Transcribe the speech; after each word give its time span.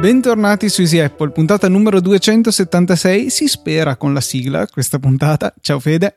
Bentornati 0.00 0.70
su 0.70 0.80
Easy 0.80 0.98
Apple, 1.00 1.32
puntata 1.32 1.68
numero 1.68 2.00
276. 2.00 3.28
Si 3.28 3.46
spera 3.46 3.96
con 3.96 4.14
la 4.14 4.22
sigla 4.22 4.66
questa 4.66 4.98
puntata. 4.98 5.52
Ciao 5.60 5.78
Fede. 5.78 6.16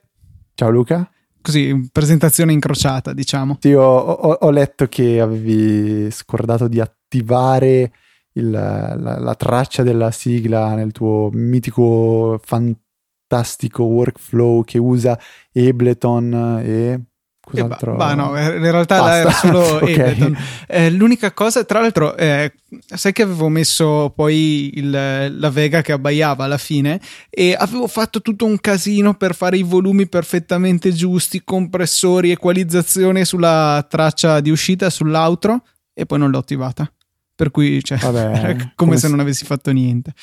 Ciao 0.56 0.70
Luca. 0.70 1.12
Così, 1.42 1.90
presentazione 1.92 2.54
incrociata, 2.54 3.12
diciamo. 3.12 3.58
Sì, 3.60 3.74
ho, 3.74 3.84
ho, 3.84 4.32
ho 4.32 4.50
letto 4.50 4.88
che 4.88 5.20
avevi 5.20 6.10
scordato 6.10 6.70
di 6.70 6.80
attivare 6.80 7.92
il, 8.34 8.50
la, 8.50 8.96
la, 8.96 9.36
traccia 9.36 9.84
della 9.84 10.12
sigla 10.12 10.74
nel 10.76 10.92
tuo 10.92 11.30
mitico, 11.32 12.40
fantastico 12.44 13.84
workflow 13.84 14.64
che 14.64 14.78
usa 14.78 15.20
Ableton 15.54 16.62
e 16.64 17.02
Cos'altro? 17.46 17.96
Bah, 17.98 18.14
no, 18.14 18.38
in 18.38 18.72
realtà 18.72 19.00
Basta. 19.00 19.18
era 19.18 19.32
solo 19.32 19.76
okay. 19.84 19.94
Ableton. 19.94 20.38
Eh, 20.66 20.90
l'unica 20.92 21.34
cosa, 21.34 21.66
tra 21.66 21.82
l'altro, 21.82 22.16
eh, 22.16 22.54
sai 22.86 23.12
che 23.12 23.24
avevo 23.24 23.50
messo 23.50 24.14
poi 24.16 24.72
il, 24.76 24.90
la 24.90 25.50
Vega 25.50 25.82
che 25.82 25.92
abbaiava 25.92 26.46
alla 26.46 26.58
fine 26.58 27.02
e 27.30 27.54
avevo 27.58 27.88
fatto 27.88 28.22
tutto 28.22 28.46
un 28.46 28.58
casino 28.62 29.16
per 29.16 29.36
fare 29.36 29.58
i 29.58 29.64
volumi 29.64 30.08
perfettamente 30.08 30.94
giusti, 30.94 31.44
compressori, 31.44 32.32
equalizzazione 32.32 33.26
sulla 33.26 33.86
traccia 33.90 34.40
di 34.40 34.50
uscita, 34.50 34.90
sull'outro 34.90 35.64
e 35.94 36.06
poi 36.06 36.20
non 36.20 36.32
l'ho 36.32 36.40
attivata. 36.40 36.90
Per 37.36 37.52
cui, 37.52 37.84
cioè, 37.84 37.98
Vabbè, 37.98 38.42
come, 38.56 38.72
come 38.76 38.98
se 38.98 39.08
non 39.08 39.20
avessi 39.20 39.46
fatto 39.46 39.72
niente. 39.72 40.14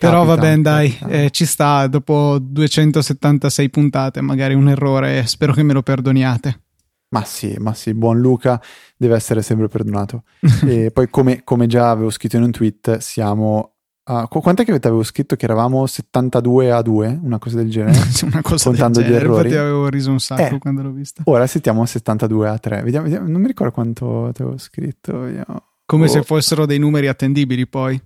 Però 0.00 0.24
va 0.24 0.36
bene, 0.36 0.62
dai, 0.62 0.98
eh, 1.08 1.30
ci 1.30 1.44
sta. 1.44 1.86
Dopo 1.86 2.38
276 2.40 3.68
puntate, 3.68 4.22
magari 4.22 4.54
un 4.54 4.70
errore. 4.70 5.26
Spero 5.26 5.52
che 5.52 5.62
me 5.62 5.74
lo 5.74 5.82
perdoniate. 5.82 6.62
Ma 7.10 7.24
sì, 7.24 7.56
ma 7.58 7.74
sì, 7.74 7.92
buon 7.92 8.18
Luca 8.18 8.60
deve 8.96 9.16
essere 9.16 9.42
sempre 9.42 9.68
perdonato. 9.68 10.22
e 10.66 10.90
poi, 10.90 11.10
come, 11.10 11.42
come, 11.44 11.66
già 11.66 11.90
avevo 11.90 12.08
scritto 12.08 12.36
in 12.36 12.44
un 12.44 12.50
tweet, 12.50 12.98
siamo. 12.98 13.74
A, 14.04 14.26
quant'è 14.26 14.64
che 14.64 14.72
avevo 14.72 15.02
scritto 15.02 15.36
che 15.36 15.44
eravamo 15.44 15.86
72 15.86 16.72
a 16.72 16.80
2, 16.80 17.20
una 17.22 17.38
cosa 17.38 17.56
del 17.56 17.70
genere? 17.70 17.98
una 18.24 18.40
cosa 18.40 18.70
contando 18.70 19.00
del 19.00 19.08
genere, 19.08 19.24
gli 19.24 19.28
errori. 19.28 19.48
Infatti 19.48 19.60
avevo 19.60 19.88
riso 19.88 20.10
un 20.10 20.20
sacco 20.20 20.54
eh, 20.54 20.58
quando 20.58 20.82
l'ho 20.82 20.92
vista. 20.92 21.22
Ora 21.26 21.46
siamo 21.46 21.82
a 21.82 21.86
72 21.86 22.48
a 22.48 22.58
3. 22.58 22.82
Vediamo, 22.82 23.04
vediamo, 23.04 23.28
non 23.28 23.40
mi 23.40 23.48
ricordo 23.48 23.72
quanto 23.72 24.30
ti 24.32 24.40
avevo 24.40 24.56
scritto. 24.56 25.18
Vediamo. 25.18 25.69
Come 25.90 26.04
oh. 26.04 26.08
se 26.08 26.22
fossero 26.22 26.66
dei 26.66 26.78
numeri 26.78 27.08
attendibili, 27.08 27.66
poi. 27.66 28.00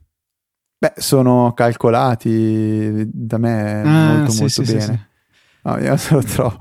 Beh, 0.79 0.95
sono 0.97 1.53
calcolati 1.53 3.07
da 3.13 3.37
me 3.37 3.83
ah, 3.83 4.15
molto 4.15 4.31
sì, 4.31 4.41
molto 4.41 4.65
sì, 4.65 4.73
bene. 4.73 4.81
Sì, 4.81 4.99
No, 5.65 5.79
io 5.79 5.95
se 5.99 6.15
lo 6.15 6.23
trovo. 6.23 6.59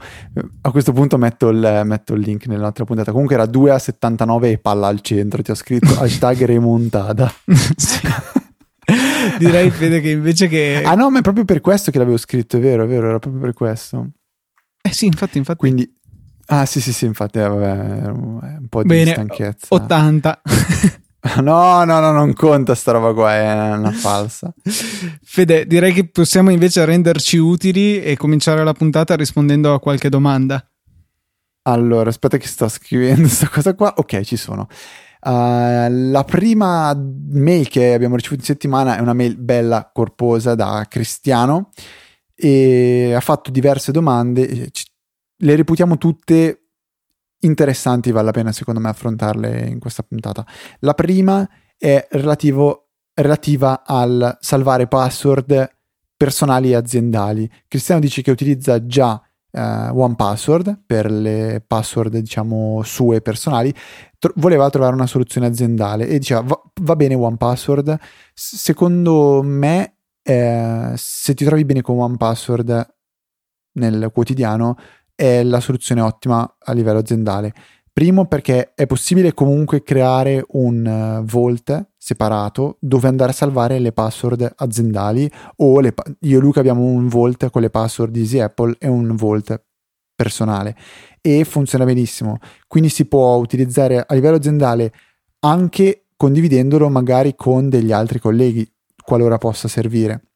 A 0.62 0.72
questo 0.72 0.92
punto 0.92 1.18
metto 1.18 1.48
il, 1.48 1.82
metto 1.86 2.14
il, 2.14 2.20
link 2.20 2.48
nell'altra 2.48 2.84
puntata. 2.84 3.12
Comunque 3.12 3.36
era 3.36 3.46
2 3.46 3.72
a 3.72 3.80
79 3.80 4.52
e 4.52 4.58
palla 4.58 4.88
al 4.88 5.00
centro. 5.00 5.42
Ti 5.42 5.52
ho 5.52 5.56
scritto 5.56 5.94
hashtag 5.98 6.44
remontata. 6.44 7.34
Direi 9.40 9.70
Fede 9.70 10.02
che 10.02 10.10
invece 10.10 10.50
che. 10.50 10.82
Ah 10.84 10.96
no, 10.96 11.10
ma 11.10 11.20
è 11.20 11.22
proprio 11.22 11.46
per 11.46 11.62
questo 11.62 11.90
che 11.90 12.00
l'avevo 12.00 12.18
scritto, 12.18 12.58
è 12.58 12.60
vero, 12.60 12.84
è 12.84 12.88
vero, 12.88 13.08
era 13.08 13.20
proprio 13.20 13.42
per 13.42 13.54
questo. 13.54 14.10
Eh 14.82 14.92
sì, 14.92 15.06
infatti, 15.06 15.38
infatti. 15.38 15.60
Quindi. 15.60 15.90
Ah 16.48 16.66
sì, 16.66 16.82
sì, 16.82 16.92
sì, 16.92 17.06
infatti, 17.06 17.40
eh, 17.40 17.48
vabbè, 17.48 18.08
un 18.08 18.66
po' 18.68 18.82
di 18.82 18.90
Bene, 18.90 19.14
stanchezza. 19.14 19.68
80. 19.70 20.42
No, 21.42 21.86
no, 21.86 22.00
no, 22.00 22.12
non 22.12 22.34
conta 22.34 22.76
sta 22.76 22.92
roba 22.92 23.14
qua, 23.14 23.34
è 23.34 23.72
una 23.72 23.92
falsa. 23.92 24.54
Fede, 25.24 25.66
direi 25.66 25.94
che 25.94 26.10
possiamo 26.10 26.52
invece 26.52 26.84
renderci 26.84 27.38
utili 27.38 28.02
e 28.02 28.18
cominciare 28.18 28.64
la 28.64 28.74
puntata 28.74 29.16
rispondendo 29.16 29.74
a 29.74 29.80
qualche 29.80 30.10
domanda. 30.10 30.66
Allora, 31.64 32.10
aspetta 32.10 32.36
che 32.36 32.48
sto 32.48 32.68
scrivendo 32.68 33.22
questa 33.22 33.48
cosa 33.48 33.74
qua. 33.74 33.94
Ok, 33.98 34.22
ci 34.22 34.36
sono. 34.36 34.68
Uh, 35.22 35.88
la 36.12 36.26
prima 36.26 36.94
mail 36.94 37.70
che 37.70 37.94
abbiamo 37.94 38.16
ricevuto 38.16 38.42
in 38.42 38.46
settimana 38.48 38.98
è 38.98 39.00
una 39.00 39.14
mail 39.14 39.38
bella, 39.38 39.90
corposa 39.94 40.56
da 40.56 40.86
Cristiano 40.90 41.70
e 42.36 43.14
ha 43.16 43.22
fatto 43.22 43.50
diverse 43.50 43.94
domande. 43.94 44.70
Le 45.38 45.56
reputiamo 45.56 45.98
tutte 45.98 46.63
interessanti, 47.46 48.12
vale 48.12 48.26
la 48.26 48.32
pena 48.32 48.52
secondo 48.52 48.80
me 48.80 48.90
affrontarle 48.90 49.68
in 49.68 49.80
questa 49.80 50.04
puntata. 50.04 50.46
La 50.80 50.94
prima 50.94 51.48
è 51.78 52.08
relativo, 52.12 52.90
relativa 53.14 53.84
al 53.86 54.38
salvare 54.40 54.88
password 54.88 55.70
personali 56.16 56.72
e 56.72 56.76
aziendali. 56.76 57.50
Cristiano 57.68 58.00
dice 58.00 58.22
che 58.22 58.32
utilizza 58.32 58.86
già 58.86 59.22
uh, 59.52 59.60
One 59.60 60.16
Password 60.16 60.84
per 60.86 61.12
le 61.12 61.64
password 61.66 62.18
diciamo 62.18 62.82
sue 62.84 63.22
personali, 63.22 63.74
Tro- 64.18 64.34
voleva 64.38 64.70
trovare 64.70 64.96
una 64.96 65.08
soluzione 65.08 65.48
aziendale 65.48 66.08
e 66.08 66.20
diceva 66.20 66.42
va, 66.42 66.62
va 66.82 66.96
bene 66.96 67.16
One 67.16 67.38
Password, 67.38 67.98
S- 68.34 68.56
secondo 68.56 69.42
me 69.44 69.98
eh, 70.22 70.94
se 70.96 71.34
ti 71.34 71.44
trovi 71.44 71.66
bene 71.66 71.82
con 71.82 72.00
One 72.00 72.18
Password 72.18 72.96
nel 73.74 74.10
quotidiano 74.14 74.78
è 75.16 75.44
la 75.44 75.60
soluzione 75.60 76.02
ottima 76.02 76.56
a 76.60 76.74
livello 76.74 77.00
aziendale. 77.00 77.54
Primo 77.94 78.26
perché 78.26 78.74
è 78.74 78.88
possibile 78.88 79.36
comunque 79.36 79.84
creare 79.84 80.44
un 80.54 80.84
uh, 80.84 81.24
vault 81.24 81.92
separato 81.96 82.78
dove 82.80 83.08
andare 83.08 83.30
a 83.30 83.36
salvare 83.36 83.78
le 83.78 83.92
password 83.92 84.52
aziendali 84.56 85.30
o 85.58 85.80
le 85.80 85.94
io 86.22 86.40
e 86.40 86.42
Luca 86.42 86.60
abbiamo 86.60 86.82
un 86.82 87.08
vault 87.08 87.52
con 87.52 87.62
le 87.62 87.70
password 87.70 88.12
di 88.12 88.22
Easy 88.22 88.40
Apple 88.40 88.78
e 88.80 88.88
un 88.88 89.16
vault 89.16 89.64
personale 90.16 90.76
e 91.22 91.44
funziona 91.44 91.86
benissimo. 91.86 92.40
Quindi 92.68 92.90
si 92.90 93.06
può 93.06 93.36
utilizzare 93.36 94.04
a 94.04 94.14
livello 94.16 94.38
aziendale 94.38 94.92
anche 95.42 96.08
condividendolo 96.18 96.90
magari 96.90 97.36
con 97.36 97.70
degli 97.70 97.92
altri 97.92 98.18
colleghi 98.18 98.68
qualora 99.04 99.38
possa 99.38 99.68
servire 99.68 100.33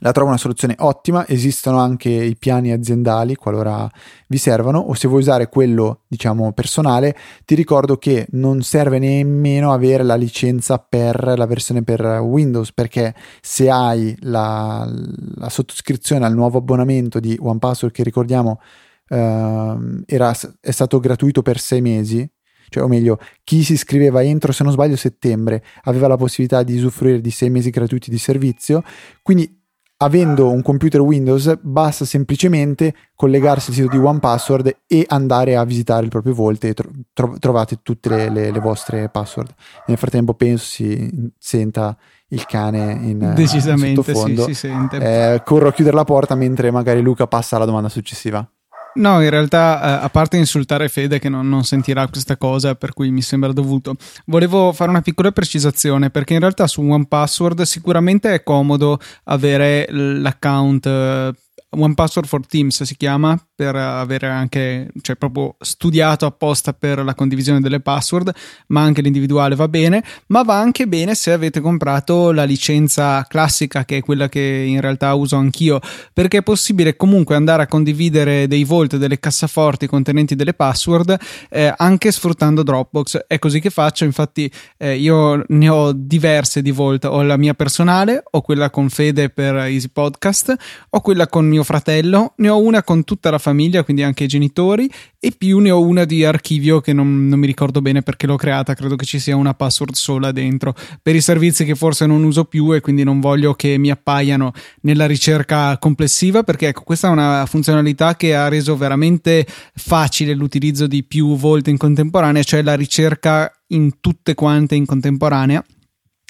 la 0.00 0.12
trovo 0.12 0.28
una 0.28 0.38
soluzione 0.38 0.74
ottima, 0.78 1.26
esistono 1.26 1.78
anche 1.78 2.08
i 2.10 2.36
piani 2.36 2.72
aziendali 2.72 3.34
qualora 3.34 3.88
vi 4.26 4.38
servano 4.38 4.78
o 4.78 4.94
se 4.94 5.08
vuoi 5.08 5.20
usare 5.20 5.48
quello 5.48 6.00
diciamo 6.06 6.52
personale 6.52 7.16
ti 7.44 7.54
ricordo 7.54 7.96
che 7.96 8.26
non 8.32 8.62
serve 8.62 8.98
nemmeno 8.98 9.72
avere 9.72 10.02
la 10.02 10.14
licenza 10.14 10.78
per 10.78 11.34
la 11.36 11.46
versione 11.46 11.82
per 11.82 12.00
Windows 12.20 12.72
perché 12.72 13.14
se 13.40 13.70
hai 13.70 14.16
la, 14.20 14.88
la 15.36 15.48
sottoscrizione 15.48 16.24
al 16.24 16.34
nuovo 16.34 16.58
abbonamento 16.58 17.20
di 17.20 17.36
OnePassword 17.40 17.94
che 17.94 18.02
ricordiamo 18.02 18.60
eh, 19.08 19.76
era, 20.06 20.34
è 20.60 20.70
stato 20.70 21.00
gratuito 21.00 21.42
per 21.42 21.58
sei 21.58 21.80
mesi 21.80 22.28
cioè 22.70 22.84
o 22.84 22.88
meglio 22.88 23.18
chi 23.42 23.64
si 23.64 23.72
iscriveva 23.72 24.22
entro 24.22 24.52
se 24.52 24.62
non 24.62 24.72
sbaglio 24.72 24.96
settembre 24.96 25.62
aveva 25.82 26.06
la 26.06 26.16
possibilità 26.16 26.62
di 26.62 26.76
usufruire 26.76 27.20
di 27.20 27.30
sei 27.32 27.50
mesi 27.50 27.68
gratuiti 27.68 28.10
di 28.10 28.18
servizio. 28.18 28.84
Quindi 29.22 29.59
avendo 30.02 30.50
un 30.50 30.62
computer 30.62 31.00
Windows 31.00 31.58
basta 31.60 32.04
semplicemente 32.04 32.94
collegarsi 33.14 33.70
al 33.70 33.76
sito 33.76 33.88
di 33.88 33.98
OnePassword 33.98 34.76
e 34.86 35.04
andare 35.08 35.56
a 35.56 35.64
visitare 35.64 36.04
il 36.04 36.10
proprio 36.10 36.34
Vault 36.34 36.64
e 36.64 36.74
tro- 37.12 37.36
trovate 37.38 37.80
tutte 37.82 38.08
le, 38.08 38.30
le, 38.30 38.50
le, 38.50 38.60
vostre 38.60 39.08
password. 39.10 39.54
Nel 39.86 39.98
frattempo 39.98 40.34
penso 40.34 40.64
si 40.64 41.30
senta 41.38 41.96
il 42.28 42.46
cane 42.46 42.92
in 43.02 43.32
Decisamente 43.34 44.02
sottofondo. 44.02 44.44
Sì, 44.44 44.54
si 44.54 44.66
sente. 44.68 45.34
Eh, 45.34 45.42
corro 45.42 45.68
a 45.68 45.72
chiudere 45.72 45.96
la 45.96 46.04
porta 46.04 46.34
mentre 46.34 46.70
magari 46.70 47.02
Luca 47.02 47.26
passa 47.26 47.56
alla 47.56 47.66
domanda 47.66 47.88
successiva. 47.88 48.48
No, 48.94 49.22
in 49.22 49.30
realtà, 49.30 50.00
eh, 50.00 50.04
a 50.04 50.08
parte 50.08 50.36
insultare 50.36 50.88
Fede 50.88 51.18
che 51.18 51.28
non, 51.28 51.48
non, 51.48 51.64
sentirà 51.64 52.08
questa 52.08 52.36
cosa, 52.36 52.74
per 52.74 52.92
cui 52.92 53.10
mi 53.10 53.22
sembra 53.22 53.52
dovuto, 53.52 53.94
volevo 54.26 54.72
fare 54.72 54.90
una 54.90 55.00
piccola 55.00 55.30
precisazione 55.30 56.10
perché 56.10 56.34
in 56.34 56.40
realtà 56.40 56.66
su 56.66 56.82
OnePassword 56.82 57.62
sicuramente 57.62 58.34
è 58.34 58.42
comodo 58.42 58.98
avere 59.24 59.86
l'account 59.90 60.86
eh, 60.86 61.32
One 61.72 61.94
Password 61.94 62.26
for 62.26 62.46
Teams 62.46 62.82
si 62.82 62.96
chiama 62.96 63.38
per 63.54 63.76
avere 63.76 64.26
anche, 64.26 64.90
cioè 65.02 65.16
proprio 65.16 65.54
studiato 65.60 66.26
apposta 66.26 66.72
per 66.72 67.04
la 67.04 67.14
condivisione 67.14 67.60
delle 67.60 67.80
password, 67.80 68.32
ma 68.68 68.82
anche 68.82 69.02
l'individuale 69.02 69.54
va 69.54 69.68
bene, 69.68 70.02
ma 70.28 70.42
va 70.42 70.58
anche 70.58 70.88
bene 70.88 71.14
se 71.14 71.30
avete 71.30 71.60
comprato 71.60 72.32
la 72.32 72.44
licenza 72.44 73.24
classica 73.28 73.84
che 73.84 73.98
è 73.98 74.00
quella 74.00 74.28
che 74.28 74.40
in 74.40 74.80
realtà 74.80 75.14
uso 75.14 75.36
anch'io, 75.36 75.78
perché 76.12 76.38
è 76.38 76.42
possibile 76.42 76.96
comunque 76.96 77.36
andare 77.36 77.62
a 77.62 77.66
condividere 77.66 78.48
dei 78.48 78.64
volt, 78.64 78.96
delle 78.96 79.20
cassaforti 79.20 79.86
contenenti 79.86 80.34
delle 80.34 80.54
password 80.54 81.18
eh, 81.50 81.72
anche 81.76 82.10
sfruttando 82.10 82.62
Dropbox. 82.62 83.24
È 83.26 83.38
così 83.38 83.60
che 83.60 83.70
faccio, 83.70 84.04
infatti 84.04 84.50
eh, 84.76 84.96
io 84.96 85.44
ne 85.46 85.68
ho 85.68 85.92
diverse 85.92 86.62
di 86.62 86.70
volt, 86.70 87.04
ho 87.04 87.22
la 87.22 87.36
mia 87.36 87.54
personale, 87.54 88.22
ho 88.28 88.40
quella 88.40 88.70
con 88.70 88.88
Fede 88.88 89.28
per 89.30 89.54
Easy 89.56 89.88
Podcast, 89.88 90.54
ho 90.88 91.00
quella 91.00 91.26
con 91.26 91.46
mio 91.46 91.59
mio 91.60 91.64
fratello, 91.64 92.32
ne 92.36 92.48
ho 92.48 92.58
una 92.58 92.82
con 92.82 93.04
tutta 93.04 93.30
la 93.30 93.38
famiglia, 93.38 93.84
quindi 93.84 94.02
anche 94.02 94.24
i 94.24 94.26
genitori, 94.26 94.90
e 95.18 95.32
più 95.36 95.58
ne 95.58 95.70
ho 95.70 95.80
una 95.80 96.04
di 96.04 96.24
archivio 96.24 96.80
che 96.80 96.92
non, 96.92 97.28
non 97.28 97.38
mi 97.38 97.46
ricordo 97.46 97.80
bene 97.80 98.02
perché 98.02 98.26
l'ho 98.26 98.36
creata, 98.36 98.74
credo 98.74 98.96
che 98.96 99.04
ci 99.04 99.18
sia 99.18 99.36
una 99.36 99.54
password 99.54 99.94
sola 99.94 100.32
dentro, 100.32 100.74
per 101.02 101.14
i 101.14 101.20
servizi 101.20 101.64
che 101.64 101.74
forse 101.74 102.06
non 102.06 102.24
uso 102.24 102.44
più 102.44 102.74
e 102.74 102.80
quindi 102.80 103.04
non 103.04 103.20
voglio 103.20 103.54
che 103.54 103.76
mi 103.78 103.90
appaiano 103.90 104.52
nella 104.82 105.06
ricerca 105.06 105.76
complessiva, 105.78 106.42
perché 106.42 106.68
ecco, 106.68 106.82
questa 106.82 107.08
è 107.08 107.10
una 107.10 107.44
funzionalità 107.46 108.16
che 108.16 108.34
ha 108.34 108.48
reso 108.48 108.76
veramente 108.76 109.46
facile 109.74 110.34
l'utilizzo 110.34 110.86
di 110.86 111.04
più 111.04 111.36
volte 111.36 111.70
in 111.70 111.76
contemporanea, 111.76 112.42
cioè 112.42 112.62
la 112.62 112.74
ricerca 112.74 113.52
in 113.68 114.00
tutte 114.00 114.34
quante 114.34 114.74
in 114.74 114.86
contemporanea 114.86 115.64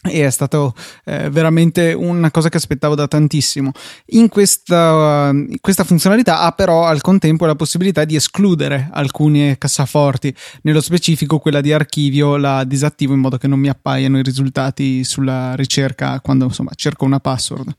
e 0.03 0.25
è 0.25 0.31
stato 0.31 0.75
eh, 1.05 1.29
veramente 1.29 1.93
una 1.93 2.31
cosa 2.31 2.49
che 2.49 2.57
aspettavo 2.57 2.95
da 2.95 3.07
tantissimo. 3.07 3.73
In 4.07 4.29
questa, 4.29 5.33
questa, 5.61 5.85
funzionalità 5.85 6.41
ha 6.41 6.53
però 6.53 6.85
al 6.85 7.01
contempo 7.03 7.45
la 7.45 7.55
possibilità 7.55 8.05
di 8.05 8.17
escludere 8.17 8.89
alcune 8.93 9.59
cassaforti, 9.59 10.35
nello 10.63 10.81
specifico 10.81 11.39
quella 11.39 11.61
di 11.61 11.73
archivio 11.73 12.37
la 12.37 12.65
disattivo 12.65 13.13
in 13.13 13.21
modo 13.21 13.37
che 13.37 13.49
non 13.49 13.59
mi 13.59 13.69
appaiano 13.69 14.19
i 14.19 14.23
risultati 14.23 15.05
sulla 15.05 15.55
ricerca 15.55 16.21
quando 16.21 16.47
insomma 16.47 16.73
cerco 16.75 17.05
una 17.05 17.21
password. 17.21 17.75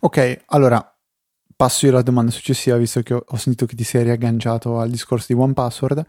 Ok, 0.00 0.42
allora 0.46 0.92
passo 1.54 1.86
io 1.86 1.92
alla 1.92 2.02
domanda 2.02 2.30
successiva 2.30 2.76
visto 2.76 3.02
che 3.02 3.14
ho, 3.14 3.36
sentito 3.36 3.66
che 3.66 3.74
ti 3.74 3.82
sei 3.84 4.04
riagganciato 4.04 4.78
al 4.78 4.90
discorso 4.90 5.26
di 5.28 5.40
One 5.40 5.54
Password 5.54 6.06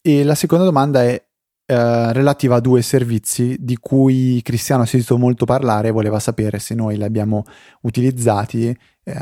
e 0.00 0.22
la 0.22 0.36
seconda 0.36 0.64
domanda 0.64 1.02
è 1.02 1.20
eh, 1.68 2.12
relativa 2.12 2.56
a 2.56 2.60
due 2.60 2.80
servizi 2.80 3.56
di 3.58 3.76
cui 3.76 4.40
Cristiano 4.44 4.82
ha 4.82 4.86
sentito 4.86 5.18
molto 5.18 5.44
parlare 5.44 5.88
e 5.88 5.90
voleva 5.90 6.20
sapere 6.20 6.60
se 6.60 6.76
noi 6.76 6.96
li 6.96 7.02
abbiamo 7.02 7.42
utilizzati, 7.82 8.68
eh, 8.68 9.14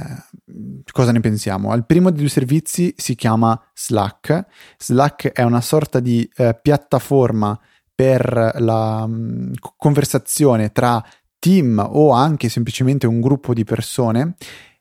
cosa 0.93 1.11
ne 1.11 1.20
pensiamo. 1.20 1.70
Al 1.70 1.87
primo 1.87 2.11
dei 2.11 2.20
due 2.20 2.29
servizi 2.29 2.93
si 2.99 3.14
chiama 3.14 3.58
Slack. 3.73 4.44
Slack 4.79 5.32
è 5.32 5.43
una 5.43 5.62
sorta 5.62 6.00
di 6.00 6.29
eh, 6.37 6.58
piattaforma 6.61 7.58
per 7.94 8.52
la 8.58 9.06
mh, 9.06 9.12
mm, 9.12 9.52
conversazione 9.79 10.70
tra 10.70 11.02
team 11.38 11.82
o 11.82 12.11
anche 12.11 12.50
semplicemente 12.50 13.06
un 13.06 13.20
gruppo 13.23 13.55
di 13.55 13.64
persone 13.64 14.35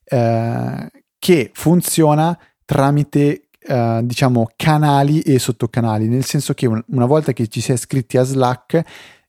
eh, 0.03 0.91
che 1.17 1.51
funziona 1.53 2.37
tramite 2.65 3.47
Uh, 3.65 4.01
diciamo 4.03 4.49
canali 4.57 5.21
e 5.21 5.39
sottocanali, 5.39 6.09
nel 6.09 6.25
senso 6.25 6.53
che 6.53 6.67
un, 6.67 6.83
una 6.87 7.05
volta 7.05 7.31
che 7.31 7.47
ci 7.47 7.61
si 7.61 7.71
è 7.71 7.75
iscritti 7.75 8.17
a 8.17 8.23
Slack 8.23 8.83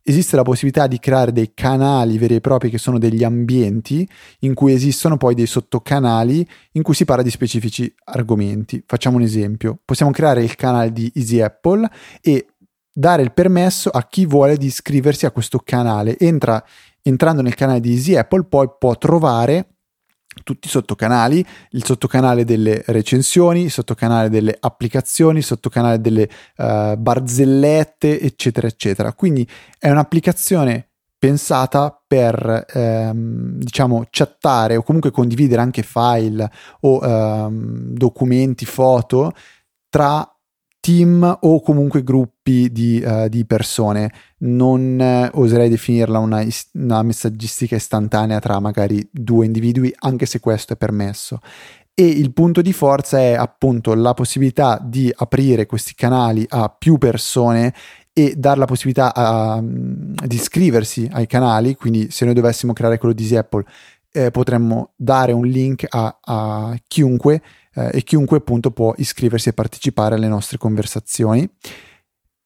esiste 0.07 0.37
la 0.37 0.43
possibilità 0.43 0.87
di 0.87 0.99
creare 0.99 1.33
dei 1.33 1.53
canali 1.55 2.19
veri 2.19 2.35
e 2.37 2.41
propri 2.41 2.69
che 2.69 2.77
sono 2.77 2.99
degli 2.99 3.25
ambienti 3.25 4.07
in 4.41 4.53
cui 4.53 4.75
esistono 4.75 5.17
poi 5.17 5.35
dei 5.35 5.47
sottocanali 5.47 6.47
in 6.73 6.83
cui 6.83 6.95
si 6.95 7.07
parla 7.07 7.23
di 7.23 7.31
specifici 7.31 7.93
argomenti. 8.05 8.83
Facciamo 8.87 9.17
un 9.17 9.23
esempio, 9.23 9.79
possiamo 9.83 10.13
creare 10.13 10.45
il 10.45 10.55
canale 10.57 10.93
di 10.93 11.11
Easy 11.15 11.41
Apple 11.41 11.89
e 12.21 12.49
dare 12.93 13.23
il 13.23 13.33
permesso 13.33 13.89
a 13.89 14.07
chi 14.07 14.27
vuole 14.27 14.59
di 14.59 14.67
iscriversi 14.67 15.25
a 15.25 15.31
questo 15.31 15.59
canale. 15.59 16.19
Entra, 16.19 16.63
entrando 17.03 17.41
nel 17.41 17.55
canale 17.55 17.81
di 17.81 17.93
Easy 17.93 18.15
Apple 18.15 18.45
poi 18.45 18.69
può 18.79 18.97
trovare 18.99 19.74
tutti 20.43 20.67
i 20.67 20.71
sottocanali, 20.71 21.45
il 21.71 21.85
sottocanale 21.85 22.45
delle 22.45 22.83
recensioni, 22.87 23.63
il 23.63 23.71
sottocanale 23.71 24.29
delle 24.29 24.57
applicazioni, 24.59 25.39
il 25.39 25.45
sottocanale 25.45 26.01
delle 26.01 26.29
uh, 26.57 26.97
barzellette, 26.97 28.21
eccetera, 28.21 28.67
eccetera. 28.67 29.13
Quindi 29.13 29.47
è 29.79 29.91
un'applicazione 29.91 30.89
pensata 31.25 31.99
per 32.07 32.67
ehm, 32.69 33.57
diciamo 33.57 34.05
chattare 34.11 34.77
o 34.77 34.83
comunque 34.83 35.11
condividere 35.11 35.63
anche 35.63 35.83
file 35.83 36.51
o 36.81 37.01
ehm, 37.03 37.95
documenti, 37.95 38.67
foto 38.67 39.33
tra 39.89 40.29
team 40.81 41.39
o 41.41 41.63
comunque 41.63 42.03
gruppi 42.03 42.34
di, 42.45 43.03
uh, 43.05 43.29
di 43.29 43.45
persone. 43.45 44.13
Non 44.45 45.01
eh, 45.01 45.31
oserei 45.35 45.69
definirla 45.69 46.19
una, 46.19 46.45
una, 46.73 47.03
messaggistica 47.03 47.77
istantanea 47.77 48.39
tra 48.39 48.61
magari 48.61 49.09
due 49.11 49.47
individui, 49.47 49.93
anche 50.01 50.27
se 50.27 50.41
questo 50.41 50.75
è 50.75 50.77
permesso. 50.77 51.41
E 51.95 52.07
il 52.07 52.33
punto 52.33 52.61
di 52.61 52.73
forza 52.73 53.19
è 53.19 53.35
appunto 53.35 53.95
la 53.95 54.15
possibilità 54.15 54.81
di 54.85 55.13
aprire 55.15 55.65
questi 55.65 55.95
canali 55.95 56.45
a 56.49 56.69
più 56.69 56.99
persone 56.99 57.73
e 58.13 58.35
dare 58.37 58.59
la 58.59 58.67
possibilità 58.67 59.15
a, 59.15 59.55
um, 59.57 60.15
di 60.15 60.37
iscriversi 60.37 61.09
ai 61.11 61.27
canali. 61.27 61.75
Quindi, 61.75 62.11
se 62.11 62.25
noi 62.25 62.35
dovessimo 62.35 62.73
creare 62.73 62.99
quello 62.99 63.15
di 63.15 63.37
Apple, 63.37 63.65
eh, 64.13 64.31
potremmo 64.31 64.93
dare 64.97 65.33
un 65.33 65.47
link 65.47 65.87
a, 65.89 66.19
a 66.21 66.79
chiunque 66.87 67.43
eh, 67.75 67.91
e 67.95 68.03
chiunque 68.03 68.39
appunto 68.39 68.71
può 68.71 68.95
iscriversi 68.97 69.49
e 69.49 69.53
partecipare 69.53 70.15
alle 70.15 70.29
nostre 70.29 70.59
conversazioni. 70.59 71.49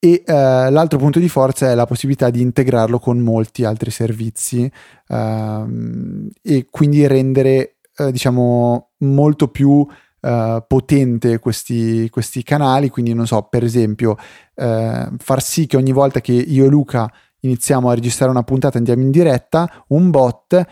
E 0.01 0.23
eh, 0.25 0.33
l'altro 0.71 0.99
punto 0.99 1.19
di 1.19 1.29
forza 1.29 1.71
è 1.71 1.75
la 1.75 1.87
possibilità 1.87 2.31
di 2.31 2.41
integrarlo 2.41 3.01
con 3.01 3.19
molti 3.19 3.65
altri 3.65 3.91
servizi 3.91 4.71
ehm, 5.09 6.29
e 6.41 6.67
quindi 6.71 7.05
rendere 7.09 7.79
eh, 7.97 8.13
diciamo 8.13 8.91
molto 8.99 9.49
più 9.49 9.87
Uh, 10.21 10.65
potente 10.67 11.39
questi, 11.39 12.11
questi, 12.11 12.43
canali, 12.43 12.89
quindi 12.89 13.15
non 13.15 13.25
so, 13.25 13.43
per 13.43 13.63
esempio, 13.63 14.17
uh, 14.57 15.15
far 15.17 15.41
sì 15.41 15.69
che 15.69 15.77
ogni 15.77 15.93
volta 15.93 16.21
che 16.21 16.33
io 16.33 16.65
e 16.65 16.69
Luca 16.69 17.09
iniziamo 17.43 17.89
a 17.89 17.95
registrare 17.95 18.33
una 18.33 18.43
puntata 18.43 18.79
andiamo 18.79 19.03
in 19.03 19.13
diretta, 19.13 19.85
un 19.89 20.11
bot 20.11 20.67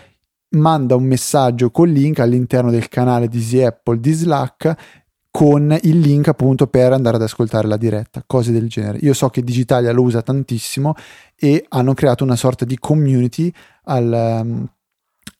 manda 0.56 0.96
un 0.96 1.04
messaggio 1.04 1.70
con 1.70 1.88
link 1.88 2.18
all'interno 2.18 2.70
del 2.72 2.88
canale 2.88 3.28
di 3.28 3.38
Easy 3.38 3.62
Apple 3.62 4.00
di 4.00 4.12
Slack 4.12 4.74
con 5.36 5.76
il 5.82 5.98
link 5.98 6.28
appunto 6.28 6.66
per 6.66 6.94
andare 6.94 7.16
ad 7.16 7.22
ascoltare 7.22 7.68
la 7.68 7.76
diretta, 7.76 8.24
cose 8.26 8.52
del 8.52 8.70
genere. 8.70 8.96
Io 9.02 9.12
so 9.12 9.28
che 9.28 9.42
Digitalia 9.42 9.92
lo 9.92 10.00
usa 10.00 10.22
tantissimo 10.22 10.94
e 11.36 11.62
hanno 11.68 11.92
creato 11.92 12.24
una 12.24 12.36
sorta 12.36 12.64
di 12.64 12.78
community 12.78 13.52
al, 13.84 14.40
um, 14.42 14.66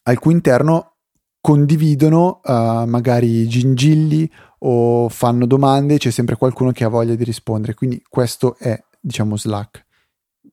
al 0.02 0.19
cui 0.19 0.34
interno 0.34 0.96
condividono 1.40 2.43
uh, 2.44 2.84
magari 2.84 3.48
gingilli 3.48 4.31
o 4.58 5.08
fanno 5.08 5.46
domande, 5.46 5.96
c'è 5.96 6.10
sempre 6.10 6.37
qualcuno 6.37 6.72
che 6.72 6.84
ha 6.84 6.88
voglia 6.88 7.14
di 7.14 7.25
rispondere. 7.25 7.72
Quindi 7.72 8.02
questo 8.06 8.56
è, 8.58 8.78
diciamo, 9.00 9.38
Slack. 9.38 9.85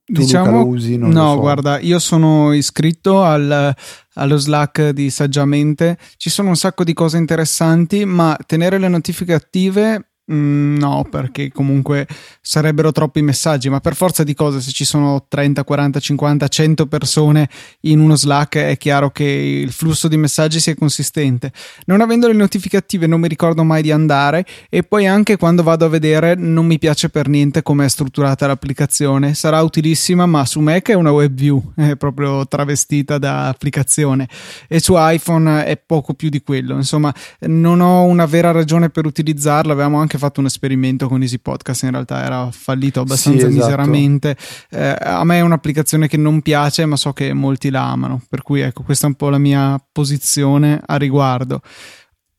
Tu 0.06 0.20
diciamo, 0.20 0.66
usi, 0.66 0.98
no, 0.98 1.12
so. 1.12 1.40
guarda, 1.40 1.80
io 1.80 1.98
sono 1.98 2.52
iscritto 2.52 3.24
al, 3.24 3.74
allo 4.16 4.38
Slack 4.38 4.90
di 4.90 5.10
Saggiamente. 5.10 5.98
Ci 6.18 6.30
sono 6.30 6.50
un 6.50 6.58
sacco 6.58 6.84
di 6.84 6.94
cose 6.94 7.18
interessanti, 7.18 8.04
ma 8.04 8.38
tenere 8.46 8.78
le 8.80 8.90
notifiche 8.90 9.34
attive 9.34 10.13
Mm, 10.32 10.78
no, 10.78 11.06
perché 11.10 11.52
comunque 11.52 12.08
sarebbero 12.40 12.94
troppi 12.94 13.22
messaggi, 13.22 13.68
ma 13.68 13.82
per 13.82 13.94
forza 13.94 14.24
di 14.24 14.34
cose, 14.34 14.62
se 14.62 14.72
ci 14.72 14.86
sono 14.86 15.26
30, 15.28 15.66
40, 15.66 16.00
50, 16.00 16.48
100 16.48 16.88
persone 16.88 17.50
in 17.82 18.00
uno 18.00 18.16
Slack, 18.16 18.56
è 18.56 18.78
chiaro 18.78 19.12
che 19.12 19.26
il 19.26 19.74
flusso 19.74 20.08
di 20.08 20.16
messaggi 20.16 20.62
sia 20.62 20.76
consistente. 20.76 21.52
Non 21.88 22.00
avendo 22.00 22.28
le 22.28 22.34
notifiche 22.34 22.78
attive, 22.78 23.06
non 23.06 23.20
mi 23.20 23.28
ricordo 23.28 23.66
mai 23.66 23.82
di 23.82 23.92
andare, 23.92 24.46
e 24.70 24.84
poi 24.84 25.08
anche 25.08 25.36
quando 25.36 25.62
vado 25.62 25.84
a 25.84 25.90
vedere, 25.90 26.36
non 26.36 26.66
mi 26.68 26.80
piace 26.80 27.10
per 27.10 27.28
niente 27.28 27.62
come 27.62 27.84
è 27.84 27.90
strutturata 27.90 28.48
l'applicazione. 28.48 29.34
Sarà 29.34 29.62
utilissima, 29.62 30.26
ma 30.26 30.46
su 30.46 30.62
Mac 30.62 30.90
è 30.90 30.94
una 30.94 31.12
web 31.12 31.34
view, 31.34 31.74
è 31.76 31.98
proprio 31.98 32.48
travestita 32.48 33.18
da 33.18 33.50
applicazione, 33.50 34.30
e 34.70 34.80
su 34.80 34.94
iPhone 34.96 35.66
è 35.66 35.76
poco 35.76 36.14
più 36.14 36.30
di 36.30 36.42
quello. 36.42 36.76
Insomma, 36.76 37.14
non 37.42 37.82
ho 37.82 38.04
una 38.04 38.26
vera 38.26 38.52
ragione 38.52 38.90
per 38.90 39.06
utilizzarla. 39.06 39.74
Avevamo 39.74 40.00
anche 40.00 40.12
anche 40.14 40.18
fatto 40.18 40.40
un 40.40 40.46
esperimento 40.46 41.08
con 41.08 41.22
Easy 41.22 41.40
Podcast, 41.40 41.84
in 41.84 41.92
realtà 41.92 42.24
era 42.24 42.50
fallito 42.52 43.02
abbastanza 43.02 43.48
sì, 43.48 43.48
esatto. 43.48 43.66
miseramente. 43.66 44.38
Eh, 44.70 44.96
a 45.00 45.24
me 45.24 45.38
è 45.38 45.42
un'applicazione 45.42 46.08
che 46.08 46.18
non 46.18 46.42
piace, 46.42 46.86
ma 46.86 46.96
so 46.96 47.14
che 47.14 47.34
molti 47.34 47.70
la 47.70 47.90
amano, 47.90 48.22
per 48.30 48.44
cui 48.44 48.62
ecco, 48.62 48.84
questa 48.84 49.06
è 49.06 49.10
un 49.10 49.16
po' 49.16 49.30
la 49.30 49.38
mia 49.38 49.84
posizione 49.92 50.80
a 50.86 50.96
riguardo. 50.98 51.62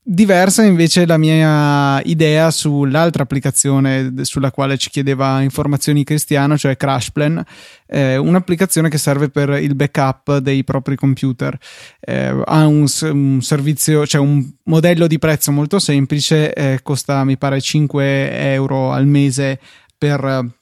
Diversa 0.06 0.62
invece 0.64 1.06
la 1.06 1.16
mia 1.16 1.98
idea 2.02 2.50
sull'altra 2.50 3.22
applicazione 3.22 4.12
sulla 4.20 4.50
quale 4.50 4.76
ci 4.76 4.90
chiedeva 4.90 5.40
informazioni 5.40 6.04
Cristiano, 6.04 6.58
cioè 6.58 6.76
CrashPlan, 6.76 7.42
eh, 7.86 8.18
un'applicazione 8.18 8.90
che 8.90 8.98
serve 8.98 9.30
per 9.30 9.48
il 9.62 9.74
backup 9.74 10.36
dei 10.38 10.62
propri 10.62 10.96
computer. 10.96 11.58
Eh, 12.00 12.42
ha 12.44 12.66
un, 12.66 12.84
un, 13.00 13.38
servizio, 13.40 14.06
cioè 14.06 14.20
un 14.20 14.46
modello 14.64 15.06
di 15.06 15.18
prezzo 15.18 15.50
molto 15.52 15.78
semplice, 15.78 16.52
eh, 16.52 16.80
costa 16.82 17.24
mi 17.24 17.38
pare 17.38 17.58
5 17.58 18.52
euro 18.52 18.92
al 18.92 19.06
mese 19.06 19.58
per 19.96 20.52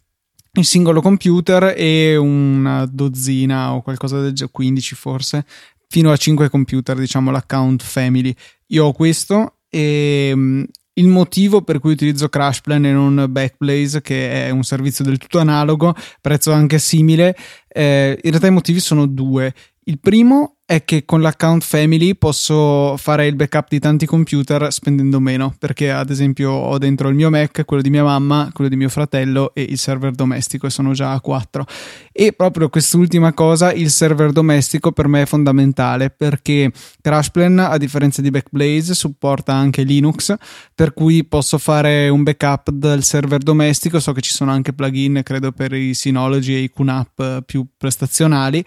il 0.54 0.66
singolo 0.66 1.00
computer 1.00 1.72
e 1.76 2.14
una 2.16 2.84
dozzina 2.84 3.72
o 3.72 3.80
qualcosa 3.80 4.20
del 4.20 4.34
genere, 4.34 4.52
15 4.52 4.94
forse, 4.94 5.46
fino 5.92 6.10
a 6.10 6.16
5 6.16 6.48
computer, 6.48 6.96
diciamo 6.96 7.30
l'account 7.30 7.82
family. 7.82 8.34
Io 8.68 8.86
ho 8.86 8.92
questo 8.92 9.58
e 9.68 10.32
mm, 10.34 10.62
il 10.94 11.06
motivo 11.06 11.60
per 11.60 11.80
cui 11.80 11.92
utilizzo 11.92 12.30
CrashPlan 12.30 12.86
e 12.86 12.92
non 12.92 13.26
Backblaze, 13.28 14.00
che 14.00 14.46
è 14.46 14.48
un 14.48 14.62
servizio 14.62 15.04
del 15.04 15.18
tutto 15.18 15.38
analogo, 15.38 15.94
prezzo 16.22 16.50
anche 16.50 16.78
simile, 16.78 17.36
eh, 17.68 18.18
in 18.22 18.30
realtà 18.30 18.46
i 18.46 18.52
motivi 18.52 18.80
sono 18.80 19.04
due. 19.04 19.52
Il 19.84 20.00
primo 20.00 20.60
è 20.72 20.86
che 20.86 21.04
con 21.04 21.20
l'account 21.20 21.62
family 21.62 22.14
posso 22.14 22.96
fare 22.96 23.26
il 23.26 23.36
backup 23.36 23.66
di 23.68 23.78
tanti 23.78 24.06
computer 24.06 24.72
spendendo 24.72 25.20
meno, 25.20 25.54
perché 25.58 25.90
ad 25.90 26.08
esempio 26.08 26.50
ho 26.50 26.78
dentro 26.78 27.10
il 27.10 27.14
mio 27.14 27.28
Mac, 27.28 27.66
quello 27.66 27.82
di 27.82 27.90
mia 27.90 28.02
mamma, 28.02 28.48
quello 28.54 28.70
di 28.70 28.76
mio 28.76 28.88
fratello 28.88 29.52
e 29.52 29.60
il 29.68 29.76
server 29.76 30.12
domestico 30.12 30.66
e 30.66 30.70
sono 30.70 30.92
già 30.92 31.12
a 31.12 31.20
4. 31.20 31.66
E 32.10 32.32
proprio 32.32 32.70
quest'ultima 32.70 33.34
cosa, 33.34 33.70
il 33.70 33.90
server 33.90 34.32
domestico 34.32 34.92
per 34.92 35.08
me 35.08 35.22
è 35.22 35.26
fondamentale 35.26 36.08
perché 36.08 36.72
CrashPlan, 37.02 37.58
a 37.58 37.76
differenza 37.76 38.22
di 38.22 38.30
Backblaze, 38.30 38.94
supporta 38.94 39.52
anche 39.52 39.82
Linux, 39.82 40.34
per 40.74 40.94
cui 40.94 41.22
posso 41.26 41.58
fare 41.58 42.08
un 42.08 42.22
backup 42.22 42.70
dal 42.70 43.04
server 43.04 43.42
domestico, 43.42 44.00
so 44.00 44.12
che 44.12 44.22
ci 44.22 44.32
sono 44.32 44.50
anche 44.50 44.72
plugin, 44.72 45.20
credo 45.22 45.52
per 45.52 45.74
i 45.74 45.92
Synology 45.92 46.54
e 46.54 46.60
i 46.60 46.70
QNAP 46.70 47.42
più 47.44 47.66
prestazionali 47.76 48.64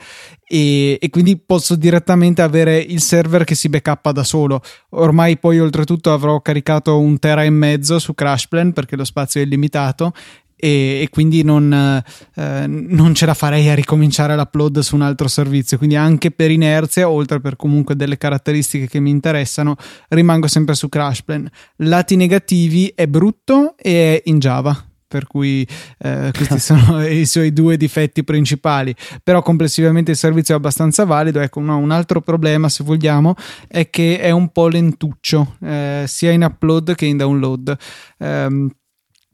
e, 0.47 0.97
e, 1.01 1.09
quindi 1.09 1.37
posso 1.37 1.75
direttamente 1.75 2.41
avere 2.41 2.77
il 2.77 3.01
server 3.01 3.43
che 3.43 3.55
si 3.55 3.67
backupa 3.67 4.11
da 4.11 4.23
solo. 4.23 4.61
Ormai 4.89 5.37
poi 5.37 5.59
oltretutto 5.59 6.13
avrò 6.13 6.39
caricato 6.41 6.99
un 6.99 7.17
tera 7.17 7.43
e 7.43 7.49
mezzo 7.49 7.97
su 7.97 8.13
CrashPlan 8.13 8.71
perché 8.71 8.95
lo 8.95 9.03
spazio 9.03 9.41
è 9.41 9.43
illimitato 9.43 10.13
e, 10.55 11.01
e 11.01 11.09
quindi 11.09 11.43
non, 11.43 11.73
eh, 11.73 12.67
non, 12.67 13.13
ce 13.13 13.25
la 13.25 13.33
farei 13.33 13.69
a 13.69 13.75
ricominciare 13.75 14.35
l'upload 14.35 14.79
su 14.79 14.95
un 14.95 15.01
altro 15.01 15.27
servizio. 15.27 15.77
Quindi 15.77 15.95
anche 15.95 16.31
per 16.31 16.51
inerzia, 16.51 17.09
oltre 17.09 17.39
per 17.39 17.55
comunque 17.55 17.95
delle 17.95 18.17
caratteristiche 18.17 18.87
che 18.87 18.99
mi 18.99 19.09
interessano, 19.09 19.75
rimango 20.09 20.47
sempre 20.47 20.75
su 20.75 20.89
CrashPlan. 20.89 21.49
Lati 21.77 22.15
negativi 22.15 22.91
è 22.95 23.07
brutto 23.07 23.75
e 23.77 24.15
è 24.15 24.21
in 24.25 24.39
Java 24.39 24.84
per 25.07 25.27
cui 25.27 25.67
eh, 25.99 26.31
questi 26.35 26.59
sono 26.59 27.05
i 27.05 27.25
suoi 27.25 27.53
due 27.53 27.77
difetti 27.77 28.23
principali, 28.23 28.95
però 29.23 29.41
complessivamente 29.41 30.11
il 30.11 30.17
servizio 30.17 30.55
è 30.55 30.57
abbastanza 30.57 31.05
valido. 31.05 31.39
Ecco, 31.39 31.59
no, 31.59 31.77
un 31.77 31.91
altro 31.91 32.21
problema, 32.21 32.69
se 32.69 32.83
vogliamo, 32.83 33.35
è 33.67 33.89
che 33.89 34.19
è 34.19 34.31
un 34.31 34.49
po' 34.49 34.67
lentuccio, 34.67 35.57
eh, 35.61 36.03
sia 36.07 36.31
in 36.31 36.43
upload 36.43 36.95
che 36.95 37.05
in 37.05 37.17
download. 37.17 37.77
Um, 38.17 38.69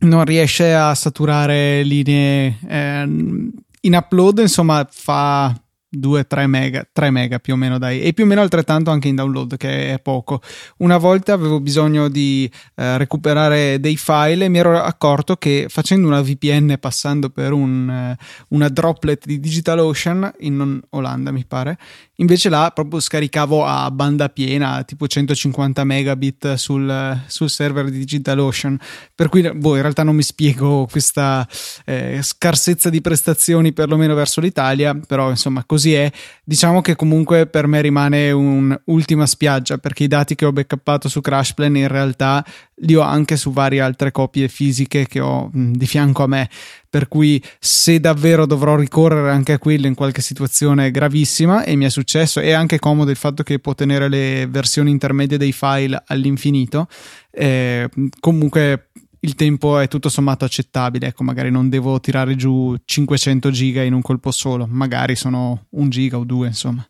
non 0.02 0.26
riesce 0.26 0.74
a 0.74 0.96
saturare 0.96 1.84
linee 1.84 2.58
eh, 2.68 3.02
in 3.04 3.96
upload, 3.96 4.40
insomma, 4.40 4.88
fa 4.90 5.56
2-3 5.96 6.46
mega, 6.46 6.88
3 6.92 7.10
mega 7.10 7.40
più 7.40 7.54
o 7.54 7.58
meno 7.58 7.78
dai, 7.78 8.02
e 8.02 8.14
più 8.14 8.24
o 8.24 8.28
meno 8.28 8.42
altrettanto 8.42 8.92
anche 8.92 9.08
in 9.08 9.16
download 9.16 9.58
che 9.58 9.94
è 9.94 10.00
poco. 10.00 10.42
Una 10.78 10.98
volta 10.98 11.34
avevo 11.34 11.60
bisogno 11.60 12.08
di 12.08 12.50
eh, 12.76 12.98
recuperare 12.98 13.80
dei 13.80 13.98
file 13.98 14.46
e 14.46 14.50
mi 14.50 14.60
ero 14.60 14.80
accorto 14.82 15.36
che 15.36 15.66
facendo 15.70 16.08
una 16.08 16.22
VPN 16.22 16.78
passando 16.80 17.30
per 17.30 17.52
un, 17.52 17.90
eh, 17.90 18.18
una 18.50 18.70
droplet 18.70 19.26
di 19.26 19.40
DigitalOcean 19.40 20.34
in 20.40 20.80
Olanda 20.92 21.32
mi 21.32 21.46
pare, 21.46 21.78
invece 22.22 22.50
là 22.50 22.72
proprio 22.74 23.00
scaricavo 23.00 23.66
a 23.66 23.90
banda 23.92 24.30
piena 24.30 24.84
tipo 24.84 25.08
150 25.08 25.84
megabit 25.84 26.54
sul, 26.54 27.20
sul 27.28 27.50
server 27.50 27.90
di 27.90 27.98
DigitalOcean, 27.98 28.80
per 29.14 29.28
cui 29.30 29.52
boh, 29.54 29.76
in 29.76 29.82
realtà 29.82 30.04
non 30.04 30.16
mi 30.16 30.24
spiego 30.24 30.88
questa 30.90 31.48
eh, 31.86 32.20
scarsezza 32.22 32.90
di 32.90 33.02
prestazioni 33.02 33.74
perlomeno 33.74 34.14
verso 34.14 34.40
l'Italia, 34.40 34.94
però 34.96 35.30
insomma 35.30 35.64
così 35.66 35.94
è. 35.94 36.12
Diciamo 36.44 36.82
che 36.82 36.96
comunque 36.96 37.48
per 37.48 37.68
me 37.68 37.82
rimane 37.82 38.32
un'ultima 38.32 39.26
spiaggia 39.26 39.78
perché 39.78 40.04
i 40.04 40.08
dati 40.08 40.36
che 40.36 40.46
ho 40.46 40.52
backuppato 40.52 41.10
su 41.10 41.22
CrashPlan 41.22 41.76
in 41.76 41.88
realtà 41.88 42.46
li 42.82 42.96
ho 42.96 43.02
anche 43.02 43.38
su 43.38 43.52
varie 43.52 43.82
altre 43.82 44.12
copie 44.12 44.48
fisiche 44.48 45.08
che 45.08 45.20
ho 45.20 45.50
di 45.54 45.86
fianco 45.86 46.24
a 46.24 46.28
me. 46.28 46.50
Per 46.90 47.08
cui 47.08 47.42
se 47.60 48.00
davvero 48.00 48.46
dovrò 48.46 48.76
ricorrere 48.76 49.32
anche 49.32 49.54
a 49.54 49.60
quello 49.60 49.88
in 49.88 49.96
qualche 49.96 50.22
situazione 50.22 50.92
gravissima, 50.92 51.64
e 51.64 51.76
mi 51.76 51.86
è 51.86 51.90
successo, 51.90 52.40
è 52.40 52.52
anche 52.52 52.80
comodo 52.80 53.12
il 53.12 53.18
fatto 53.18 53.44
che 53.44 53.60
può 53.60 53.74
tenere 53.74 54.10
le 54.10 54.46
versioni 54.48 54.92
intermedie 54.92 55.38
dei 55.38 55.54
file 55.54 56.04
all'infinito, 56.06 56.88
eh, 57.32 57.90
comunque 58.20 58.90
il 59.22 59.36
tempo 59.36 59.78
è 59.80 59.88
tutto 59.88 60.10
sommato 60.10 60.46
accettabile. 60.46 61.08
Ecco, 61.08 61.24
magari 61.24 61.50
non 61.50 61.70
devo 61.70 62.00
tirare 62.00 62.36
giù 62.36 62.76
500 62.84 63.52
giga 63.52 63.84
in 63.84 63.94
un 63.94 64.02
colpo 64.02 64.32
solo, 64.32 64.68
magari 64.70 65.16
sono 65.16 65.68
un 65.72 65.90
giga 65.90 66.18
o 66.18 66.26
due, 66.26 66.48
insomma. 66.48 66.86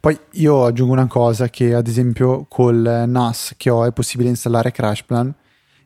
Poi 0.00 0.18
io 0.32 0.64
aggiungo 0.64 0.92
una 0.92 1.06
cosa 1.06 1.48
che 1.48 1.74
ad 1.74 1.86
esempio 1.86 2.46
col 2.48 3.04
NAS 3.06 3.54
che 3.56 3.70
ho 3.70 3.84
è 3.84 3.92
possibile 3.92 4.28
installare 4.28 4.70
CrashPlan 4.70 5.34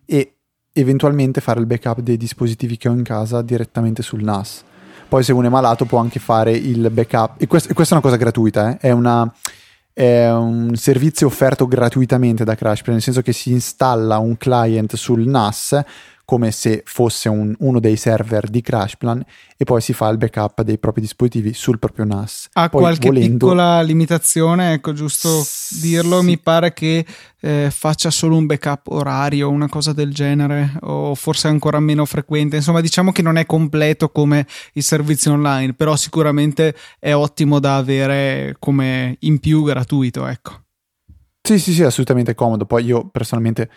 e 0.05 0.35
eventualmente 0.73 1.41
fare 1.41 1.61
il 1.61 1.67
backup 1.67 2.01
dei 2.01 2.17
dispositivi 2.17 2.77
che 2.77 2.89
ho 2.89 2.93
in 2.93 3.03
casa 3.03 3.43
direttamente 3.43 4.03
sul 4.03 4.23
NAS. 4.23 4.65
Poi 5.09 5.23
se 5.23 5.33
uno 5.33 5.47
è 5.47 5.51
malato 5.51 5.87
può 5.87 5.99
anche 5.99 6.19
fare 6.19 6.53
il 6.53 6.91
backup 6.91 7.41
e, 7.41 7.47
quest- 7.47 7.71
e 7.71 7.75
questa 7.75 7.95
è 7.95 7.99
una 7.99 8.07
cosa 8.07 8.21
gratuita, 8.21 8.71
eh? 8.71 8.77
è 8.79 8.91
una 8.91 9.33
è 9.99 10.31
un 10.31 10.77
servizio 10.77 11.27
offerto 11.27 11.67
gratuitamente 11.67 12.45
da 12.45 12.55
CrashPlan, 12.55 12.95
nel 12.95 13.03
senso 13.03 13.21
che 13.21 13.33
si 13.33 13.51
installa 13.51 14.19
un 14.19 14.37
client 14.37 14.95
sul 14.95 15.27
NAS 15.27 15.83
come 16.29 16.51
se 16.51 16.83
fosse 16.85 17.31
un, 17.31 17.55
uno 17.61 17.81
dei 17.81 17.97
server 17.97 18.51
di 18.51 18.61
CrashPlan 18.61 19.25
e 19.57 19.65
poi 19.65 19.81
si 19.81 19.95
fa 19.95 20.09
il 20.09 20.19
backup 20.19 20.61
dei 20.61 20.77
propri 20.77 21.01
dispositivi 21.01 21.55
sul 21.55 21.79
proprio 21.79 22.05
NAS. 22.05 22.49
Ha 22.53 22.69
poi, 22.69 22.83
qualche 22.83 23.09
volendo... 23.09 23.47
piccola 23.47 23.81
limitazione, 23.81 24.75
ecco 24.75 24.93
giusto 24.93 25.43
dirlo, 25.81 26.21
sì. 26.21 26.27
mi 26.27 26.39
pare 26.39 26.75
che 26.75 27.07
eh, 27.41 27.71
faccia 27.73 28.11
solo 28.11 28.37
un 28.37 28.45
backup 28.45 28.89
orario, 28.89 29.49
una 29.49 29.71
cosa 29.71 29.95
del 29.95 30.13
genere, 30.13 30.75
o 30.81 31.15
forse 31.15 31.49
ancora 31.49 31.81
meno 31.81 32.05
frequente, 32.05 32.57
insomma 32.57 32.83
diciamo 32.83 33.11
che 33.11 33.23
non 33.23 33.39
è 33.39 33.47
completo 33.47 34.11
come 34.11 34.47
i 34.75 34.83
servizi 34.83 35.31
online, 35.31 35.73
però 35.73 35.97
sicuramente 35.97 36.75
è 36.99 37.15
ottimo 37.15 37.59
da 37.59 37.77
avere 37.77 38.57
come 38.59 39.17
in 39.21 39.39
più 39.39 39.65
gratuito, 39.65 40.27
ecco. 40.27 40.65
Sì, 41.41 41.59
sì, 41.59 41.73
sì, 41.73 41.83
assolutamente 41.85 42.35
comodo. 42.35 42.67
Poi 42.67 42.85
io 42.85 43.09
personalmente 43.09 43.71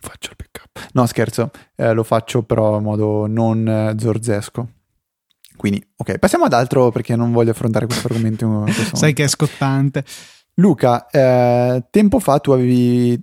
faccio 0.00 0.30
il 0.30 0.36
backup. 0.38 0.59
No, 0.92 1.06
scherzo, 1.06 1.50
eh, 1.76 1.92
lo 1.92 2.02
faccio 2.02 2.42
però 2.42 2.78
in 2.78 2.82
modo 2.82 3.26
non 3.26 3.66
eh, 3.66 3.94
zorzesco. 3.98 4.68
Quindi, 5.56 5.84
ok, 5.96 6.18
passiamo 6.18 6.46
ad 6.46 6.52
altro 6.52 6.90
perché 6.90 7.16
non 7.16 7.32
voglio 7.32 7.50
affrontare 7.50 7.86
questo 7.86 8.06
argomento. 8.06 8.64
Sai 8.94 9.12
che 9.12 9.24
è 9.24 9.28
scottante. 9.28 10.04
Luca, 10.54 11.06
eh, 11.08 11.84
tempo 11.90 12.18
fa 12.18 12.38
tu 12.38 12.52
avevi 12.52 13.22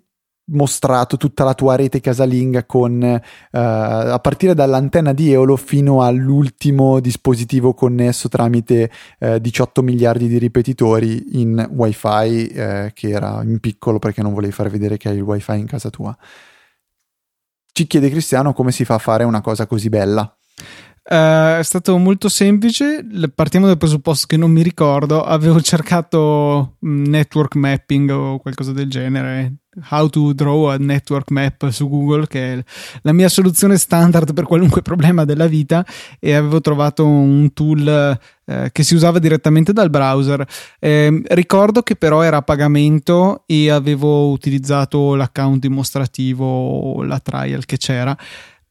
mostrato 0.49 1.17
tutta 1.17 1.43
la 1.43 1.53
tua 1.53 1.75
rete 1.75 1.99
casalinga 1.99 2.65
con 2.65 3.03
eh, 3.03 3.21
a 3.51 4.19
partire 4.19 4.53
dall'antenna 4.53 5.11
di 5.11 5.31
Eolo 5.31 5.57
fino 5.57 6.03
all'ultimo 6.03 6.99
dispositivo 6.99 7.73
connesso 7.73 8.29
tramite 8.29 8.89
eh, 9.19 9.41
18 9.41 9.81
miliardi 9.81 10.27
di 10.27 10.37
ripetitori 10.37 11.41
in 11.41 11.67
wifi 11.69 12.47
eh, 12.47 12.91
che 12.93 13.09
era 13.09 13.41
in 13.43 13.59
piccolo 13.59 13.99
perché 13.99 14.21
non 14.21 14.33
volevi 14.33 14.53
far 14.53 14.69
vedere 14.69 14.95
che 14.95 15.09
hai 15.09 15.15
il 15.17 15.21
wifi 15.21 15.57
in 15.57 15.65
casa 15.65 15.89
tua 15.89 16.15
ci 17.77 17.85
chiede 17.85 18.09
Cristiano 18.09 18.53
come 18.53 18.71
si 18.71 18.85
fa 18.85 18.95
a 18.95 18.97
fare 18.97 19.23
una 19.23 19.39
cosa 19.39 19.67
così 19.67 19.87
bella. 19.89 20.35
Uh, 21.09 21.59
è 21.59 21.63
stato 21.63 21.97
molto 21.97 22.27
semplice. 22.27 23.05
Partiamo 23.33 23.65
dal 23.65 23.77
presupposto 23.77 24.27
che 24.27 24.35
non 24.35 24.51
mi 24.51 24.61
ricordo. 24.61 25.23
Avevo 25.23 25.61
cercato 25.61 26.75
mm, 26.85 27.05
network 27.05 27.55
mapping 27.55 28.09
o 28.09 28.39
qualcosa 28.39 28.73
del 28.73 28.89
genere. 28.89 29.53
How 29.89 30.09
to 30.09 30.33
draw 30.33 30.65
a 30.65 30.75
network 30.75 31.29
map 31.31 31.69
su 31.69 31.87
Google, 31.87 32.27
che 32.27 32.53
è 32.55 32.63
la 33.03 33.13
mia 33.13 33.29
soluzione 33.29 33.77
standard 33.77 34.33
per 34.33 34.43
qualunque 34.43 34.81
problema 34.81 35.23
della 35.23 35.47
vita. 35.47 35.85
E 36.19 36.33
avevo 36.33 36.59
trovato 36.59 37.05
un 37.05 37.53
tool 37.53 38.19
eh, 38.45 38.69
che 38.73 38.83
si 38.83 38.93
usava 38.93 39.19
direttamente 39.19 39.71
dal 39.71 39.89
browser. 39.89 40.45
Eh, 40.77 41.21
ricordo 41.27 41.83
che 41.83 41.95
però 41.95 42.21
era 42.21 42.37
a 42.37 42.41
pagamento 42.41 43.43
e 43.45 43.69
avevo 43.69 44.29
utilizzato 44.29 45.15
l'account 45.15 45.61
dimostrativo, 45.61 47.01
la 47.03 47.19
trial 47.19 47.63
che 47.63 47.77
c'era 47.77 48.17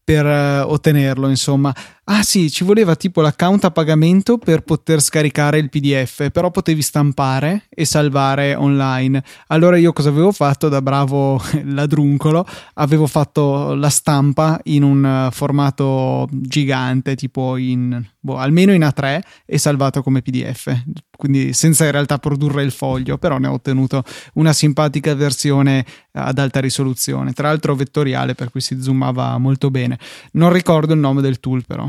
per 0.07 0.25
uh, 0.25 0.71
ottenerlo, 0.71 1.29
insomma. 1.29 1.75
Ah 2.09 2.23
sì, 2.23 2.53
ci 2.53 2.63
voleva 2.63 2.95
tipo 2.95 3.21
l'account 3.21 3.65
a 3.65 3.73
pagamento 3.73 4.39
per 4.39 4.61
poter 4.61 5.01
scaricare 5.01 5.59
il 5.59 5.69
PDF, 5.69 6.31
però 6.31 6.53
potevi 6.53 6.81
stampare 6.81 7.65
e 7.69 7.85
salvare 7.85 8.55
online. 8.55 9.25
Allora 9.49 9.77
io 9.77 9.93
cosa 9.93 10.11
avevo 10.11 10.31
fatto 10.31 10.69
da 10.69 10.81
bravo 10.81 11.43
ladruncolo? 11.65 12.47
Avevo 12.75 13.09
fatto 13.09 13.75
la 13.75 13.89
stampa 13.89 14.61
in 14.65 14.85
un 14.85 15.29
formato 15.33 16.29
gigante, 16.31 17.17
tipo 17.17 17.57
in 17.57 18.01
boh, 18.21 18.37
almeno 18.37 18.73
in 18.73 18.83
A3 18.83 19.21
e 19.45 19.59
salvato 19.59 20.01
come 20.01 20.23
PDF. 20.23 20.85
Quindi 21.17 21.53
senza 21.55 21.87
in 21.87 21.91
realtà 21.91 22.19
produrre 22.19 22.63
il 22.63 22.71
foglio, 22.71 23.19
però 23.19 23.39
ne 23.39 23.49
ho 23.49 23.53
ottenuto 23.53 24.05
una 24.35 24.53
simpatica 24.53 25.13
versione 25.17 25.85
ad 26.13 26.39
alta 26.39 26.61
risoluzione, 26.61 27.33
tra 27.33 27.49
l'altro 27.49 27.75
vettoriale 27.75 28.35
per 28.35 28.51
cui 28.51 28.61
si 28.61 28.81
zoomava 28.81 29.39
molto 29.39 29.71
bene. 29.71 29.99
Non 30.33 30.53
ricordo 30.53 30.93
il 30.93 31.01
nome 31.01 31.21
del 31.21 31.41
tool 31.41 31.65
però. 31.67 31.89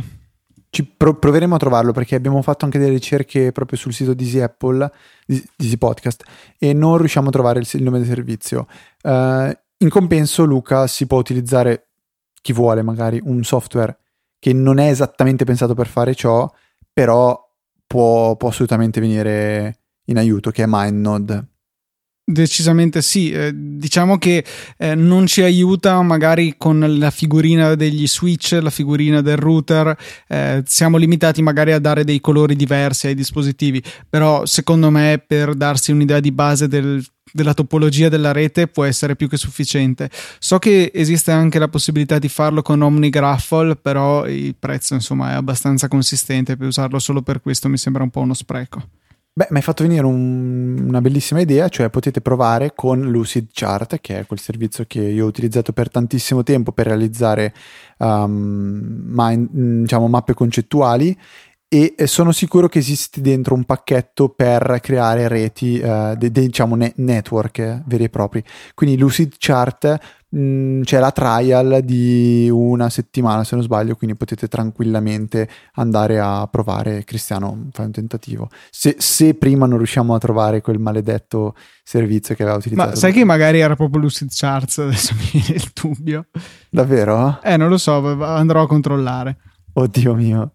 Ci 0.70 0.86
pro- 0.86 1.16
proveremo 1.16 1.56
a 1.56 1.58
trovarlo 1.58 1.92
perché 1.92 2.16
abbiamo 2.16 2.42
fatto 2.42 2.66
anche 2.66 2.78
delle 2.78 2.92
ricerche 2.92 3.52
proprio 3.52 3.78
sul 3.78 3.94
sito 3.94 4.14
di 4.14 4.26
Easy 4.26 4.40
Apple, 4.40 4.92
di 5.26 5.44
Easy 5.58 5.78
Podcast, 5.78 6.24
e 6.58 6.74
non 6.74 6.98
riusciamo 6.98 7.30
a 7.30 7.32
trovare 7.32 7.60
il, 7.60 7.68
il 7.72 7.84
nome 7.84 8.00
del 8.00 8.08
servizio. 8.08 8.68
Uh, 9.04 9.52
in 9.80 9.90
compenso, 9.90 10.44
Luca 10.44 10.88
si 10.88 11.08
può 11.08 11.18
utilizzare, 11.18 11.90
chi 12.42 12.54
vuole 12.54 12.82
magari, 12.82 13.20
un 13.24 13.44
software 13.44 13.98
che 14.40 14.54
non 14.54 14.78
è 14.78 14.90
esattamente 14.90 15.46
pensato 15.46 15.74
per 15.74 15.88
fare 15.88 16.14
ciò, 16.14 16.52
però 16.92 17.40
può, 17.86 18.36
può 18.36 18.50
assolutamente 18.50 19.00
venire 19.00 19.80
in 20.06 20.18
aiuto, 20.18 20.52
che 20.52 20.64
è 20.64 20.68
MindNode. 20.68 21.48
Decisamente 22.30 23.02
sì, 23.02 23.32
eh, 23.32 23.54
diciamo 23.56 24.18
che 24.18 24.44
eh, 24.76 24.96
non 24.96 25.28
ci 25.28 25.44
aiuta 25.44 26.02
magari 26.02 26.56
con 26.58 26.98
la 26.98 27.10
figurina 27.10 27.74
degli 27.76 28.06
switch, 28.06 28.60
la 28.62 28.70
figurina 28.70 29.22
del 29.22 29.38
router, 29.38 29.98
eh, 30.28 30.62
siamo 30.66 30.98
limitati 30.98 31.42
magari 31.42 31.72
a 31.72 31.80
dare 31.80 32.04
dei 32.04 32.20
colori 32.20 32.58
diversi 32.58 33.08
ai 33.08 33.16
dispositivi, 33.16 33.82
però 34.10 34.46
secondo 34.46 34.90
me 34.90 35.24
per 35.26 35.54
darsi 35.56 35.94
un'idea 35.94 36.20
di 36.20 36.34
base 36.34 36.68
del, 36.68 37.02
della 37.32 37.54
topologia 37.54 38.10
della 38.10 38.34
rete 38.34 38.68
può 38.68 38.84
essere 38.84 39.16
più 39.16 39.30
che 39.30 39.38
sufficiente. 39.38 40.10
So 40.40 40.60
che 40.60 40.92
esiste 40.94 41.32
anche 41.32 41.60
la 41.60 41.70
possibilità 41.70 42.20
di 42.20 42.28
farlo 42.28 42.62
con 42.62 42.82
OmniGraffle, 42.82 43.78
però 43.78 44.28
il 44.28 44.54
prezzo 44.60 44.96
insomma 44.96 45.32
è 45.32 45.36
abbastanza 45.36 45.88
consistente 45.88 46.58
per 46.58 46.68
usarlo 46.68 47.00
solo 47.00 47.22
per 47.22 47.40
questo 47.40 47.70
mi 47.70 47.78
sembra 47.78 48.04
un 48.04 48.10
po' 48.10 48.20
uno 48.20 48.34
spreco. 48.34 48.84
Beh, 49.38 49.46
mi 49.52 49.58
hai 49.58 49.62
fatto 49.62 49.84
venire 49.84 50.04
un, 50.04 50.86
una 50.88 51.00
bellissima 51.00 51.40
idea, 51.40 51.70
cioè 51.70 51.92
potete 51.92 52.22
provare 52.22 52.74
con 52.74 53.02
Lucid 53.02 53.50
Chart, 53.52 54.00
che 54.02 54.18
è 54.18 54.26
quel 54.26 54.40
servizio 54.40 54.86
che 54.88 55.00
io 55.00 55.26
ho 55.26 55.28
utilizzato 55.28 55.74
per 55.74 55.92
tantissimo 55.92 56.42
tempo 56.42 56.72
per 56.72 56.88
realizzare 56.88 57.54
um, 58.00 59.04
mind, 59.06 59.50
diciamo, 59.82 60.08
mappe 60.08 60.34
concettuali 60.34 61.16
e 61.68 61.94
sono 62.06 62.32
sicuro 62.32 62.68
che 62.68 62.80
esiste 62.80 63.22
dentro 63.22 63.54
un 63.54 63.66
pacchetto 63.66 64.30
per 64.30 64.80
creare 64.82 65.28
reti, 65.28 65.80
uh, 65.84 66.16
de, 66.16 66.32
de, 66.32 66.42
diciamo 66.42 66.76
ne- 66.76 66.94
network 66.96 67.84
veri 67.86 68.06
e 68.06 68.10
propri. 68.10 68.44
Quindi 68.74 68.98
Lucid 68.98 69.36
Chart 69.38 70.17
mh, 70.30 70.40
mm, 70.40 70.82
c'è 70.82 71.00
la 71.00 71.12
trial 71.12 71.82
di 71.84 72.50
una 72.52 72.90
settimana 72.90 73.44
se 73.44 73.56
non 73.56 73.64
sbaglio, 73.64 73.96
quindi 73.96 74.16
potete 74.16 74.48
tranquillamente 74.48 75.48
andare 75.74 76.20
a 76.20 76.48
provare. 76.50 77.04
Cristiano, 77.04 77.70
fai 77.72 77.86
un 77.86 77.92
tentativo. 77.92 78.50
Se, 78.70 78.96
se 78.98 79.36
prima 79.36 79.66
non 79.66 79.78
riusciamo 79.78 80.14
a 80.14 80.18
trovare 80.18 80.62
quel 80.62 80.80
maledetto 80.80 81.56
servizio 81.84 82.36
che 82.36 82.44
aveva 82.44 82.58
utilizzato. 82.58 82.90
Ma 82.90 82.96
sai 82.96 83.14
che 83.14 83.24
magari 83.24 83.60
era 83.60 83.76
proprio 83.76 84.02
Lucid 84.02 84.30
Charts, 84.32 84.80
adesso 84.80 85.14
mi 85.16 85.42
viene 85.42 85.56
il 85.56 85.72
dubbio. 85.74 86.28
Davvero? 86.70 87.42
Eh, 87.42 87.58
non 87.58 87.70
lo 87.70 87.78
so, 87.78 88.24
andrò 88.24 88.64
a 88.64 88.68
controllare. 88.68 89.38
Oddio 89.74 90.16
mio. 90.16 90.54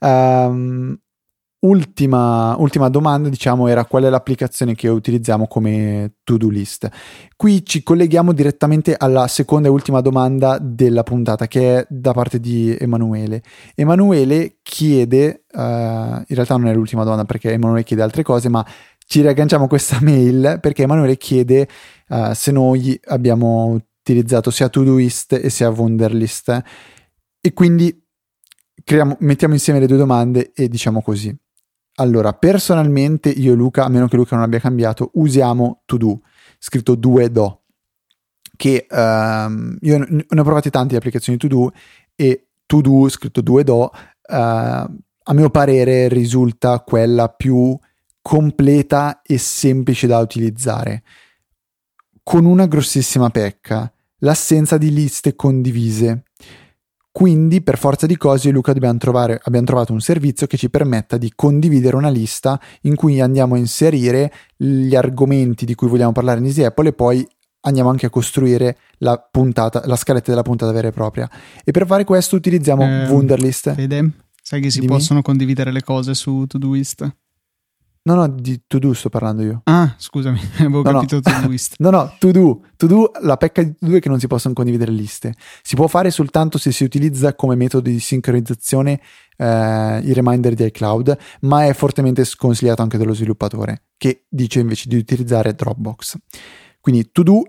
Um, 0.00 0.98
ultima, 1.64 2.56
ultima 2.58 2.88
domanda, 2.88 3.28
diciamo, 3.28 3.66
era 3.68 3.84
qual 3.84 4.04
è 4.04 4.10
l'applicazione 4.10 4.74
che 4.74 4.88
utilizziamo 4.88 5.46
come 5.46 6.16
to-do 6.22 6.48
list. 6.48 6.88
Qui 7.36 7.64
ci 7.64 7.82
colleghiamo 7.82 8.32
direttamente 8.32 8.94
alla 8.96 9.26
seconda 9.26 9.68
e 9.68 9.70
ultima 9.70 10.00
domanda 10.00 10.58
della 10.60 11.02
puntata, 11.02 11.46
che 11.46 11.78
è 11.78 11.86
da 11.88 12.12
parte 12.12 12.38
di 12.38 12.76
Emanuele. 12.78 13.42
Emanuele 13.74 14.58
chiede, 14.62 15.44
uh, 15.52 15.58
in 15.58 16.24
realtà 16.28 16.56
non 16.56 16.68
è 16.68 16.74
l'ultima 16.74 17.02
domanda 17.02 17.24
perché 17.24 17.50
Emanuele 17.50 17.84
chiede 17.84 18.02
altre 18.02 18.22
cose, 18.22 18.48
ma 18.48 18.64
ci 19.06 19.20
riagganciamo 19.20 19.66
questa 19.66 19.98
mail 20.02 20.58
perché 20.60 20.82
Emanuele 20.82 21.16
chiede 21.16 21.68
uh, 22.08 22.32
se 22.32 22.52
noi 22.52 22.98
abbiamo 23.06 23.80
utilizzato 24.00 24.50
sia 24.50 24.68
Todoist 24.68 25.32
e 25.32 25.48
sia 25.48 25.70
Wunderlist 25.70 26.62
e 27.40 27.52
quindi 27.52 28.02
creiamo, 28.82 29.16
mettiamo 29.20 29.54
insieme 29.54 29.80
le 29.80 29.86
due 29.86 29.96
domande 29.96 30.52
e 30.54 30.68
diciamo 30.68 31.02
così. 31.02 31.34
Allora, 31.96 32.32
personalmente 32.32 33.28
io 33.28 33.52
e 33.52 33.56
Luca, 33.56 33.84
a 33.84 33.88
meno 33.88 34.08
che 34.08 34.16
Luca 34.16 34.34
non 34.34 34.44
abbia 34.44 34.58
cambiato, 34.58 35.10
usiamo 35.14 35.82
To 35.84 35.96
Do, 35.96 36.20
scritto 36.58 36.94
2 36.96 37.30
Do, 37.30 37.62
che 38.56 38.86
um, 38.90 39.76
io 39.80 39.98
ne 39.98 40.24
ho 40.28 40.42
provate 40.42 40.70
tante 40.70 40.96
applicazioni 40.96 41.38
To 41.38 41.46
Do 41.46 41.72
e 42.16 42.48
To 42.66 42.80
Do, 42.80 43.08
scritto 43.08 43.40
2 43.40 43.64
Do, 43.64 43.82
uh, 43.84 43.92
a 45.26 45.32
mio 45.32 45.50
parere 45.50 46.08
risulta 46.08 46.80
quella 46.80 47.28
più 47.28 47.78
completa 48.20 49.22
e 49.22 49.38
semplice 49.38 50.06
da 50.06 50.18
utilizzare, 50.18 51.02
con 52.22 52.44
una 52.44 52.66
grossissima 52.66 53.30
pecca, 53.30 53.92
l'assenza 54.18 54.78
di 54.78 54.92
liste 54.92 55.36
condivise. 55.36 56.24
Quindi, 57.16 57.62
per 57.62 57.78
forza 57.78 58.08
di 58.08 58.16
cose, 58.16 58.50
Luca 58.50 58.72
dobbiamo 58.72 58.98
trovare, 58.98 59.40
abbiamo 59.44 59.64
trovato 59.64 59.92
un 59.92 60.00
servizio 60.00 60.48
che 60.48 60.56
ci 60.56 60.68
permetta 60.68 61.16
di 61.16 61.30
condividere 61.32 61.94
una 61.94 62.08
lista 62.08 62.60
in 62.80 62.96
cui 62.96 63.20
andiamo 63.20 63.54
a 63.54 63.58
inserire 63.58 64.32
gli 64.56 64.96
argomenti 64.96 65.64
di 65.64 65.76
cui 65.76 65.86
vogliamo 65.86 66.10
parlare 66.10 66.40
in 66.40 66.46
Easy 66.46 66.64
Apple 66.64 66.88
e 66.88 66.92
poi 66.92 67.24
andiamo 67.60 67.88
anche 67.88 68.06
a 68.06 68.10
costruire 68.10 68.78
la 68.98 69.16
puntata, 69.30 69.82
la 69.84 69.94
scaletta 69.94 70.30
della 70.32 70.42
puntata 70.42 70.72
vera 70.72 70.88
e 70.88 70.90
propria. 70.90 71.30
E 71.62 71.70
per 71.70 71.86
fare 71.86 72.02
questo 72.02 72.34
utilizziamo 72.34 72.82
eh, 72.82 73.06
Wunderlist. 73.06 73.74
Fede, 73.74 74.10
sai 74.42 74.60
che 74.60 74.70
si 74.70 74.80
Dimmi? 74.80 74.90
possono 74.90 75.22
condividere 75.22 75.70
le 75.70 75.84
cose 75.84 76.14
su 76.14 76.46
Todoist? 76.48 77.14
No, 78.06 78.14
no, 78.14 78.28
di 78.28 78.62
to 78.66 78.78
do 78.78 78.92
sto 78.92 79.08
parlando 79.08 79.42
io. 79.42 79.60
Ah, 79.64 79.94
scusami, 79.96 80.38
avevo 80.60 80.82
no, 80.82 80.92
capito 80.92 81.14
no. 81.16 81.20
Todoist. 81.22 81.76
no, 81.80 81.88
no, 81.88 82.14
to 82.18 82.30
do. 82.32 82.62
To 82.76 82.86
do, 82.86 83.10
la 83.22 83.38
pecca 83.38 83.62
di 83.62 83.74
to 83.74 83.86
do 83.86 83.96
è 83.96 84.00
che 84.00 84.10
non 84.10 84.20
si 84.20 84.26
possono 84.26 84.52
condividere 84.52 84.90
liste. 84.90 85.32
Si 85.62 85.74
può 85.74 85.86
fare 85.86 86.10
soltanto 86.10 86.58
se 86.58 86.70
si 86.70 86.84
utilizza 86.84 87.34
come 87.34 87.54
metodo 87.54 87.88
di 87.88 87.98
sincronizzazione 87.98 89.00
eh, 89.38 90.00
i 90.04 90.12
reminder 90.12 90.52
di 90.52 90.64
iCloud, 90.66 91.16
ma 91.42 91.64
è 91.64 91.72
fortemente 91.72 92.24
sconsigliato 92.26 92.82
anche 92.82 92.98
dallo 92.98 93.14
sviluppatore, 93.14 93.84
che 93.96 94.26
dice 94.28 94.60
invece 94.60 94.86
di 94.88 94.96
utilizzare 94.96 95.54
Dropbox. 95.54 96.18
Quindi 96.80 97.10
to 97.10 97.22
do 97.22 97.42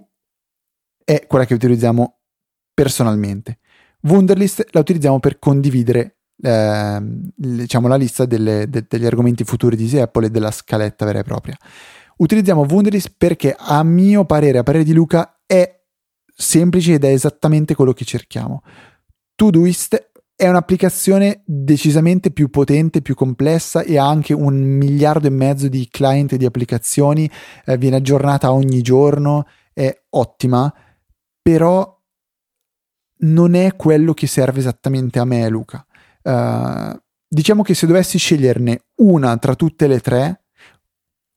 è 1.04 1.26
quella 1.28 1.46
che 1.46 1.54
utilizziamo 1.54 2.20
personalmente. 2.74 3.60
Wunderlist 4.04 4.68
la 4.72 4.80
utilizziamo 4.80 5.20
per 5.20 5.38
condividere 5.38 6.15
eh, 6.42 7.00
diciamo, 7.36 7.88
la 7.88 7.96
lista 7.96 8.26
delle, 8.26 8.70
de, 8.70 8.86
degli 8.88 9.06
argomenti 9.06 9.44
futuri 9.44 9.76
di 9.76 9.98
Apple 10.00 10.28
e 10.28 10.30
della 10.30 10.52
scaletta 10.52 11.06
vera 11.06 11.20
e 11.20 11.24
propria. 11.24 11.58
Utilizziamo 12.18 12.66
Wunderlist 12.70 13.14
perché 13.18 13.56
a 13.58 13.84
mio 13.84 14.26
parere, 14.26 14.60
a 14.60 14.64
parere 14.64 14.84
di 14.84 14.94
Luca, 14.94 15.42
è 15.46 15.84
semplice 16.34 16.94
ed 16.94 17.04
è 17.04 17.10
esattamente 17.10 17.76
quello 17.76 17.94
che 17.94 18.06
cerchiamo. 18.06 18.64
Todoist 19.36 20.12
è 20.36 20.50
un'applicazione 20.50 21.44
decisamente 21.46 22.32
più 22.32 22.50
potente, 22.50 23.02
più 23.02 23.16
complessa 23.16 23.82
e 23.82 23.98
ha 23.98 24.08
anche 24.08 24.34
un 24.34 24.56
miliardo 24.56 25.28
e 25.28 25.30
mezzo 25.32 25.70
di 25.70 25.88
client 25.90 26.34
e 26.34 26.38
di 26.38 26.46
applicazioni, 26.46 27.30
eh, 27.66 27.78
viene 27.78 27.98
aggiornata 27.98 28.52
ogni 28.52 28.82
giorno, 28.82 29.48
è 29.74 29.98
ottima, 30.10 30.74
però 31.42 31.94
non 33.18 33.56
è 33.56 33.76
quello 33.76 34.14
che 34.14 34.28
serve 34.28 34.60
esattamente 34.60 35.20
a 35.20 35.26
me, 35.26 35.48
Luca. 35.48 35.85
Uh, 36.26 37.00
diciamo 37.28 37.62
che 37.62 37.76
se 37.76 37.86
dovessi 37.86 38.18
sceglierne 38.18 38.86
una 38.96 39.38
tra 39.38 39.54
tutte 39.54 39.86
le 39.86 40.00
tre, 40.00 40.46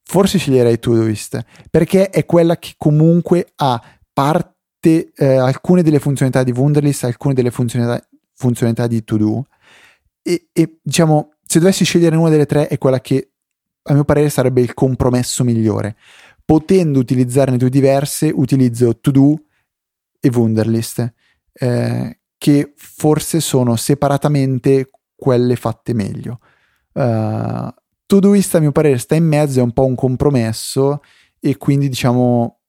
forse 0.03 0.39
sceglierei 0.39 0.79
Todoist, 0.79 1.45
perché 1.71 2.09
è 2.09 2.25
quella 2.25 2.57
che 2.57 2.73
comunque 2.79 3.53
ha 3.57 3.83
parte, 4.11 5.13
eh, 5.15 5.37
alcune 5.37 5.83
delle 5.83 5.99
funzionalità 5.99 6.43
di 6.43 6.59
Wunderlist, 6.59 7.05
alcune 7.05 7.35
delle 7.35 7.51
funzionalità, 7.51 8.03
funzionalità 8.35 8.87
di 8.87 9.05
To 9.05 9.47
e, 10.23 10.49
e 10.53 10.79
diciamo, 10.83 11.35
se 11.45 11.59
dovessi 11.59 11.85
scegliere 11.85 12.17
una 12.17 12.31
delle 12.31 12.47
tre 12.47 12.69
è 12.69 12.79
quella 12.79 13.01
che 13.01 13.33
a 13.83 13.93
mio 13.93 14.05
parere 14.05 14.31
sarebbe 14.31 14.61
il 14.61 14.75
compromesso 14.75 15.45
migliore. 15.45 15.97
Potendo 16.45 16.99
utilizzarne 16.99 17.59
due 17.59 17.69
diverse, 17.69 18.31
utilizzo 18.35 18.99
To 18.99 19.11
Do 19.11 19.43
e 20.21 20.29
Wunderlist. 20.29 21.13
Eh, 21.53 22.21
che 22.39 22.73
forse 22.77 23.41
sono 23.41 23.77
separatamente 23.77 24.91
quelle 25.15 25.57
fatte 25.57 25.93
meglio. 25.93 26.39
Uh, 26.93 27.69
Todoist 28.07 28.55
a 28.55 28.61
mio 28.61 28.73
parere 28.73 28.97
sta 28.99 29.17
in 29.17 29.27
mezzo, 29.27 29.59
è 29.59 29.63
un 29.63 29.73
po' 29.73 29.85
un 29.85 29.95
compromesso 29.95 31.03
e 31.41 31.57
quindi 31.57 31.89
diciamo 31.89 32.61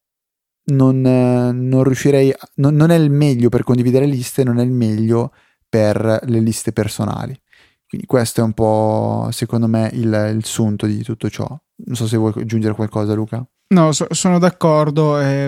non, 0.66 1.02
non 1.02 1.84
riuscirei, 1.84 2.34
non, 2.56 2.76
non, 2.76 2.90
è 2.90 2.96
il 2.96 3.10
meglio 3.10 3.50
per 3.50 3.64
condividere 3.64 4.06
liste, 4.06 4.44
non 4.44 4.60
è 4.60 4.64
il 4.64 4.72
meglio 4.72 5.32
per 5.68 6.22
le 6.24 6.40
liste 6.40 6.74
personali. 6.74 7.40
Quindi 7.88 8.06
questo 8.06 8.42
è 8.42 8.44
un 8.44 8.54
po' 8.54 9.30
secondo 9.32 9.68
me 9.68 9.90
il, 9.94 10.34
il 10.36 10.46
sunto 10.46 10.86
di 10.86 11.02
tutto 11.04 11.30
ciò. 11.30 11.48
Non 11.48 11.96
so 11.96 12.06
se 12.08 12.18
vuoi 12.18 12.34
aggiungere 12.36 12.76
qualcosa 12.76 13.14
Luca. 13.14 13.44
No, 13.70 13.92
so, 13.92 14.08
sono 14.12 14.40
d'accordo. 14.40 15.20
Eh, 15.20 15.48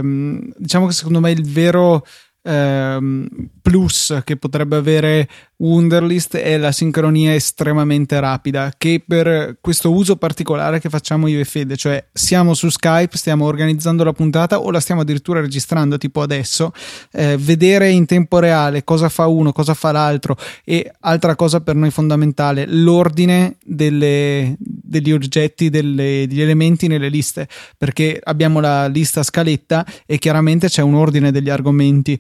diciamo 0.58 0.88
che 0.88 0.94
secondo 0.94 1.20
me 1.20 1.32
il 1.32 1.44
vero 1.48 2.04
ehm, 2.42 3.28
plus 3.62 4.22
che 4.24 4.38
potrebbe 4.38 4.76
avere 4.76 5.28
Wunderlist 5.62 6.38
è 6.38 6.58
la 6.58 6.72
sincronia 6.72 7.36
estremamente 7.36 8.20
rapida 8.20 8.74
che 8.76 9.04
per 9.06 9.58
questo 9.62 9.92
uso 9.92 10.16
particolare 10.16 10.80
che 10.80 10.90
facciamo 10.90 11.28
io 11.28 11.40
e 11.40 11.46
Fede, 11.46 11.78
cioè 11.78 12.04
siamo 12.12 12.56
su 12.56 12.70
Skype, 12.70 13.16
stiamo 13.16 13.46
organizzando 13.46 14.04
la 14.04 14.12
puntata 14.12 14.60
o 14.60 14.72
la 14.72 14.80
stiamo 14.80 15.02
addirittura 15.02 15.40
registrando 15.40 16.00
tipo 16.00 16.22
adesso, 16.22 16.74
eh, 17.12 17.38
vedere 17.38 17.92
in 17.92 18.08
tempo 18.08 18.40
reale 18.40 18.84
cosa 18.84 19.08
fa 19.08 19.28
uno, 19.28 19.52
cosa 19.52 19.76
fa 19.76 19.92
l'altro 19.92 20.36
e 20.66 20.92
altra 21.02 21.36
cosa 21.36 21.62
per 21.62 21.76
noi 21.76 21.92
fondamentale, 21.92 22.66
l'ordine 22.68 23.58
delle, 23.64 24.56
degli 24.58 25.12
oggetti, 25.12 25.70
delle, 25.70 26.26
degli 26.28 26.42
elementi 26.42 26.88
nelle 26.88 27.10
liste, 27.10 27.48
perché 27.78 28.20
abbiamo 28.24 28.62
la 28.62 28.88
lista 28.88 29.22
scaletta 29.22 29.86
e 30.08 30.18
chiaramente 30.18 30.70
c'è 30.70 30.82
un 30.82 30.96
ordine 30.96 31.32
degli 31.32 31.50
argomenti 31.50 32.18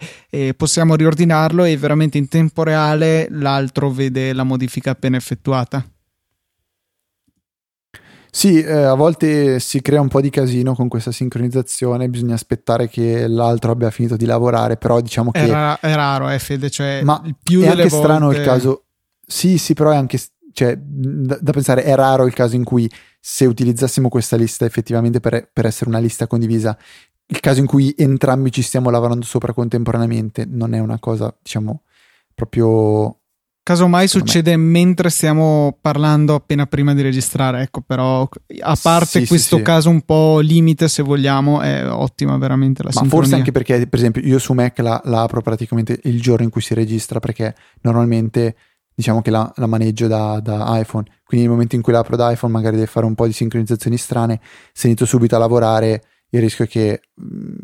possiamo 0.56 0.96
riordinarlo 0.96 1.64
e 1.64 1.76
veramente 1.76 2.18
in 2.18 2.28
tempo 2.28 2.64
reale 2.64 3.28
l'altro 3.32 3.90
vede 3.90 4.34
la 4.34 4.44
modifica 4.44 4.92
appena 4.92 5.18
effettuata. 5.18 5.86
Sì, 8.34 8.62
eh, 8.62 8.72
a 8.72 8.94
volte 8.94 9.60
si 9.60 9.82
crea 9.82 10.00
un 10.00 10.08
po' 10.08 10.22
di 10.22 10.30
casino 10.30 10.74
con 10.74 10.88
questa 10.88 11.12
sincronizzazione, 11.12 12.08
bisogna 12.08 12.36
aspettare 12.36 12.88
che 12.88 13.28
l'altro 13.28 13.72
abbia 13.72 13.92
finito 13.92 14.16
di 14.16 14.26
lavorare, 14.26 14.78
però 14.78 15.02
diciamo 15.02 15.32
che... 15.32 15.42
È, 15.42 15.48
ra- 15.50 15.78
è 15.82 15.94
raro, 15.94 16.30
eh, 16.30 16.40
Fede, 16.40 16.70
cioè 16.70 17.02
Ma 17.04 17.22
più 17.44 17.60
è 17.60 17.68
anche 17.68 17.90
volte... 17.90 17.98
strano 17.98 18.32
il 18.32 18.42
caso... 18.42 18.86
Sì, 19.28 19.58
sì, 19.58 19.74
però 19.74 19.92
è 19.92 19.98
anche... 19.98 20.18
Cioè, 20.54 20.78
da, 20.78 21.38
da, 21.42 21.52
pensare, 21.52 21.84
è 21.84 21.94
raro 21.94 22.26
il 22.26 22.34
caso 22.34 22.56
in 22.56 22.64
cui 22.64 22.90
se 23.20 23.46
utilizzassimo 23.46 24.08
questa 24.08 24.38
lista 24.38 24.64
effettivamente 24.64 25.20
per, 25.20 25.50
per 25.52 25.66
essere 25.66 25.90
una 25.90 26.00
lista 26.00 26.26
condivisa, 26.26 26.78
il 27.28 27.40
caso 27.42 27.60
in 27.60 27.66
cui 27.66 27.94
entrambi 27.98 28.50
ci 28.52 28.62
stiamo 28.62 28.90
lavorando 28.90 29.26
sopra 29.26 29.54
contemporaneamente 29.54 30.46
non 30.46 30.74
è 30.74 30.80
una 30.80 31.00
cosa, 31.00 31.34
diciamo, 31.42 31.84
proprio 32.34 33.21
Casomai 33.64 34.08
succede 34.08 34.58
me. 34.58 34.64
mentre 34.64 35.12
stiamo 35.12 35.78
parlando 35.80 36.34
appena 36.34 36.66
prima 36.66 36.96
di 36.96 37.04
registrare, 37.04 37.62
ecco, 37.62 37.82
però 37.82 38.28
a 38.62 38.78
parte 38.82 39.20
sì, 39.20 39.28
questo 39.28 39.58
sì, 39.58 39.62
caso 39.62 39.92
un 39.92 40.02
po' 40.02 40.40
limite, 40.40 40.88
se 40.88 41.04
vogliamo, 41.04 41.62
è 41.62 41.88
ottima 41.88 42.38
veramente 42.38 42.82
la 42.82 42.90
Ma 42.92 43.02
sincronia. 43.02 43.20
forse 43.20 43.36
anche 43.36 43.52
perché, 43.52 43.86
per 43.86 44.00
esempio, 44.00 44.24
io 44.24 44.40
su 44.40 44.54
Mac 44.54 44.80
la, 44.80 45.00
la, 45.06 45.22
apro 45.22 45.42
praticamente 45.42 46.00
il 46.06 46.20
giorno 46.20 46.44
in 46.44 46.50
cui 46.50 46.62
si 46.62 46.74
registra, 46.74 47.20
perché 47.20 47.54
normalmente 47.82 48.56
diciamo 48.96 49.22
che 49.22 49.30
la, 49.30 49.52
la 49.56 49.68
maneggio 49.68 50.08
da, 50.08 50.40
da, 50.40 50.80
iPhone, 50.80 51.06
quindi 51.24 51.46
nel 51.46 51.56
momento 51.56 51.76
in 51.76 51.84
cui 51.84 51.94
l'apro 51.94 52.16
da 52.16 52.32
iPhone 52.32 52.52
magari 52.52 52.78
deve 52.78 52.88
fare 52.88 53.06
un 53.06 53.14
po' 53.14 53.28
di 53.28 53.34
sincronizzazioni 53.34 53.98
strane, 53.98 54.40
se 54.74 54.88
inizio 54.88 55.06
subito 55.06 55.36
a 55.36 55.40
lavorare 55.40 56.04
il 56.30 56.40
rischio 56.40 56.66
è 56.66 56.68
che 56.68 57.02
mm, 57.22 57.56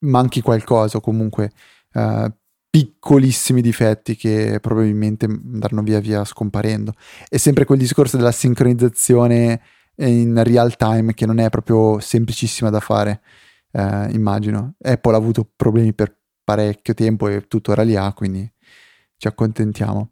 manchi 0.00 0.42
qualcosa 0.42 0.98
o 0.98 1.00
comunque... 1.00 1.50
Uh, 1.94 2.30
piccolissimi 2.72 3.60
difetti 3.60 4.16
che 4.16 4.56
probabilmente 4.58 5.26
andranno 5.26 5.82
via 5.82 6.00
via 6.00 6.24
scomparendo. 6.24 6.94
È 7.28 7.36
sempre 7.36 7.66
quel 7.66 7.78
discorso 7.78 8.16
della 8.16 8.32
sincronizzazione 8.32 9.60
in 9.96 10.42
real 10.42 10.74
time 10.76 11.12
che 11.12 11.26
non 11.26 11.38
è 11.38 11.50
proprio 11.50 12.00
semplicissima 12.00 12.70
da 12.70 12.80
fare, 12.80 13.20
eh, 13.72 14.08
immagino. 14.12 14.76
Apple 14.80 15.12
ha 15.12 15.18
avuto 15.18 15.46
problemi 15.54 15.92
per 15.92 16.16
parecchio 16.42 16.94
tempo 16.94 17.28
e 17.28 17.46
tuttora 17.46 17.82
li 17.82 17.94
ha, 17.94 18.10
quindi 18.14 18.50
ci 19.18 19.28
accontentiamo. 19.28 20.08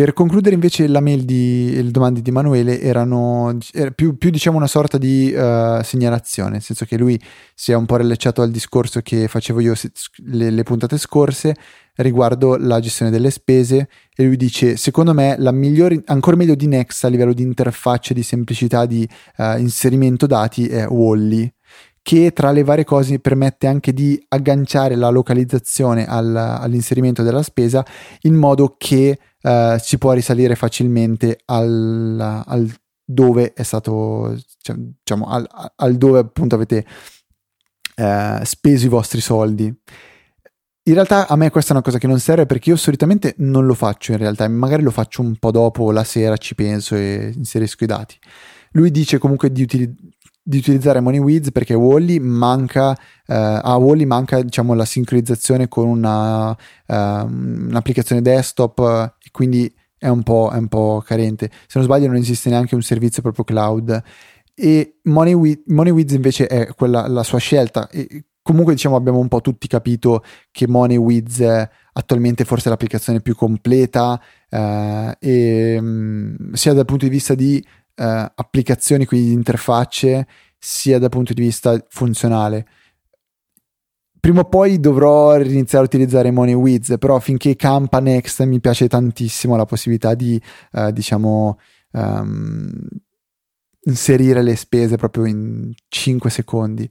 Per 0.00 0.14
concludere 0.14 0.54
invece 0.54 0.88
la 0.88 1.00
mail 1.00 1.26
di 1.26 1.74
le 1.74 1.90
domande 1.90 2.22
di 2.22 2.30
Emanuele 2.30 2.80
erano 2.80 3.58
era 3.70 3.90
più, 3.90 4.16
più, 4.16 4.30
diciamo 4.30 4.56
una 4.56 4.66
sorta 4.66 4.96
di 4.96 5.30
uh, 5.30 5.82
segnalazione, 5.82 6.52
nel 6.52 6.62
senso 6.62 6.86
che 6.86 6.96
lui 6.96 7.20
si 7.54 7.72
è 7.72 7.74
un 7.74 7.84
po' 7.84 7.96
riallacciato 7.96 8.40
al 8.40 8.50
discorso 8.50 9.02
che 9.02 9.28
facevo 9.28 9.60
io 9.60 9.74
le, 10.24 10.48
le, 10.48 10.62
puntate 10.62 10.96
scorse 10.96 11.54
riguardo 11.96 12.56
la 12.56 12.80
gestione 12.80 13.10
delle 13.10 13.30
spese 13.30 13.90
e 14.16 14.24
lui 14.24 14.38
dice 14.38 14.78
secondo 14.78 15.12
me 15.12 15.34
la 15.36 15.52
migliore, 15.52 16.00
ancora 16.06 16.34
meglio 16.34 16.54
di 16.54 16.66
Next 16.66 17.04
a 17.04 17.08
livello 17.08 17.34
di 17.34 17.42
interfaccia, 17.42 18.14
di 18.14 18.22
semplicità, 18.22 18.86
di 18.86 19.06
uh, 19.36 19.58
inserimento 19.58 20.24
dati 20.24 20.66
è 20.66 20.86
Wally 20.88 21.52
che 22.02 22.32
tra 22.32 22.50
le 22.50 22.64
varie 22.64 22.84
cose 22.84 23.18
permette 23.18 23.66
anche 23.66 23.92
di 23.92 24.22
agganciare 24.28 24.94
la 24.96 25.10
localizzazione 25.10 26.06
al, 26.06 26.34
all'inserimento 26.34 27.22
della 27.22 27.42
spesa 27.42 27.84
in 28.22 28.34
modo 28.34 28.74
che 28.78 29.18
uh, 29.42 29.76
si 29.78 29.98
può 29.98 30.12
risalire 30.12 30.54
facilmente 30.54 31.40
al, 31.46 32.42
al 32.46 32.72
dove 33.04 33.52
è 33.52 33.62
stato, 33.62 34.38
cioè, 34.60 34.76
diciamo, 34.76 35.26
al, 35.26 35.46
al, 35.76 35.96
dove 35.96 36.20
appunto 36.20 36.54
avete 36.54 36.86
uh, 37.96 38.44
speso 38.44 38.86
i 38.86 38.88
vostri 38.88 39.20
soldi. 39.20 39.74
In 40.84 40.94
realtà 40.94 41.28
a 41.28 41.36
me 41.36 41.50
questa 41.50 41.70
è 41.70 41.74
una 41.74 41.82
cosa 41.82 41.98
che 41.98 42.06
non 42.06 42.18
serve 42.18 42.46
perché 42.46 42.70
io 42.70 42.76
solitamente 42.76 43.34
non 43.38 43.66
lo 43.66 43.74
faccio 43.74 44.12
in 44.12 44.18
realtà, 44.18 44.48
magari 44.48 44.82
lo 44.82 44.90
faccio 44.90 45.20
un 45.20 45.36
po' 45.36 45.50
dopo, 45.50 45.92
la 45.92 46.04
sera 46.04 46.36
ci 46.36 46.54
penso 46.54 46.94
e 46.94 47.32
inserisco 47.34 47.84
i 47.84 47.86
dati. 47.86 48.16
Lui 48.72 48.90
dice 48.90 49.18
comunque 49.18 49.52
di, 49.52 49.62
utili- 49.62 49.94
di 50.50 50.58
utilizzare 50.58 51.00
MoneyWiz 51.00 51.52
perché 51.52 51.74
Wally 51.74 52.18
manca, 52.18 52.92
eh, 53.26 53.60
a 53.62 53.76
Wally 53.76 54.04
manca 54.04 54.42
diciamo 54.42 54.74
la 54.74 54.84
sincronizzazione 54.84 55.68
con 55.68 55.86
una, 55.86 56.50
uh, 56.50 56.56
un'applicazione 56.86 58.20
desktop 58.20 59.14
e 59.22 59.28
quindi 59.30 59.72
è 59.96 60.08
un, 60.08 60.24
po', 60.24 60.50
è 60.52 60.56
un 60.56 60.66
po' 60.66 61.02
carente. 61.06 61.48
Se 61.68 61.78
non 61.78 61.84
sbaglio 61.84 62.08
non 62.08 62.16
esiste 62.16 62.50
neanche 62.50 62.74
un 62.74 62.82
servizio 62.82 63.22
proprio 63.22 63.44
cloud 63.44 64.02
e 64.54 64.98
MoneyWiz, 65.04 65.60
MoneyWiz 65.66 66.12
invece 66.12 66.48
è 66.48 66.66
quella 66.74 67.06
la 67.06 67.22
sua 67.22 67.38
scelta 67.38 67.88
e 67.88 68.24
comunque 68.42 68.74
diciamo 68.74 68.96
abbiamo 68.96 69.18
un 69.18 69.28
po' 69.28 69.40
tutti 69.40 69.68
capito 69.68 70.24
che 70.50 70.66
MoneyWiz 70.66 71.68
attualmente 71.92 72.44
forse 72.44 72.66
è 72.66 72.70
l'applicazione 72.70 73.20
più 73.20 73.36
completa 73.36 74.20
eh, 74.48 75.16
e 75.20 75.80
mh, 75.80 76.52
sia 76.54 76.72
dal 76.72 76.84
punto 76.86 77.04
di 77.04 77.10
vista 77.10 77.34
di 77.34 77.64
eh, 78.00 78.32
applicazioni, 78.34 79.04
quindi 79.04 79.32
interfacce, 79.32 80.26
sia 80.58 80.98
dal 80.98 81.10
punto 81.10 81.34
di 81.34 81.42
vista 81.42 81.78
funzionale. 81.88 82.66
Prima 84.18 84.40
o 84.40 84.44
poi 84.44 84.80
dovrò 84.80 85.38
iniziare 85.38 85.84
a 85.84 85.86
utilizzare 85.86 86.30
MoneyWiz, 86.30 86.96
però 86.98 87.18
finché 87.20 87.56
campa 87.56 88.00
Next 88.00 88.42
mi 88.44 88.60
piace 88.60 88.88
tantissimo 88.88 89.56
la 89.56 89.64
possibilità 89.64 90.14
di, 90.14 90.40
eh, 90.72 90.92
diciamo, 90.92 91.58
um, 91.92 92.70
inserire 93.84 94.42
le 94.42 94.56
spese 94.56 94.96
proprio 94.96 95.24
in 95.24 95.72
5 95.88 96.30
secondi. 96.30 96.88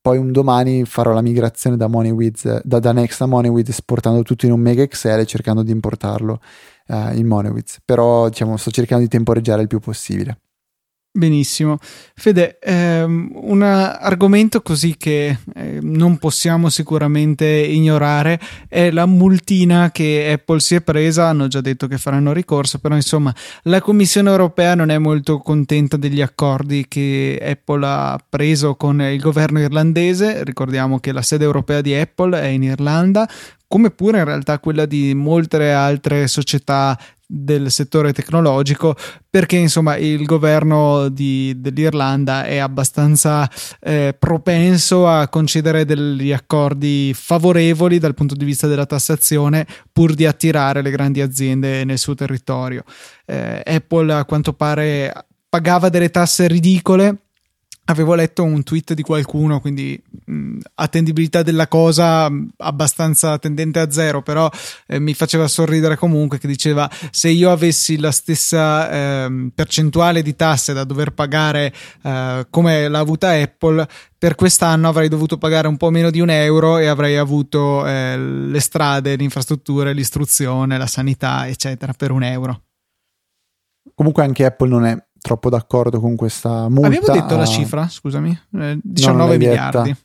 Poi 0.00 0.18
un 0.18 0.32
domani 0.32 0.84
farò 0.84 1.12
la 1.12 1.22
migrazione 1.22 1.76
da, 1.76 1.88
MoneyWiz, 1.88 2.62
da, 2.62 2.78
da 2.78 2.92
Next 2.92 3.20
a 3.22 3.26
MoneyWiz 3.26 3.70
esportando 3.70 4.22
tutto 4.22 4.46
in 4.46 4.52
un 4.52 4.60
mega 4.60 4.82
Excel 4.82 5.20
e 5.20 5.26
cercando 5.26 5.62
di 5.62 5.72
importarlo 5.72 6.40
uh, 6.88 7.14
in 7.14 7.26
MoneyWiz. 7.26 7.80
Però 7.84 8.28
diciamo, 8.28 8.56
sto 8.56 8.70
cercando 8.70 9.02
di 9.02 9.10
temporeggiare 9.10 9.62
il 9.62 9.68
più 9.68 9.80
possibile. 9.80 10.40
Benissimo. 11.16 11.78
Fede, 12.14 12.58
ehm, 12.60 13.30
un 13.32 13.62
argomento 13.62 14.60
così 14.60 14.96
che 14.98 15.38
eh, 15.54 15.78
non 15.80 16.18
possiamo 16.18 16.68
sicuramente 16.68 17.46
ignorare 17.46 18.38
è 18.68 18.90
la 18.90 19.06
multina 19.06 19.90
che 19.90 20.30
Apple 20.30 20.60
si 20.60 20.74
è 20.74 20.82
presa, 20.82 21.28
hanno 21.28 21.48
già 21.48 21.62
detto 21.62 21.86
che 21.86 21.96
faranno 21.96 22.34
ricorso, 22.34 22.80
però 22.80 22.94
insomma 22.94 23.34
la 23.62 23.80
Commissione 23.80 24.28
europea 24.28 24.74
non 24.74 24.90
è 24.90 24.98
molto 24.98 25.38
contenta 25.38 25.96
degli 25.96 26.20
accordi 26.20 26.84
che 26.86 27.40
Apple 27.42 27.86
ha 27.86 28.20
preso 28.28 28.74
con 28.74 29.00
il 29.00 29.18
governo 29.18 29.60
irlandese, 29.60 30.44
ricordiamo 30.44 30.98
che 30.98 31.12
la 31.12 31.22
sede 31.22 31.44
europea 31.44 31.80
di 31.80 31.94
Apple 31.94 32.38
è 32.38 32.48
in 32.48 32.62
Irlanda, 32.62 33.26
come 33.68 33.90
pure 33.90 34.18
in 34.18 34.24
realtà 34.24 34.58
quella 34.58 34.86
di 34.86 35.14
molte 35.14 35.72
altre 35.72 36.28
società 36.28 36.98
del 37.26 37.72
settore 37.72 38.12
tecnologico 38.12 38.94
perché 39.28 39.56
insomma 39.56 39.96
il 39.96 40.24
governo 40.24 41.08
di, 41.08 41.54
dell'Irlanda 41.56 42.44
è 42.44 42.58
abbastanza 42.58 43.50
eh, 43.80 44.14
propenso 44.16 45.08
a 45.08 45.28
concedere 45.28 45.84
degli 45.84 46.32
accordi 46.32 47.12
favorevoli 47.14 47.98
dal 47.98 48.14
punto 48.14 48.36
di 48.36 48.44
vista 48.44 48.68
della 48.68 48.86
tassazione 48.86 49.66
pur 49.92 50.14
di 50.14 50.24
attirare 50.24 50.82
le 50.82 50.90
grandi 50.90 51.20
aziende 51.20 51.84
nel 51.84 51.98
suo 51.98 52.14
territorio. 52.14 52.84
Eh, 53.24 53.62
Apple 53.64 54.12
a 54.12 54.24
quanto 54.24 54.52
pare 54.52 55.12
pagava 55.48 55.88
delle 55.88 56.10
tasse 56.10 56.46
ridicole 56.46 57.25
avevo 57.86 58.14
letto 58.14 58.42
un 58.42 58.62
tweet 58.62 58.94
di 58.94 59.02
qualcuno, 59.02 59.60
quindi 59.60 60.00
mh, 60.24 60.58
attendibilità 60.74 61.42
della 61.42 61.68
cosa 61.68 62.28
mh, 62.28 62.50
abbastanza 62.58 63.38
tendente 63.38 63.78
a 63.78 63.90
zero, 63.90 64.22
però 64.22 64.50
eh, 64.86 64.98
mi 64.98 65.14
faceva 65.14 65.48
sorridere 65.48 65.96
comunque 65.96 66.38
che 66.38 66.46
diceva 66.46 66.90
se 67.10 67.28
io 67.28 67.50
avessi 67.50 67.98
la 67.98 68.10
stessa 68.10 68.90
eh, 68.90 69.50
percentuale 69.54 70.22
di 70.22 70.34
tasse 70.34 70.72
da 70.72 70.84
dover 70.84 71.12
pagare 71.12 71.72
eh, 72.02 72.46
come 72.50 72.88
l'ha 72.88 72.98
avuta 72.98 73.30
Apple, 73.30 73.86
per 74.18 74.34
quest'anno 74.34 74.88
avrei 74.88 75.08
dovuto 75.08 75.38
pagare 75.38 75.68
un 75.68 75.76
po' 75.76 75.90
meno 75.90 76.10
di 76.10 76.20
un 76.20 76.30
euro 76.30 76.78
e 76.78 76.86
avrei 76.86 77.16
avuto 77.16 77.86
eh, 77.86 78.18
le 78.18 78.60
strade, 78.60 79.16
le 79.16 79.22
infrastrutture, 79.22 79.92
l'istruzione, 79.92 80.78
la 80.78 80.86
sanità, 80.86 81.46
eccetera, 81.46 81.92
per 81.92 82.10
un 82.10 82.22
euro. 82.24 82.62
Comunque 83.94 84.24
anche 84.24 84.44
Apple 84.44 84.68
non 84.68 84.84
è 84.84 84.96
troppo 85.26 85.50
d'accordo 85.50 85.98
con 85.98 86.14
questa 86.14 86.68
multa. 86.68 86.86
Abbiamo 86.86 87.06
detto 87.08 87.36
la 87.36 87.46
cifra, 87.46 87.88
scusami, 87.88 88.38
eh, 88.60 88.78
19 88.80 89.32
no, 89.32 89.38
miliardi. 89.38 89.96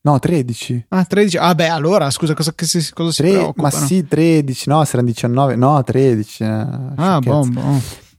No, 0.00 0.18
13. 0.18 0.86
Ah, 0.88 1.04
13. 1.04 1.36
Ah, 1.36 1.54
beh, 1.54 1.68
allora, 1.68 2.08
scusa, 2.10 2.32
cosa, 2.32 2.54
si, 2.56 2.92
cosa 2.94 3.10
si 3.10 3.22
Tre, 3.22 3.52
Ma 3.56 3.70
sì, 3.70 4.06
13, 4.06 4.70
no, 4.70 4.82
saranno 4.86 5.08
19, 5.08 5.56
no, 5.56 5.82
13. 5.82 6.42
Eh, 6.44 6.66
ah, 6.96 7.18
bombo. 7.20 7.60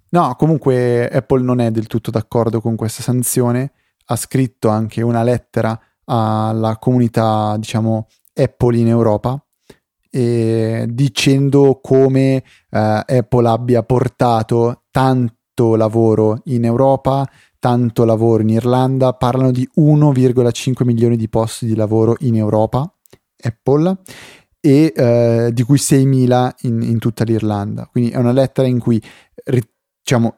No, 0.10 0.36
comunque 0.36 1.10
Apple 1.10 1.42
non 1.42 1.60
è 1.60 1.72
del 1.72 1.88
tutto 1.88 2.12
d'accordo 2.12 2.62
con 2.62 2.76
questa 2.76 3.02
sanzione. 3.02 3.72
Ha 4.06 4.16
scritto 4.16 4.70
anche 4.70 5.02
una 5.02 5.24
lettera 5.24 5.80
alla 6.06 6.78
comunità, 6.78 7.56
diciamo, 7.58 8.08
Apple 8.34 8.78
in 8.78 8.88
Europa, 8.88 9.44
e 10.12 10.86
dicendo 10.90 11.80
come 11.82 12.36
eh, 12.36 12.44
Apple 12.70 13.48
abbia 13.48 13.82
portato 13.82 14.84
tanti 14.92 15.34
tanto 15.56 15.76
lavoro 15.76 16.42
in 16.46 16.66
Europa, 16.66 17.28
tanto 17.60 18.04
lavoro 18.04 18.44
in 18.44 18.50
Irlanda, 18.50 19.14
parlano 19.14 19.52
di 19.52 19.68
1,5 19.78 20.84
milioni 20.84 21.16
di 21.16 21.30
posti 21.30 21.66
di 21.66 21.76
lavoro 21.76 22.18
in 22.20 22.36
Europa, 22.36 22.92
Apple, 23.42 23.98
e 24.60 24.92
eh, 24.94 25.50
di 25.54 25.64
cui 25.64 25.78
6.000 25.78 26.52
in, 26.64 26.82
in, 26.82 27.00
tutta 27.00 27.24
l'Irlanda. 27.24 27.88
Quindi 27.90 28.12
è 28.12 28.18
una 28.18 28.34
lettera 28.34 28.68
in 28.68 28.80
cui 28.80 29.02
ri- 29.46 29.64
diciamo, 30.06 30.36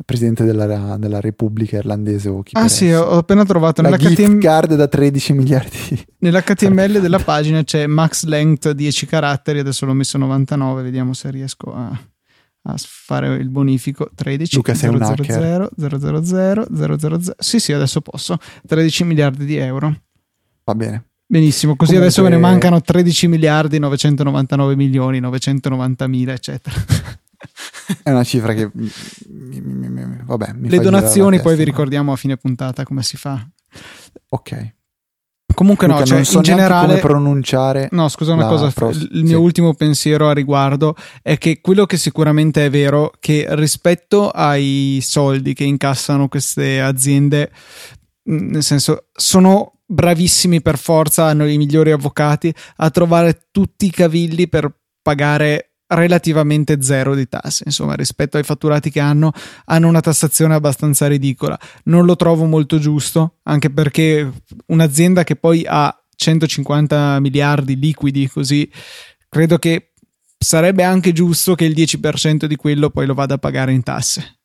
presidente 0.05 0.45
della, 0.45 0.97
della, 0.99 1.21
Repubblica 1.21 1.77
Irlandese 1.77 2.29
o 2.29 2.43
chi 2.43 2.53
Ah 2.55 2.69
sì, 2.69 2.91
ho 2.91 3.17
appena 3.17 3.45
trovato 3.45 3.81
la 3.81 3.97
gift 3.97 4.17
KTM... 4.17 4.41
card 4.41 4.75
da 4.75 4.89
13 4.89 5.33
miliardi. 5.33 6.05
Nell'HTML 6.21 7.01
della 7.01 7.19
pagina 7.19 7.63
c'è 7.63 7.87
max 7.87 8.25
length 8.25 8.73
10 8.73 9.07
caratteri, 9.07 9.61
adesso 9.61 9.87
l'ho 9.87 9.95
messo 9.95 10.19
99, 10.19 10.83
vediamo 10.83 11.15
se 11.15 11.31
riesco 11.31 11.73
a 11.73 11.99
a 12.67 12.75
fare 12.79 13.35
il 13.37 13.49
bonifico 13.49 14.11
13 14.15 14.57
Luca 14.57 14.75
000, 14.75 14.99
000, 15.15 15.71
000 15.77 16.97
000 16.99 17.21
sì 17.39 17.59
sì 17.59 17.73
adesso 17.73 18.01
posso. 18.01 18.39
13 18.67 19.05
miliardi 19.05 19.45
di 19.45 19.57
euro. 19.57 19.95
Va 20.65 20.75
bene. 20.75 21.05
Benissimo 21.27 21.75
così 21.75 21.95
Comunque... 21.95 22.15
adesso 22.15 22.23
me 22.23 22.29
ne 22.29 22.39
mancano 22.39 22.81
13 22.81 23.29
miliardi 23.29 23.79
999 23.79 24.77
milioni 24.77 25.21
990 25.21 26.07
mila 26.07 26.33
eccetera. 26.33 26.77
È 28.03 28.11
una 28.11 28.25
cifra 28.25 28.53
che 28.53 28.71
mi, 28.75 28.91
mi, 29.61 29.89
mi, 29.89 30.19
vabbè, 30.25 30.55
le 30.59 30.79
donazioni 30.79 31.41
poi 31.41 31.57
vi 31.57 31.65
ricordiamo 31.65 32.13
a 32.13 32.17
fine 32.17 32.37
puntata 32.37 32.85
come 32.85 33.03
si 33.03 33.17
fa. 33.17 33.47
Ok 34.31 34.75
Comunque 35.55 35.87
Luca, 35.87 36.01
no, 36.01 36.07
cioè, 36.07 36.25
so 36.25 36.37
in 36.39 36.43
generale 36.43 36.87
come 36.87 37.01
pronunciare. 37.01 37.89
No, 37.93 38.09
scusa 38.09 38.35
una 38.35 38.47
cosa, 38.47 38.71
prossima. 38.71 39.09
il 39.13 39.23
mio 39.23 39.39
sì. 39.39 39.43
ultimo 39.43 39.75
pensiero 39.75 40.29
a 40.29 40.33
riguardo 40.33 40.95
è 41.23 41.39
che 41.39 41.61
quello 41.61 41.87
che 41.87 41.97
sicuramente 41.97 42.67
è 42.67 42.71
vero 42.71 43.13
che 43.19 43.47
rispetto 43.51 44.29
ai 44.29 44.99
soldi 45.03 45.55
che 45.55 45.65
incassano 45.65 46.29
queste 46.29 46.81
aziende, 46.81 47.51
nel 48.25 48.63
senso 48.63 49.07
sono 49.15 49.79
bravissimi 49.87 50.61
per 50.61 50.79
forza, 50.79 51.25
hanno 51.27 51.49
i 51.49 51.57
migliori 51.57 51.93
avvocati 51.93 52.53
a 52.77 52.91
trovare 52.91 53.47
tutti 53.51 53.87
i 53.87 53.91
cavilli 53.91 54.49
per 54.49 54.71
pagare 55.01 55.66
relativamente 55.89 56.83
zero 56.83 57.15
di 57.15 57.29
tasse, 57.29 57.65
insomma, 57.67 57.95
rispetto 57.95 58.37
ai 58.37 58.43
fatturati 58.43 58.91
che 58.91 59.01
hanno, 59.01 59.33
hanno 59.67 59.89
una 59.89 60.01
tassazione 60.01 60.55
abbastanza 60.55 61.07
ridicola. 61.07 61.59
Non 61.85 62.05
lo 62.05 62.17
trovo 62.17 62.45
molto 62.45 62.79
giusto, 62.79 63.37
anche 63.45 63.71
perché 63.71 64.31
un'azienda 64.67 65.25
che 65.25 65.37
poi 65.37 65.65
ha 65.67 65.97
150 66.17 67.21
miliardi 67.21 67.79
liquidi 67.79 68.27
così, 68.29 68.71
credo 69.29 69.59
che 69.59 69.93
sarebbe 70.39 70.83
anche 70.83 71.13
giusto 71.13 71.55
che 71.55 71.65
il 71.65 71.75
10% 71.75 72.47
di 72.47 72.57
quello 72.57 72.91
poi 72.91 73.07
lo 73.07 73.15
vada 73.15 73.35
a 73.35 73.39
pagare 73.39 73.73
in 73.73 73.83
tasse. 73.83 74.39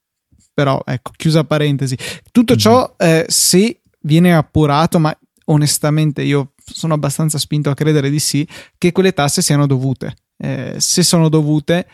Però, 0.53 0.81
ecco, 0.85 1.11
chiusa 1.15 1.43
parentesi. 1.43 1.97
Tutto 2.31 2.55
ciò, 2.55 2.95
mm-hmm. 3.01 3.13
eh, 3.13 3.25
se 3.27 3.81
viene 4.01 4.35
appurato, 4.35 4.99
ma 4.99 5.17
onestamente 5.45 6.21
io 6.21 6.53
sono 6.63 6.93
abbastanza 6.93 7.37
spinto 7.37 7.69
a 7.69 7.73
credere 7.73 8.09
di 8.09 8.19
sì, 8.19 8.47
che 8.77 8.91
quelle 8.91 9.13
tasse 9.13 9.41
siano 9.41 9.65
dovute 9.65 10.13
eh, 10.41 10.75
se 10.79 11.03
sono 11.03 11.29
dovute 11.29 11.87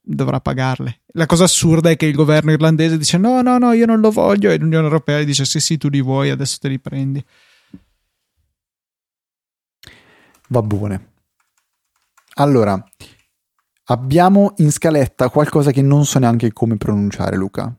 dovrà 0.00 0.40
pagarle. 0.40 1.00
La 1.14 1.26
cosa 1.26 1.44
assurda 1.44 1.90
è 1.90 1.96
che 1.96 2.06
il 2.06 2.14
governo 2.14 2.52
irlandese 2.52 2.96
dice 2.96 3.18
no, 3.18 3.42
no, 3.42 3.58
no, 3.58 3.72
io 3.72 3.86
non 3.86 4.00
lo 4.00 4.10
voglio 4.10 4.50
e 4.50 4.58
l'Unione 4.58 4.84
Europea 4.84 5.22
dice 5.24 5.44
sì, 5.44 5.58
sì, 5.60 5.76
tu 5.76 5.88
li 5.88 6.00
vuoi, 6.00 6.30
adesso 6.30 6.58
te 6.60 6.68
li 6.68 6.78
prendi. 6.78 7.24
Va 10.50 10.62
bene. 10.62 11.12
Allora, 12.34 12.82
abbiamo 13.86 14.54
in 14.58 14.70
scaletta 14.70 15.28
qualcosa 15.28 15.72
che 15.72 15.82
non 15.82 16.06
so 16.06 16.20
neanche 16.20 16.52
come 16.52 16.76
pronunciare, 16.76 17.36
Luca. 17.36 17.76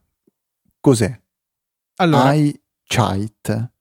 Cos'è? 0.82 1.20
Allora, 1.96 2.34
iChite. 2.34 3.72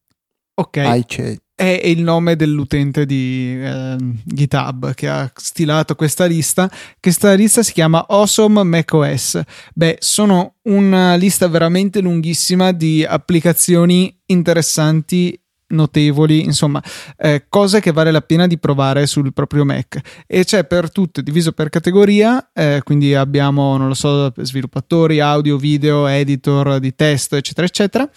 Ok. 0.54 0.76
iChite 0.76 1.47
è 1.58 1.80
il 1.86 2.02
nome 2.02 2.36
dell'utente 2.36 3.04
di 3.04 3.58
eh, 3.60 3.96
GitHub 4.24 4.94
che 4.94 5.08
ha 5.08 5.28
stilato 5.34 5.96
questa 5.96 6.24
lista. 6.24 6.70
Questa 7.00 7.32
lista 7.32 7.64
si 7.64 7.72
chiama 7.72 8.06
Awesome 8.08 8.62
macOS. 8.62 9.40
Beh, 9.74 9.96
sono 9.98 10.54
una 10.62 11.16
lista 11.16 11.48
veramente 11.48 12.00
lunghissima 12.00 12.70
di 12.70 13.04
applicazioni 13.04 14.16
interessanti 14.26 15.36
notevoli, 15.70 16.44
insomma, 16.44 16.80
eh, 17.16 17.46
cose 17.48 17.80
che 17.80 17.90
vale 17.90 18.12
la 18.12 18.20
pena 18.20 18.46
di 18.46 18.56
provare 18.58 19.06
sul 19.06 19.32
proprio 19.32 19.64
Mac. 19.64 20.24
E 20.28 20.44
c'è 20.44 20.64
per 20.64 20.92
tutto, 20.92 21.20
diviso 21.22 21.50
per 21.50 21.70
categoria, 21.70 22.50
eh, 22.54 22.82
quindi 22.84 23.16
abbiamo, 23.16 23.76
non 23.76 23.88
lo 23.88 23.94
so, 23.94 24.32
sviluppatori, 24.36 25.18
audio, 25.18 25.56
video, 25.56 26.06
editor 26.06 26.78
di 26.78 26.94
testo, 26.94 27.34
eccetera, 27.34 27.66
eccetera. 27.66 28.08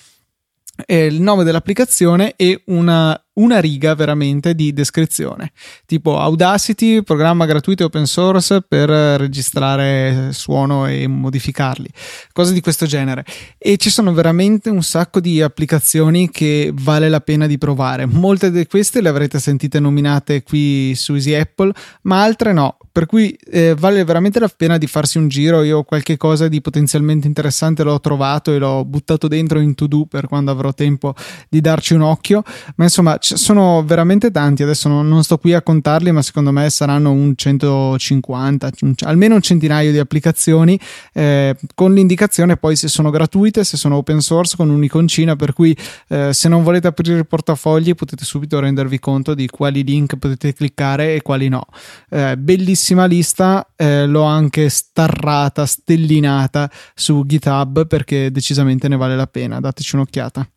E 0.86 1.06
il 1.06 1.22
nome 1.22 1.44
dell'applicazione 1.44 2.34
e 2.36 2.62
una 2.68 3.20
una 3.34 3.60
riga 3.60 3.96
veramente 3.96 4.56
di 4.56 4.74
descrizione, 4.74 5.52
tipo 5.86 6.20
Audacity, 6.20 7.02
programma 7.02 7.46
gratuito 7.46 7.86
open 7.86 8.06
source 8.06 8.62
per 8.62 8.90
registrare 8.90 10.30
suono 10.34 10.86
e 10.86 11.08
modificarli, 11.08 11.90
cose 12.34 12.54
di 12.54 12.62
questo 12.62 12.86
genere. 12.86 13.26
E 13.58 13.78
ci 13.78 13.90
sono 13.90 14.14
veramente 14.14 14.70
un 14.70 14.84
sacco 14.84 15.20
di 15.20 15.42
applicazioni 15.42 16.30
che 16.30 16.72
vale 16.74 17.10
la 17.10 17.22
pena 17.22 17.48
di 17.48 17.58
provare. 17.58 18.06
Molte 18.06 18.52
di 18.52 18.66
queste 18.68 19.02
le 19.02 19.10
avrete 19.10 19.40
sentite 19.40 19.80
nominate 19.80 20.44
qui 20.44 20.94
su 20.96 21.14
Easy 21.14 21.34
Apple, 21.34 21.72
ma 22.04 22.24
altre 22.24 22.54
no. 22.54 22.78
Per 22.92 23.06
cui 23.06 23.32
eh, 23.50 23.74
vale 23.78 24.04
veramente 24.04 24.38
la 24.38 24.50
pena 24.54 24.78
di 24.78 24.86
farsi 24.86 25.18
un 25.18 25.30
giro. 25.30 25.64
Io 25.64 25.84
qualche 25.84 26.18
cosa 26.18 26.50
di 26.50 26.60
potenzialmente 26.60 27.26
interessante 27.26 27.84
l'ho 27.84 28.02
trovato 28.02 28.54
e 28.54 28.58
l'ho 28.58 28.84
buttato 28.84 29.30
dentro 29.30 29.62
in 29.62 29.76
to 29.76 29.88
do 29.88 30.06
per 30.06 30.28
quando 30.28 30.52
avrò 30.52 30.74
tempo 30.74 31.16
di 31.48 31.62
darci 31.62 31.94
un 31.94 32.02
occhio. 32.02 32.44
Ma 32.76 32.84
insomma, 32.84 33.18
ci 33.22 33.38
sono 33.38 33.84
veramente 33.86 34.32
tanti, 34.32 34.64
adesso 34.64 34.90
non, 34.90 35.08
non, 35.08 35.24
sto 35.24 35.38
qui 35.38 35.54
a 35.54 35.62
contarli, 35.62 36.12
ma 36.12 36.24
secondo 36.24 36.52
me 36.52 36.68
saranno 36.72 37.12
un 37.12 37.36
150, 37.36 38.72
un, 38.82 38.94
almeno 39.02 39.36
un 39.36 39.42
centinaio 39.42 39.92
di 39.92 40.00
applicazioni, 40.00 40.78
eh, 41.14 41.56
con 41.76 41.94
l'indicazione 41.94 42.58
poi 42.58 42.76
se 42.76 42.88
sono 42.88 43.12
gratuite, 43.12 43.64
se 43.64 43.78
sono 43.78 43.98
open 43.98 44.22
source, 44.22 44.58
con 44.58 44.72
un'iconcina, 44.72 45.36
per 45.36 45.54
cui 45.54 45.78
eh, 46.08 46.34
se 46.34 46.50
non 46.50 46.64
volete 46.64 46.88
aprire 46.88 47.20
i 47.20 47.26
portafogli 47.26 47.94
potete 47.94 48.26
subito 48.26 48.60
rendervi 48.60 48.98
conto 48.98 49.36
di 49.36 49.48
quali 49.48 49.84
link 49.84 50.16
potete 50.16 50.54
cliccare 50.54 51.14
e 51.14 51.22
quali 51.22 51.48
no. 51.48 51.66
Eh, 52.10 52.36
bellissima 52.38 53.06
lista, 53.06 53.68
eh, 53.76 54.08
l'ho 54.08 54.24
anche 54.24 54.68
starrata, 54.70 55.68
stellinata 55.68 56.72
su 56.96 57.24
GitHub 57.28 57.86
perché 57.86 58.32
decisamente 58.32 58.88
ne 58.88 58.98
vale 58.98 59.16
la 59.16 59.28
pena, 59.28 59.60
dateci 59.60 59.94
un'occhiata. 59.94 60.50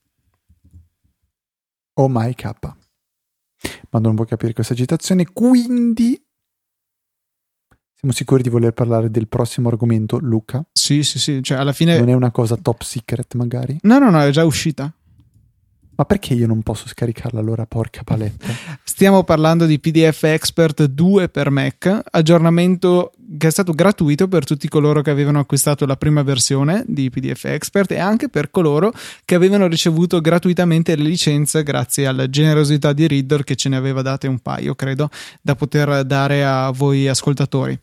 Oh 1.95 2.09
my 2.09 2.35
K. 2.35 2.51
Ma 3.91 3.99
non 4.01 4.15
può 4.15 4.25
capire 4.25 4.53
questa 4.53 4.75
citazione, 4.75 5.27
quindi 5.33 6.21
siamo 7.95 8.13
sicuri 8.13 8.43
di 8.43 8.51
voler 8.51 8.73
parlare 8.73 9.11
del 9.11 9.29
prossimo 9.29 9.69
argomento, 9.69 10.19
Luca? 10.19 10.63
Sì, 10.73 11.03
sì, 11.03 11.19
sì, 11.19 11.43
cioè 11.43 11.57
alla 11.57 11.73
fine... 11.73 11.97
Non 11.99 12.11
è 12.11 12.13
una 12.13 12.31
cosa 12.31 12.57
top 12.57 12.83
secret 12.83 13.35
magari? 13.35 13.79
No, 13.83 13.99
no, 13.99 14.11
no, 14.11 14.21
è 14.21 14.31
già 14.31 14.45
uscita. 14.45 14.93
Ma 15.97 16.05
perché 16.05 16.35
io 16.35 16.47
non 16.47 16.63
posso 16.63 16.89
scaricarla 16.89 17.39
allora, 17.39 17.67
porca 17.67 18.03
paletta? 18.03 18.47
Stiamo 18.83 19.23
parlando 19.23 19.67
di 19.67 19.79
PDF 19.79 20.25
Expert 20.25 20.85
2 20.85 21.29
per 21.29 21.51
Mac, 21.51 22.01
aggiornamento 22.11 23.13
che 23.39 23.49
è 23.49 23.51
stato 23.51 23.73
gratuito 23.73 24.29
per 24.29 24.45
tutti 24.45 24.69
coloro 24.69 25.03
che 25.03 25.11
avevano 25.11 25.39
acquistato 25.39 25.87
la 25.87 25.97
prima 25.97 26.23
versione 26.23 26.85
di 26.87 27.11
PDF 27.11 27.45
Expert 27.45 27.93
e 27.93 27.99
anche 27.99 28.29
per 28.29 28.51
coloro 28.51 28.93
che 29.25 29.35
avevano 29.35 29.67
ricevuto 29.67 30.21
gratuitamente 30.21 30.95
le 30.97 31.05
licenze 31.05 31.63
grazie 31.63 32.07
alla 32.07 32.29
generosità 32.29 32.93
di 32.93 33.07
Reader 33.07 33.45
che 33.45 33.57
ce 33.57 33.69
ne 33.69 33.77
aveva 33.77 34.03
date 34.03 34.27
un 34.27 34.39
paio, 34.41 34.75
credo, 34.75 35.11
da 35.41 35.55
poter 35.55 36.05
dare 36.05 36.45
a 36.45 36.71
voi 36.71 37.09
ascoltatori. 37.09 37.79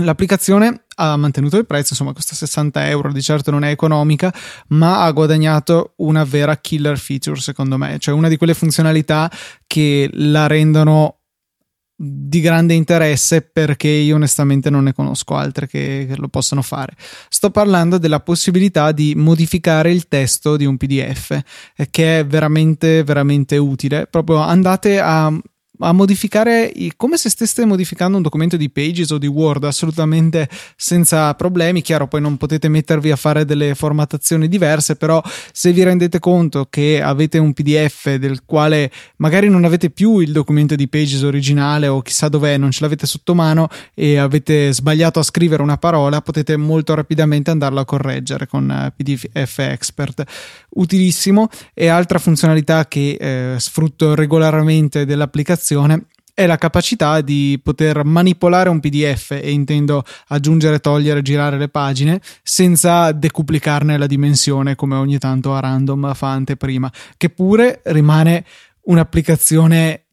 L'applicazione 0.00 0.84
ha 0.96 1.16
mantenuto 1.16 1.56
il 1.56 1.66
prezzo, 1.66 1.88
insomma, 1.90 2.12
costa 2.12 2.34
60 2.34 2.88
euro, 2.88 3.12
di 3.12 3.22
certo 3.22 3.50
non 3.50 3.64
è 3.64 3.70
economica, 3.70 4.32
ma 4.68 5.02
ha 5.02 5.10
guadagnato 5.10 5.94
una 5.96 6.24
vera 6.24 6.56
killer 6.56 6.98
feature, 6.98 7.40
secondo 7.40 7.76
me, 7.76 7.98
cioè 7.98 8.14
una 8.14 8.28
di 8.28 8.36
quelle 8.36 8.54
funzionalità 8.54 9.30
che 9.66 10.08
la 10.12 10.46
rendono 10.46 11.18
di 12.00 12.40
grande 12.40 12.74
interesse 12.74 13.42
perché 13.42 13.88
io 13.88 14.14
onestamente 14.14 14.70
non 14.70 14.84
ne 14.84 14.92
conosco 14.92 15.34
altre 15.34 15.66
che, 15.66 16.06
che, 16.08 16.16
lo 16.16 16.28
possano 16.28 16.62
fare. 16.62 16.94
Sto 17.28 17.50
parlando 17.50 17.98
della 17.98 18.20
possibilità 18.20 18.92
di 18.92 19.14
modificare 19.16 19.90
il 19.90 20.06
testo 20.06 20.56
di 20.56 20.64
un 20.64 20.76
PDF, 20.76 21.40
eh, 21.76 21.88
che 21.90 22.20
è 22.20 22.26
veramente, 22.26 23.02
veramente 23.02 23.56
utile. 23.56 24.06
Proprio 24.06 24.36
andate 24.38 25.00
a 25.00 25.32
a 25.80 25.92
modificare 25.92 26.72
come 26.96 27.16
se 27.16 27.28
steste 27.28 27.64
modificando 27.64 28.16
un 28.16 28.22
documento 28.22 28.56
di 28.56 28.70
Pages 28.70 29.10
o 29.10 29.18
di 29.18 29.26
Word 29.26 29.64
assolutamente 29.64 30.48
senza 30.76 31.34
problemi. 31.34 31.82
Chiaro, 31.82 32.08
poi 32.08 32.20
non 32.20 32.36
potete 32.36 32.68
mettervi 32.68 33.10
a 33.10 33.16
fare 33.16 33.44
delle 33.44 33.74
formattazioni 33.74 34.48
diverse, 34.48 34.96
però 34.96 35.22
se 35.52 35.72
vi 35.72 35.82
rendete 35.82 36.18
conto 36.18 36.66
che 36.68 37.00
avete 37.00 37.38
un 37.38 37.52
PDF 37.52 38.14
del 38.14 38.44
quale 38.44 38.90
magari 39.16 39.48
non 39.48 39.64
avete 39.64 39.90
più 39.90 40.18
il 40.18 40.32
documento 40.32 40.74
di 40.74 40.88
Pages 40.88 41.22
originale 41.22 41.86
o 41.86 42.02
chissà 42.02 42.28
dov'è, 42.28 42.56
non 42.56 42.70
ce 42.70 42.80
l'avete 42.82 43.06
sotto 43.06 43.34
mano 43.34 43.68
e 43.94 44.18
avete 44.18 44.72
sbagliato 44.72 45.18
a 45.20 45.22
scrivere 45.22 45.62
una 45.62 45.78
parola, 45.78 46.20
potete 46.22 46.56
molto 46.56 46.94
rapidamente 46.94 47.50
andarlo 47.50 47.80
a 47.80 47.84
correggere 47.84 48.46
con 48.46 48.70
eh, 48.70 48.92
PDF 48.96 49.58
Expert. 49.58 50.24
Utilissimo 50.70 51.48
e 51.74 51.88
altra 51.88 52.18
funzionalità 52.18 52.86
che 52.86 53.16
eh, 53.18 53.54
sfrutto 53.58 54.14
regolarmente 54.14 55.04
dell'applicazione 55.04 55.66
applicazione 55.74 56.06
è 56.38 56.46
la 56.46 56.56
capacità 56.56 57.20
di 57.20 57.58
poter 57.60 58.04
manipolare 58.04 58.68
un 58.68 58.78
PDF 58.78 59.32
e 59.32 59.50
intendo 59.50 60.04
aggiungere, 60.28 60.78
togliere, 60.78 61.20
girare 61.20 61.58
le 61.58 61.68
pagine 61.68 62.20
senza 62.44 63.10
decuplicarne 63.10 63.98
la 63.98 64.06
dimensione 64.06 64.76
come 64.76 64.94
ogni 64.94 65.18
tanto 65.18 65.52
a 65.52 65.58
random 65.58 66.14
fa 66.14 66.30
anteprima, 66.30 66.92
che 67.16 67.30
pure 67.30 67.80
rimane 67.86 68.44
un'applicazione 68.82 70.04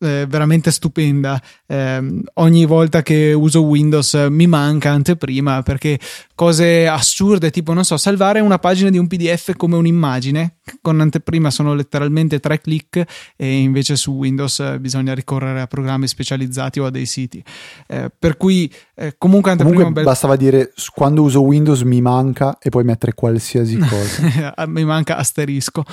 eh, 0.00 0.26
veramente 0.28 0.70
stupenda. 0.70 1.40
Eh, 1.66 2.22
ogni 2.34 2.64
volta 2.64 3.02
che 3.02 3.32
uso 3.32 3.62
Windows 3.62 4.14
mi 4.30 4.46
manca 4.46 4.90
anteprima 4.90 5.62
perché 5.62 5.98
cose 6.34 6.86
assurde, 6.86 7.50
tipo, 7.50 7.72
non 7.72 7.84
so, 7.84 7.96
salvare 7.96 8.40
una 8.40 8.58
pagina 8.58 8.90
di 8.90 8.98
un 8.98 9.06
PDF 9.06 9.54
come 9.56 9.76
un'immagine, 9.76 10.56
con 10.80 11.00
anteprima 11.00 11.50
sono 11.50 11.74
letteralmente 11.74 12.40
tre 12.40 12.60
clic 12.60 13.04
e 13.36 13.58
invece 13.58 13.96
su 13.96 14.12
Windows 14.12 14.78
bisogna 14.78 15.14
ricorrere 15.14 15.60
a 15.60 15.66
programmi 15.66 16.08
specializzati 16.08 16.80
o 16.80 16.86
a 16.86 16.90
dei 16.90 17.06
siti. 17.06 17.44
Eh, 17.86 18.10
per 18.18 18.36
cui 18.36 18.72
eh, 19.00 19.14
comunque. 19.16 19.56
Comunque 19.56 19.90
bel... 19.90 20.04
bastava 20.04 20.36
dire 20.36 20.72
quando 20.94 21.22
uso 21.22 21.40
Windows 21.40 21.80
mi 21.82 22.02
manca 22.02 22.58
e 22.60 22.68
poi 22.68 22.84
mettere 22.84 23.14
qualsiasi 23.14 23.78
cosa. 23.88 24.54
mi 24.66 24.84
manca 24.84 25.16
asterisco. 25.16 25.84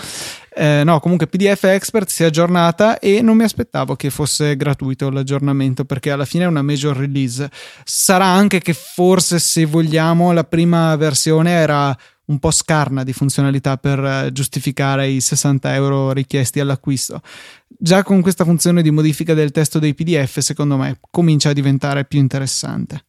Eh, 0.54 0.82
no, 0.84 1.00
comunque 1.00 1.28
PDF 1.28 1.64
Expert 1.64 2.10
si 2.10 2.24
è 2.24 2.26
aggiornata 2.26 3.00
e 3.00 3.22
non 3.22 3.38
mi 3.38 3.44
aspettavo 3.44 3.96
che 3.96 4.10
fosse 4.10 4.58
gratuito 4.58 5.10
l'aggiornamento 5.10 5.86
perché 5.86 6.12
alla 6.12 6.26
fine 6.26 6.44
è 6.44 6.48
una 6.48 6.62
major 6.62 6.98
release. 6.98 7.50
Sarà 7.86 8.26
anche 8.26 8.60
che 8.60 8.74
forse 8.74 9.40
se 9.40 9.64
vogliamo 9.66 10.34
la 10.34 10.44
prima 10.44 10.94
versione 10.98 11.52
era 11.52 11.96
un 12.28 12.40
po' 12.40 12.52
scarna 12.52 13.04
di 13.04 13.14
funzionalità 13.14 13.78
per 13.78 14.04
eh, 14.04 14.32
giustificare 14.32 15.10
i 15.10 15.20
60 15.20 15.74
euro 15.74 16.12
richiesti 16.12 16.60
all'acquisto. 16.60 17.22
Già 17.68 18.04
con 18.04 18.22
questa 18.22 18.46
funzione 18.46 18.82
di 18.82 18.92
modifica 18.92 19.34
del 19.34 19.52
testo 19.52 19.80
dei 19.80 19.94
PDF, 19.94 20.40
secondo 20.40 20.78
me, 20.78 21.00
comincia 21.10 21.50
a 21.50 21.54
diventare 21.54 22.06
più 22.06 22.20
interessante. 22.20 23.06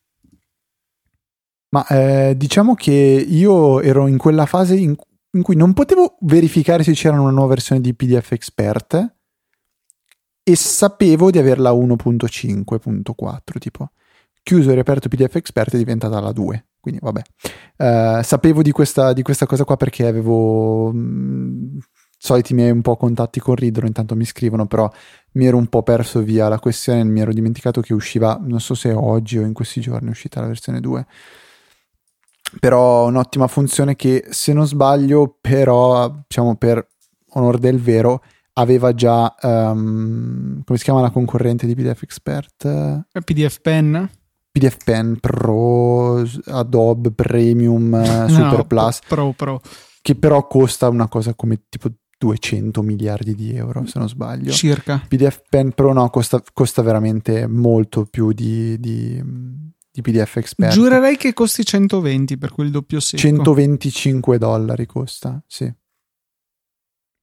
Ma 1.71 1.87
eh, 1.87 2.35
diciamo 2.37 2.75
che 2.75 2.93
io 2.93 3.81
ero 3.83 4.07
in 4.07 4.17
quella 4.17 4.47
fase 4.47 4.75
in 4.75 4.97
in 5.33 5.43
cui 5.43 5.57
non 5.57 5.75
potevo 5.75 6.17
verificare 6.21 6.83
se 6.83 6.93
c'era 6.93 7.21
una 7.21 7.31
nuova 7.31 7.49
versione 7.49 7.81
di 7.81 7.95
PDF 7.95 8.33
Expert 8.33 9.15
e 10.43 10.57
sapevo 10.57 11.31
di 11.31 11.39
averla 11.39 11.71
1.5.4 11.73 13.59
tipo 13.59 13.91
chiuso 14.43 14.71
il 14.71 14.77
reperto 14.77 15.09
PDF 15.09 15.37
Expert 15.37 15.75
è 15.75 15.79
diventata 15.79 16.21
la 16.21 16.33
2 16.33 16.68
quindi 16.89 16.99
vabbè. 17.01 17.23
Uh, 17.77 18.23
sapevo 18.23 18.63
di 18.63 18.73
questa, 18.73 19.13
di 19.13 19.23
questa, 19.23 19.47
cosa 19.47 19.65
qua 19.65 19.77
perché 19.77 20.07
avevo 20.07 20.91
mh, 20.91 20.99
mm, 20.99 21.79
soliti 22.17 22.55
miei 22.55 22.71
un 22.71 22.83
po' 22.83 22.97
contatti 22.97 23.39
con 23.39 23.55
Ridro 23.55 23.87
intanto 23.87 24.17
mi 24.17 24.25
scrivono 24.25 24.67
però 24.67 24.91
mi 25.33 25.47
ero 25.47 25.57
un 25.57 25.69
po' 25.69 25.85
perso 25.85 26.21
via 26.21 26.49
la 26.49 26.59
questione 26.59 27.05
mi 27.05 27.21
ero 27.21 27.33
dimenticato 27.33 27.81
che 27.81 27.95
usciva 27.95 28.41
non 28.43 28.59
so 28.59 28.75
se 28.75 28.91
oggi 28.91 29.39
o 29.39 29.43
in 29.43 29.53
questi 29.53 29.81
giorni 29.81 30.09
è 30.09 30.11
uscita 30.11 30.41
la 30.41 30.49
versione 30.49 30.81
2 30.81 31.07
però 32.59 33.07
un'ottima 33.07 33.47
funzione 33.47 33.95
che 33.95 34.25
se 34.31 34.53
non 34.53 34.67
sbaglio 34.67 35.39
però 35.41 36.13
diciamo 36.27 36.57
per 36.57 36.85
onor 37.35 37.59
del 37.59 37.79
vero 37.79 38.23
aveva 38.55 38.93
già 38.93 39.33
um, 39.41 40.65
come 40.65 40.79
si 40.79 40.85
chiama 40.85 41.01
la 41.01 41.11
concorrente 41.11 41.67
di 41.67 41.77
PDF 41.77 42.03
Expert? 42.03 42.65
Eh, 42.65 43.21
PDF 43.23 43.61
Pen 43.61 44.11
PDF 44.59 44.77
Pen 44.85 45.19
Pro 45.21 46.23
Adobe 46.47 47.11
Premium 47.13 47.89
no, 47.95 48.29
Super 48.29 48.65
Plus 48.67 48.99
Pro 49.07 49.33
Pro 49.33 49.61
che 50.03 50.15
però 50.15 50.47
costa 50.47 50.89
una 50.89 51.09
cosa 51.09 51.35
come 51.35 51.65
tipo 51.69 51.89
200 52.19 52.83
miliardi 52.83 53.35
di 53.35 53.55
euro 53.55 53.87
se 53.87 53.99
non 53.99 54.09
sbaglio 54.09 54.51
circa 54.51 55.03
PDF 55.07 55.43
Pen 55.49 55.73
Pro 55.73 55.93
no 55.93 56.09
costa, 56.11 56.43
costa 56.53 56.83
veramente 56.83 57.47
molto 57.47 58.05
più 58.05 58.33
di, 58.33 58.79
di 58.81 59.23
di 59.99 60.03
PDF 60.03 60.37
Expert. 60.37 60.73
Giurerei 60.73 61.17
che 61.17 61.33
costi 61.33 61.65
120 61.65 62.39
per 62.39 62.53
quel 62.53 62.71
doppio 62.71 63.01
secco. 63.01 63.23
125 63.23 64.39
dollari 64.39 64.87
costa, 64.87 65.43
sì. 65.47 65.73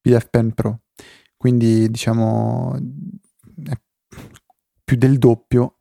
PDF 0.00 0.28
Pen 0.28 0.52
Pro. 0.52 0.82
Quindi 1.36 1.90
diciamo 1.90 2.76
più 4.84 4.96
del 4.96 5.18
doppio. 5.18 5.75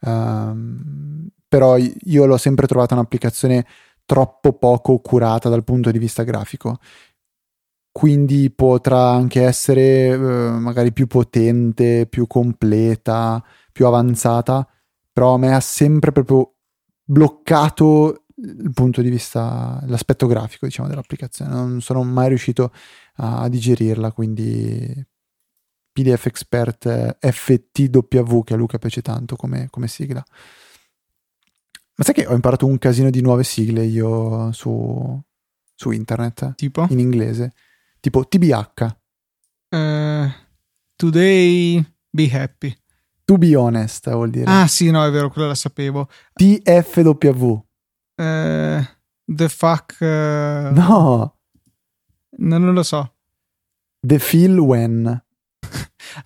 Um, 0.00 1.28
però 1.48 1.76
io 1.76 2.26
l'ho 2.26 2.36
sempre 2.36 2.66
trovata 2.66 2.94
un'applicazione 2.94 3.66
troppo 4.04 4.52
poco 4.54 5.00
curata 5.00 5.48
dal 5.48 5.64
punto 5.64 5.90
di 5.90 5.98
vista 5.98 6.22
grafico. 6.22 6.78
Quindi 7.90 8.50
potrà 8.50 9.10
anche 9.10 9.42
essere 9.42 10.14
uh, 10.14 10.58
magari 10.58 10.92
più 10.92 11.06
potente, 11.06 12.06
più 12.06 12.26
completa, 12.26 13.42
più 13.72 13.86
avanzata, 13.86 14.66
però 15.12 15.34
a 15.34 15.38
me 15.38 15.54
ha 15.54 15.60
sempre 15.60 16.12
proprio 16.12 16.54
bloccato 17.04 18.24
il 18.36 18.70
punto 18.72 19.02
di 19.02 19.10
vista, 19.10 19.82
l'aspetto 19.86 20.26
grafico, 20.26 20.66
diciamo, 20.66 20.88
dell'applicazione. 20.88 21.50
Non 21.52 21.80
sono 21.80 22.04
mai 22.04 22.28
riuscito 22.28 22.72
a 23.16 23.48
digerirla, 23.48 24.12
quindi 24.12 25.04
PDF 26.02 26.26
Expert 26.26 27.18
FTW, 27.20 28.42
che 28.44 28.54
a 28.54 28.56
Luca 28.56 28.78
piace 28.78 29.02
tanto 29.02 29.34
come, 29.34 29.66
come 29.70 29.88
sigla. 29.88 30.24
Ma 31.94 32.04
sai 32.04 32.14
che 32.14 32.26
ho 32.26 32.34
imparato 32.34 32.66
un 32.66 32.78
casino 32.78 33.10
di 33.10 33.20
nuove 33.20 33.42
sigle 33.42 33.84
io 33.84 34.52
su, 34.52 35.20
su 35.74 35.90
internet? 35.90 36.54
Tipo? 36.54 36.86
In 36.90 37.00
inglese. 37.00 37.52
Tipo 37.98 38.24
TBH. 38.28 38.96
Uh, 39.70 40.30
Today 40.94 41.84
be 42.10 42.28
happy. 42.32 42.76
To 43.24 43.36
be 43.36 43.56
honest 43.56 44.08
vuol 44.10 44.30
dire. 44.30 44.44
Ah 44.48 44.68
sì, 44.68 44.90
no, 44.90 45.04
è 45.04 45.10
vero, 45.10 45.30
quella 45.30 45.48
la 45.48 45.54
sapevo. 45.56 46.08
TFW. 46.34 47.60
Eh, 48.14 48.88
the 49.24 49.48
fuck... 49.48 49.96
eh, 50.00 50.70
No, 50.72 51.38
no, 52.36 52.58
non 52.58 52.72
lo 52.72 52.82
so. 52.84 53.14
The 54.00 54.18
Feel 54.20 54.58
When. 54.58 55.24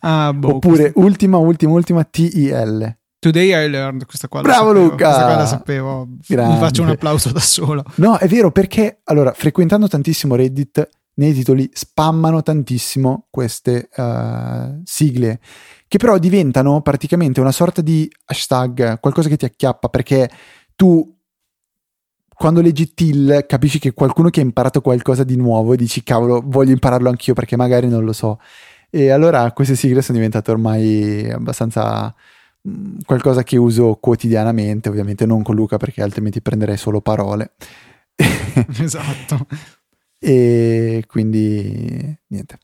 Ah, 0.00 0.32
boh, 0.32 0.56
Oppure 0.56 0.92
questa- 0.92 1.00
ultima, 1.00 1.36
ultima, 1.38 1.72
ultima 1.72 2.04
TIL. 2.04 2.96
Today 3.18 3.66
I 3.66 3.68
learned, 3.70 4.04
questa 4.06 4.26
qua 4.26 4.40
Bravo, 4.40 4.68
sapevo, 4.68 4.82
Luca! 4.84 5.04
Questa 5.06 5.24
qua 5.24 5.34
la 5.36 5.46
sapevo. 5.46 6.08
Grande. 6.26 6.54
Mi 6.54 6.58
faccio 6.60 6.82
un 6.82 6.88
applauso 6.88 7.30
da 7.30 7.38
solo. 7.40 7.84
No, 7.96 8.16
è 8.18 8.26
vero 8.26 8.50
perché 8.50 9.00
allora, 9.04 9.32
frequentando 9.32 9.86
tantissimo 9.86 10.34
Reddit, 10.34 10.88
nei 11.14 11.32
titoli 11.32 11.70
spammano 11.72 12.42
tantissimo 12.42 13.26
queste 13.30 13.88
eh, 13.94 14.80
sigle 14.82 15.40
che 15.86 15.98
però 15.98 16.16
diventano 16.16 16.80
praticamente 16.80 17.38
una 17.38 17.52
sorta 17.52 17.82
di 17.82 18.10
hashtag, 18.24 18.98
qualcosa 18.98 19.28
che 19.28 19.36
ti 19.36 19.44
acchiappa 19.44 19.88
perché 19.88 20.30
tu 20.74 21.14
quando 22.34 22.62
leggi 22.62 22.94
TIL 22.94 23.44
capisci 23.46 23.78
che 23.78 23.92
qualcuno 23.92 24.30
che 24.30 24.40
ha 24.40 24.42
imparato 24.42 24.80
qualcosa 24.80 25.22
di 25.22 25.36
nuovo 25.36 25.74
e 25.74 25.76
dici 25.76 26.02
cavolo 26.02 26.42
voglio 26.44 26.72
impararlo 26.72 27.10
anch'io 27.10 27.34
perché 27.34 27.56
magari 27.56 27.88
non 27.88 28.04
lo 28.04 28.14
so 28.14 28.40
e 28.94 29.10
allora 29.10 29.50
queste 29.52 29.74
sigle 29.74 30.02
sono 30.02 30.18
diventate 30.18 30.50
ormai 30.50 31.30
abbastanza 31.30 32.14
qualcosa 33.06 33.42
che 33.42 33.56
uso 33.56 33.94
quotidianamente 33.94 34.90
ovviamente 34.90 35.24
non 35.24 35.42
con 35.42 35.54
Luca 35.54 35.78
perché 35.78 36.02
altrimenti 36.02 36.42
prenderei 36.42 36.76
solo 36.76 37.00
parole 37.00 37.52
esatto. 38.78 39.46
e 40.18 41.04
quindi 41.06 42.16
niente 42.26 42.58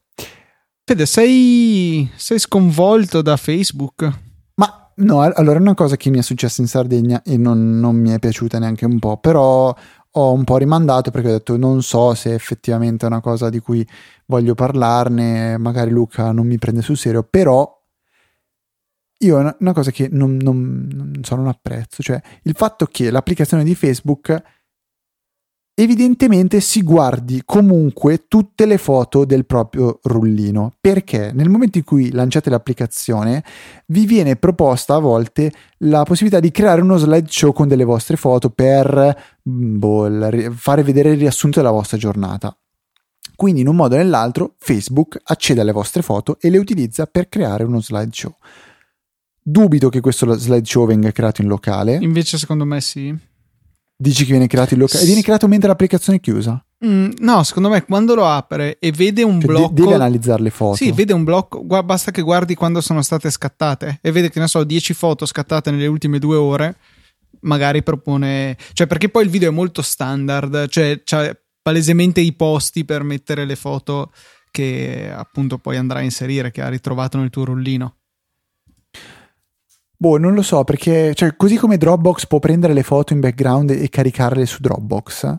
Fede, 0.88 1.04
sei, 1.04 2.10
sei 2.16 2.38
sconvolto 2.38 3.20
da 3.20 3.36
Facebook? 3.36 4.10
Ma 4.54 4.90
no, 4.96 5.20
al- 5.20 5.34
allora 5.36 5.58
è 5.58 5.60
una 5.60 5.74
cosa 5.74 5.98
che 5.98 6.08
mi 6.08 6.16
è 6.16 6.22
successa 6.22 6.62
in 6.62 6.66
Sardegna 6.66 7.20
e 7.22 7.36
non, 7.36 7.78
non 7.78 7.94
mi 7.94 8.08
è 8.08 8.18
piaciuta 8.18 8.58
neanche 8.58 8.86
un 8.86 8.98
po', 8.98 9.18
però 9.18 9.76
ho 10.12 10.32
un 10.32 10.44
po' 10.44 10.56
rimandato 10.56 11.10
perché 11.10 11.28
ho 11.28 11.32
detto 11.32 11.56
non 11.56 11.82
so 11.82 12.14
se 12.14 12.34
effettivamente 12.34 13.04
è 13.04 13.08
una 13.08 13.20
cosa 13.20 13.50
di 13.50 13.60
cui 13.60 13.86
voglio 14.26 14.54
parlarne, 14.54 15.58
magari 15.58 15.90
Luca 15.90 16.32
non 16.32 16.46
mi 16.46 16.58
prende 16.58 16.82
sul 16.82 16.96
serio, 16.96 17.22
però 17.22 17.76
io 19.20 19.40
è 19.40 19.56
una, 19.58 19.72
cosa 19.72 19.90
che 19.90 20.08
non, 20.10 20.36
non, 20.36 20.88
non 20.92 21.24
so, 21.24 21.34
non 21.34 21.48
apprezzo, 21.48 22.02
cioè 22.02 22.20
il 22.42 22.54
fatto 22.54 22.86
che 22.86 23.10
l'applicazione 23.10 23.64
di 23.64 23.74
Facebook 23.74 24.42
evidentemente 25.80 26.60
si 26.60 26.82
guardi 26.82 27.42
comunque 27.44 28.24
tutte 28.26 28.66
le 28.66 28.78
foto 28.78 29.24
del 29.24 29.46
proprio 29.46 30.00
rullino 30.02 30.72
perché 30.80 31.30
nel 31.32 31.48
momento 31.48 31.78
in 31.78 31.84
cui 31.84 32.10
lanciate 32.10 32.50
l'applicazione 32.50 33.44
vi 33.86 34.04
viene 34.04 34.34
proposta 34.34 34.96
a 34.96 34.98
volte 34.98 35.52
la 35.78 36.02
possibilità 36.02 36.40
di 36.40 36.50
creare 36.50 36.80
uno 36.80 36.96
slideshow 36.96 37.52
con 37.52 37.68
delle 37.68 37.84
vostre 37.84 38.16
foto 38.16 38.50
per 38.50 39.38
mm, 39.48 39.78
boh, 39.78 40.30
fare 40.56 40.82
vedere 40.82 41.10
il 41.10 41.18
riassunto 41.18 41.60
della 41.60 41.70
vostra 41.70 41.96
giornata. 41.96 42.56
Quindi 43.36 43.60
in 43.60 43.68
un 43.68 43.76
modo 43.76 43.94
o 43.94 43.98
nell'altro 43.98 44.56
Facebook 44.58 45.16
accede 45.22 45.60
alle 45.60 45.70
vostre 45.70 46.02
foto 46.02 46.38
e 46.40 46.50
le 46.50 46.58
utilizza 46.58 47.06
per 47.06 47.28
creare 47.28 47.62
uno 47.62 47.80
slideshow. 47.80 48.34
Dubito 49.40 49.90
che 49.90 50.00
questo 50.00 50.32
slideshow 50.32 50.86
venga 50.88 51.12
creato 51.12 51.40
in 51.40 51.46
locale. 51.46 51.98
Invece 52.00 52.36
secondo 52.36 52.64
me 52.64 52.80
sì. 52.80 53.16
Dici 54.00 54.24
che 54.24 54.30
viene 54.30 54.46
creato 54.46 54.74
in 54.74 54.80
locale 54.80 55.02
e 55.02 55.06
viene 55.06 55.22
creato 55.22 55.48
mentre 55.48 55.68
l'applicazione 55.68 56.18
è 56.18 56.20
chiusa 56.20 56.62
Mm, 56.86 57.10
no, 57.18 57.42
secondo 57.42 57.70
me 57.70 57.84
quando 57.84 58.14
lo 58.14 58.24
apre 58.24 58.78
e 58.78 58.92
vede 58.92 59.24
un 59.24 59.40
Cioè, 59.40 59.48
blocco... 59.48 59.72
devi 59.72 59.92
analizzare 59.92 60.42
le 60.42 60.50
foto. 60.50 60.76
Sì, 60.76 60.92
vede 60.92 61.12
un 61.12 61.24
blocco, 61.24 61.66
gua- 61.66 61.82
basta 61.82 62.12
che 62.12 62.22
guardi 62.22 62.54
quando 62.54 62.80
sono 62.80 63.02
state 63.02 63.30
scattate 63.32 63.98
e 64.00 64.12
vede 64.12 64.30
che 64.30 64.38
ne 64.38 64.46
so, 64.46 64.62
10 64.62 64.94
foto 64.94 65.26
scattate 65.26 65.72
nelle 65.72 65.88
ultime 65.88 66.20
due 66.20 66.36
ore, 66.36 66.76
magari 67.40 67.82
propone, 67.82 68.56
cioè 68.74 68.86
perché 68.86 69.08
poi 69.08 69.24
il 69.24 69.30
video 69.30 69.48
è 69.48 69.52
molto 69.52 69.82
standard, 69.82 70.68
cioè 70.68 71.02
c'ha 71.04 71.36
palesemente 71.60 72.20
i 72.20 72.32
posti 72.32 72.84
per 72.84 73.02
mettere 73.02 73.44
le 73.44 73.56
foto 73.56 74.12
che 74.52 75.10
appunto 75.12 75.58
poi 75.58 75.76
andrà 75.76 75.98
a 75.98 76.02
inserire, 76.02 76.52
che 76.52 76.62
ha 76.62 76.68
ritrovato 76.68 77.18
nel 77.18 77.30
tuo 77.30 77.44
rullino. 77.44 77.96
Boh, 80.00 80.16
non 80.16 80.32
lo 80.32 80.42
so, 80.42 80.62
perché 80.62 81.12
cioè, 81.14 81.34
così 81.34 81.56
come 81.56 81.76
Dropbox 81.76 82.26
può 82.26 82.38
prendere 82.38 82.72
le 82.72 82.84
foto 82.84 83.12
in 83.12 83.20
background 83.20 83.70
e 83.70 83.88
caricarle 83.88 84.46
su 84.46 84.60
Dropbox, 84.60 85.36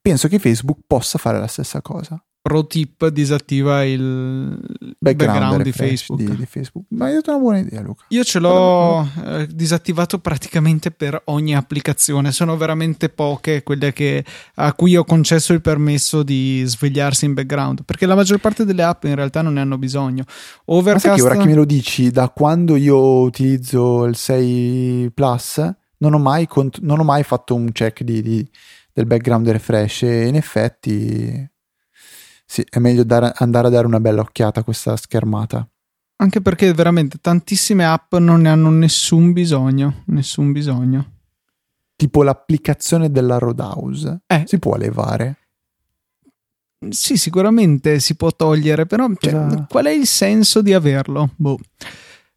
penso 0.00 0.28
che 0.28 0.38
Facebook 0.38 0.80
possa 0.86 1.18
fare 1.18 1.40
la 1.40 1.48
stessa 1.48 1.82
cosa. 1.82 2.24
Pro 2.46 2.64
tip, 2.64 3.08
disattiva 3.08 3.82
il 3.82 4.56
background, 5.00 5.56
di 5.56 5.62
refresh 5.64 5.88
Facebook. 5.88 6.20
Di, 6.20 6.36
di 6.36 6.46
Facebook. 6.46 6.86
Ma 6.90 7.06
hai 7.06 7.14
detto 7.14 7.30
una 7.30 7.40
buona 7.40 7.58
idea, 7.58 7.80
Luca. 7.80 8.04
Io 8.10 8.22
ce 8.22 8.38
l'ho 8.38 9.02
eh, 9.24 9.48
disattivato 9.50 10.20
praticamente 10.20 10.92
per 10.92 11.20
ogni 11.24 11.56
applicazione, 11.56 12.30
sono 12.30 12.56
veramente 12.56 13.08
poche 13.08 13.64
quelle 13.64 13.92
che, 13.92 14.24
a 14.54 14.72
cui 14.74 14.94
ho 14.94 15.02
concesso 15.02 15.54
il 15.54 15.60
permesso 15.60 16.22
di 16.22 16.62
svegliarsi 16.64 17.24
in 17.24 17.34
background, 17.34 17.82
perché 17.84 18.06
la 18.06 18.14
maggior 18.14 18.38
parte 18.38 18.64
delle 18.64 18.84
app 18.84 19.02
in 19.06 19.16
realtà 19.16 19.42
non 19.42 19.54
ne 19.54 19.60
hanno 19.62 19.76
bisogno. 19.76 20.22
Ma 20.26 20.74
Overcast 20.74 21.16
che 21.16 21.22
ora 21.22 21.36
che 21.36 21.46
me 21.46 21.54
lo 21.54 21.64
dici, 21.64 22.12
da 22.12 22.28
quando 22.28 22.76
io 22.76 23.22
utilizzo 23.22 24.04
il 24.04 24.14
6 24.14 25.10
Plus, 25.12 25.68
non 25.96 26.14
ho 26.14 26.18
mai, 26.18 26.46
cont- 26.46 26.78
non 26.80 27.00
ho 27.00 27.04
mai 27.04 27.24
fatto 27.24 27.56
un 27.56 27.72
check 27.72 28.04
di, 28.04 28.22
di- 28.22 28.48
del 28.92 29.06
background 29.06 29.48
refresh 29.48 30.04
e 30.04 30.26
in 30.28 30.36
effetti 30.36 31.54
sì, 32.46 32.64
è 32.68 32.78
meglio 32.78 33.04
dare- 33.04 33.32
andare 33.36 33.66
a 33.66 33.70
dare 33.70 33.86
una 33.86 34.00
bella 34.00 34.20
occhiata 34.22 34.60
a 34.60 34.64
questa 34.64 34.96
schermata. 34.96 35.68
anche 36.18 36.40
perché 36.40 36.72
veramente 36.72 37.18
tantissime 37.20 37.84
app 37.84 38.14
non 38.14 38.40
ne 38.42 38.48
hanno 38.48 38.70
nessun 38.70 39.32
bisogno, 39.32 40.02
nessun 40.06 40.52
bisogno. 40.52 41.10
Tipo 41.94 42.22
l'applicazione 42.22 43.10
della 43.10 43.36
Roadhouse. 43.38 44.20
Eh. 44.26 44.44
Si 44.46 44.58
può 44.58 44.76
levare. 44.76 45.36
Sì, 46.90 47.16
sicuramente 47.16 48.00
si 48.00 48.14
può 48.16 48.30
togliere, 48.30 48.86
però 48.86 49.08
cioè, 49.18 49.32
Cosa- 49.32 49.66
qual 49.68 49.86
è 49.86 49.90
il 49.90 50.06
senso 50.06 50.62
di 50.62 50.72
averlo? 50.72 51.30
Boh. 51.36 51.58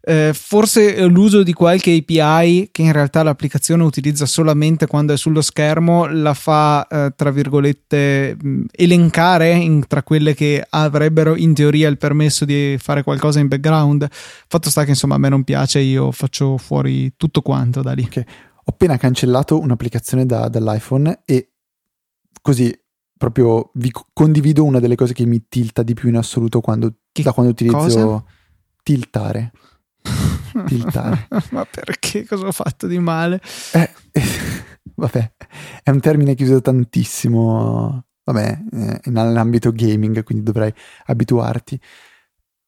Eh, 0.09 0.31
forse 0.33 1.05
l'uso 1.05 1.43
di 1.43 1.53
qualche 1.53 1.91
API 1.95 2.69
che 2.71 2.81
in 2.81 2.91
realtà 2.91 3.21
l'applicazione 3.21 3.83
utilizza 3.83 4.25
solamente 4.25 4.87
quando 4.87 5.13
è 5.13 5.17
sullo 5.17 5.41
schermo 5.41 6.07
la 6.07 6.33
fa, 6.33 6.87
eh, 6.87 7.13
tra 7.15 7.29
virgolette, 7.29 8.35
mh, 8.41 8.61
elencare 8.71 9.51
in- 9.53 9.85
tra 9.85 10.01
quelle 10.01 10.33
che 10.33 10.65
avrebbero 10.67 11.35
in 11.35 11.53
teoria 11.53 11.87
il 11.89 11.99
permesso 11.99 12.43
di 12.43 12.75
fare 12.79 13.03
qualcosa 13.03 13.39
in 13.39 13.49
background. 13.49 14.07
Fatto 14.09 14.71
sta 14.71 14.83
che 14.83 14.89
insomma 14.89 15.13
a 15.13 15.19
me 15.19 15.29
non 15.29 15.43
piace, 15.43 15.77
io 15.77 16.11
faccio 16.11 16.57
fuori 16.57 17.13
tutto 17.15 17.43
quanto 17.43 17.83
da 17.83 17.91
lì. 17.93 18.09
Ho 18.15 18.71
appena 18.71 18.97
cancellato 18.97 19.59
un'applicazione 19.59 20.25
da- 20.25 20.47
dall'iPhone 20.49 21.21
e 21.23 21.51
così 22.41 22.75
proprio 23.15 23.69
vi 23.75 23.91
co- 23.91 24.07
condivido 24.11 24.63
una 24.63 24.79
delle 24.79 24.95
cose 24.95 25.13
che 25.13 25.27
mi 25.27 25.43
tilta 25.47 25.83
di 25.83 25.93
più 25.93 26.09
in 26.09 26.15
assoluto 26.17 26.61
quando, 26.61 26.95
da 27.11 27.31
quando 27.31 27.51
utilizzo 27.51 27.77
cosa? 27.77 28.23
tiltare. 28.81 29.51
Tiltare. 30.65 31.27
Ma 31.51 31.65
perché? 31.65 32.25
Cosa 32.25 32.47
ho 32.47 32.51
fatto 32.51 32.87
di 32.87 32.99
male? 32.99 33.41
Eh, 33.73 33.91
eh, 34.11 34.21
vabbè, 34.95 35.33
è 35.83 35.89
un 35.89 35.99
termine 35.99 36.35
che 36.35 36.43
uso 36.43 36.61
tantissimo, 36.61 38.05
vabbè, 38.23 38.59
eh, 38.71 39.01
nell'ambito 39.05 39.71
gaming, 39.71 40.23
quindi 40.23 40.43
dovrai 40.43 40.73
abituarti. 41.05 41.79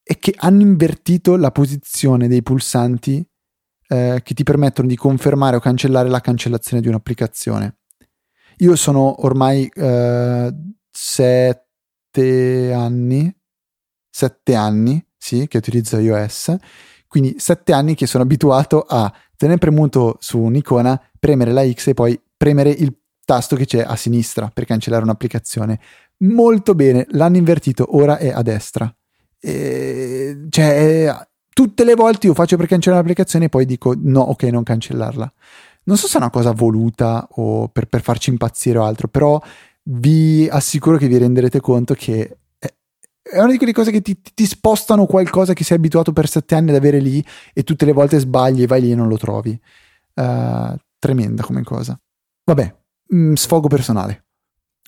E 0.04 0.18
che 0.20 0.34
hanno 0.38 0.62
invertito 0.62 1.36
la 1.36 1.52
posizione 1.52 2.28
dei 2.28 2.42
pulsanti 2.42 3.26
eh, 3.88 4.22
che 4.24 4.34
ti 4.34 4.44
permettono 4.44 4.88
di 4.88 4.96
confermare 4.96 5.58
o 5.58 5.60
cancellare 5.60 6.10
la 6.10 6.22
cancellazione 6.22 6.82
di 6.82 6.88
un'applicazione. 6.88 7.78
Io 8.58 8.76
sono 8.76 9.26
ormai 9.26 9.70
eh, 9.74 10.54
sette 10.90 12.74
anni, 12.74 13.34
sette 14.10 14.56
anni, 14.56 15.04
sì, 15.18 15.48
che 15.48 15.58
utilizzo 15.58 15.98
iOS, 15.98 16.56
quindi 17.12 17.36
sette 17.40 17.74
anni 17.74 17.94
che 17.94 18.08
sono 18.08 18.24
abituato 18.24 18.86
a 18.88 19.14
tenere 19.36 19.58
premuto 19.58 20.16
su 20.22 20.40
un'icona, 20.40 20.98
premere 21.20 21.52
la 21.52 21.70
X 21.70 21.88
e 21.88 21.94
poi 21.94 22.18
premere 22.38 22.70
il 22.70 22.96
tasto 23.26 23.58
che 23.58 23.66
c'è 23.66 23.84
a 23.86 23.98
sinistra 23.98 24.50
per 24.54 24.64
cancellare 24.64 25.04
un'applicazione. 25.04 25.78
Molto 26.20 26.74
bene, 26.74 27.06
l'hanno 27.10 27.36
invertito, 27.36 27.98
ora 27.98 28.18
è 28.18 28.30
a 28.30 28.42
destra. 28.44 28.96
E, 29.42 30.46
cioè, 30.48 31.14
tutte 31.54 31.84
le 31.84 31.96
volte 31.96 32.28
io 32.28 32.34
faccio 32.34 32.56
per 32.56 32.68
cancellare 32.68 33.02
l'applicazione 33.02 33.46
e 33.46 33.50
poi 33.50 33.66
dico 33.66 33.94
no, 33.98 34.22
ok, 34.22 34.44
non 34.44 34.64
cancellarla. 34.64 35.34
Non 35.84 35.98
so 35.98 36.08
se 36.08 36.14
è 36.14 36.22
una 36.22 36.30
cosa 36.30 36.54
voluta 36.54 37.28
o 37.32 37.68
per, 37.68 37.88
per 37.88 38.02
farci 38.02 38.30
impazzire 38.30 38.78
o 38.78 38.86
altro, 38.86 39.10
però 39.10 39.38
vi 39.84 40.48
assicuro 40.50 40.96
che 40.96 41.10
vi 41.10 41.18
renderete 41.18 41.60
conto 41.60 41.94
che 41.94 42.38
è- 43.32 43.40
una 43.40 43.52
di 43.52 43.58
quelle 43.58 43.74
cose 43.74 43.92
che 43.92 44.02
ti, 44.02 44.20
ti 44.34 44.46
spostano 44.46 45.06
qualcosa 45.06 45.54
che 45.54 45.64
sei 45.64 45.78
abituato 45.78 46.14
per 46.14 46.28
sette 46.28 46.56
anni 46.56 46.70
ad 46.70 46.76
avere 46.76 47.00
lì 47.00 47.24
e 47.54 47.64
tutte 47.64 47.86
le 47.86 47.94
volte 47.94 48.20
sbagli 48.20 48.64
e 48.64 48.68
vai 48.68 48.82
lì 48.82 48.92
e 48.92 48.96
non 48.96 49.08
lo 49.08 49.18
trovi. 49.18 49.60
Eh, 50.14 50.76
tremenda 51.00 51.44
come 51.44 51.64
cosa. 51.64 52.00
Vabbè, 52.44 52.76
mm, 53.14 53.34
sfogo 53.34 53.68
personale. 53.68 54.26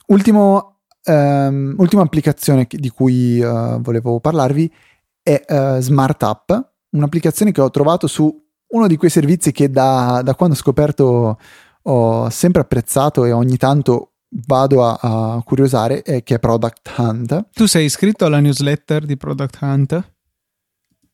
Ultimo, 0.08 0.82
ehm, 1.04 1.76
ultima 1.78 2.02
applicazione 2.02 2.68
di 2.70 2.90
cui 2.90 3.40
eh, 3.40 3.78
volevo 3.80 4.20
parlarvi 4.20 4.72
è 5.24 5.42
uh, 5.48 5.80
Smart 5.80 6.22
App, 6.24 6.52
un'applicazione 6.90 7.54
che 7.54 7.62
ho 7.62 7.70
trovato 7.70 8.08
su 8.08 8.30
uno 8.68 8.88
di 8.88 8.98
quei 8.98 9.10
servizi 9.10 9.54
che 9.54 9.70
da, 9.70 10.22
da 10.22 10.36
quando 10.36 10.56
ho 10.56 10.58
scoperto 10.58 11.40
ho 11.82 12.30
sempre 12.30 12.62
apprezzato 12.62 13.24
e 13.24 13.32
ogni 13.32 13.56
tanto 13.56 14.13
vado 14.46 14.86
a, 14.86 14.98
a 15.02 15.42
curiosare, 15.44 16.02
è 16.02 16.24
che 16.24 16.36
è 16.36 16.40
Product 16.40 16.94
Hunt. 16.98 17.48
Tu 17.54 17.66
sei 17.66 17.86
iscritto 17.86 18.26
alla 18.26 18.40
newsletter 18.40 19.06
di 19.06 19.18
Product 19.18 19.58
Hunt? 19.62 20.12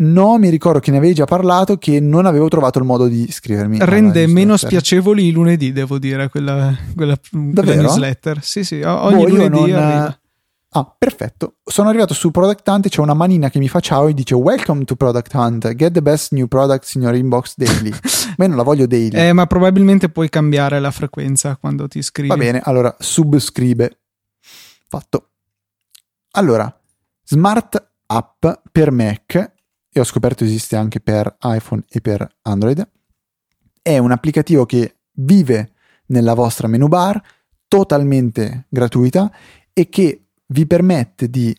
No, 0.01 0.37
mi 0.37 0.47
ricordo 0.47 0.79
che 0.79 0.91
ne 0.91 0.97
avevi 0.97 1.13
già 1.13 1.25
parlato, 1.25 1.77
che 1.77 1.99
non 1.99 2.25
avevo 2.25 2.47
trovato 2.47 2.79
il 2.79 2.85
modo 2.85 3.07
di 3.07 3.27
iscrivermi. 3.27 3.79
Rende 3.81 4.27
meno 4.27 4.55
spiacevoli 4.55 5.27
i 5.27 5.31
lunedì, 5.31 5.73
devo 5.73 5.99
dire, 5.99 6.29
quella, 6.29 6.73
quella, 6.95 7.19
quella 7.29 7.75
newsletter. 7.75 8.41
Sì, 8.41 8.63
sì, 8.63 8.81
ogni 8.81 9.23
boh, 9.23 9.27
lunedì 9.27 9.71
non. 9.71 10.18
Ah, 10.71 10.85
perfetto. 10.85 11.55
Sono 11.63 11.89
arrivato 11.89 12.13
su 12.13 12.29
Product 12.29 12.67
Hunt 12.67 12.85
e 12.85 12.89
c'è 12.89 13.01
una 13.01 13.15
manina 13.15 13.49
che 13.49 13.57
mi 13.57 13.67
fa 13.67 13.79
ciao 13.79 14.07
e 14.07 14.13
dice 14.13 14.35
Welcome 14.35 14.83
to 14.83 14.95
Product 14.95 15.33
Hunt. 15.33 15.73
Get 15.73 15.93
the 15.93 16.01
best 16.01 16.31
new 16.31 16.47
products 16.47 16.93
in 16.93 17.01
your 17.01 17.15
inbox 17.15 17.55
daily. 17.55 17.89
ma 18.37 18.43
io 18.43 18.47
non 18.47 18.55
la 18.55 18.63
voglio 18.63 18.85
daily. 18.85 19.17
Eh, 19.17 19.33
ma 19.33 19.47
probabilmente 19.47 20.09
puoi 20.09 20.29
cambiare 20.29 20.79
la 20.79 20.91
frequenza 20.91 21.55
quando 21.55 21.87
ti 21.87 21.97
iscrivi. 21.97 22.29
Va 22.29 22.37
bene, 22.37 22.61
allora 22.63 22.95
subscribe. 22.99 23.99
Fatto. 24.87 25.29
Allora, 26.31 26.71
Smart 27.23 27.91
App 28.05 28.45
per 28.71 28.91
Mac, 28.91 29.53
e 29.91 29.99
ho 29.99 30.03
scoperto 30.03 30.43
esiste 30.43 30.75
anche 30.75 30.99
per 30.99 31.35
iPhone 31.41 31.83
e 31.89 31.99
per 31.99 32.27
Android, 32.43 32.87
è 33.81 33.97
un 33.97 34.11
applicativo 34.11 34.67
che 34.67 34.97
vive 35.13 35.73
nella 36.07 36.35
vostra 36.35 36.67
menu 36.67 36.87
bar, 36.87 37.19
totalmente 37.67 38.67
gratuita 38.69 39.31
e 39.73 39.89
che 39.89 40.28
vi 40.51 40.65
permette 40.65 41.29
di 41.29 41.55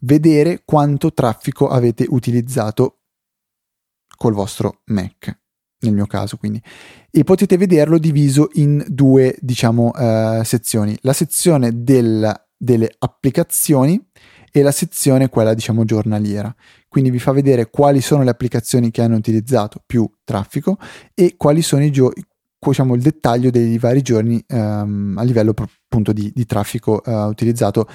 vedere 0.00 0.62
quanto 0.64 1.12
traffico 1.12 1.68
avete 1.68 2.06
utilizzato 2.08 3.00
col 4.16 4.34
vostro 4.34 4.82
Mac, 4.86 5.38
nel 5.80 5.94
mio 5.94 6.06
caso 6.06 6.36
quindi. 6.36 6.62
E 7.10 7.24
potete 7.24 7.56
vederlo 7.56 7.98
diviso 7.98 8.50
in 8.54 8.84
due, 8.88 9.36
diciamo, 9.40 9.90
uh, 9.94 10.42
sezioni. 10.42 10.96
La 11.02 11.12
sezione 11.12 11.82
del, 11.82 12.30
delle 12.56 12.94
applicazioni 12.98 14.02
e 14.52 14.62
la 14.62 14.72
sezione 14.72 15.28
quella, 15.28 15.54
diciamo, 15.54 15.84
giornaliera. 15.84 16.54
Quindi 16.88 17.10
vi 17.10 17.18
fa 17.18 17.32
vedere 17.32 17.70
quali 17.70 18.00
sono 18.00 18.24
le 18.24 18.30
applicazioni 18.30 18.90
che 18.90 19.02
hanno 19.02 19.16
utilizzato 19.16 19.82
più 19.86 20.10
traffico 20.24 20.76
e 21.14 21.34
quali 21.36 21.62
sono 21.62 21.84
i 21.84 21.90
giorni 21.90 22.24
diciamo, 22.58 22.94
il 22.94 23.00
dettaglio 23.00 23.50
dei 23.50 23.78
vari 23.78 24.02
giorni 24.02 24.42
um, 24.48 25.14
a 25.16 25.22
livello 25.22 25.54
appunto 25.56 26.12
di, 26.12 26.30
di 26.34 26.44
traffico 26.44 27.00
uh, 27.02 27.10
utilizzato 27.28 27.88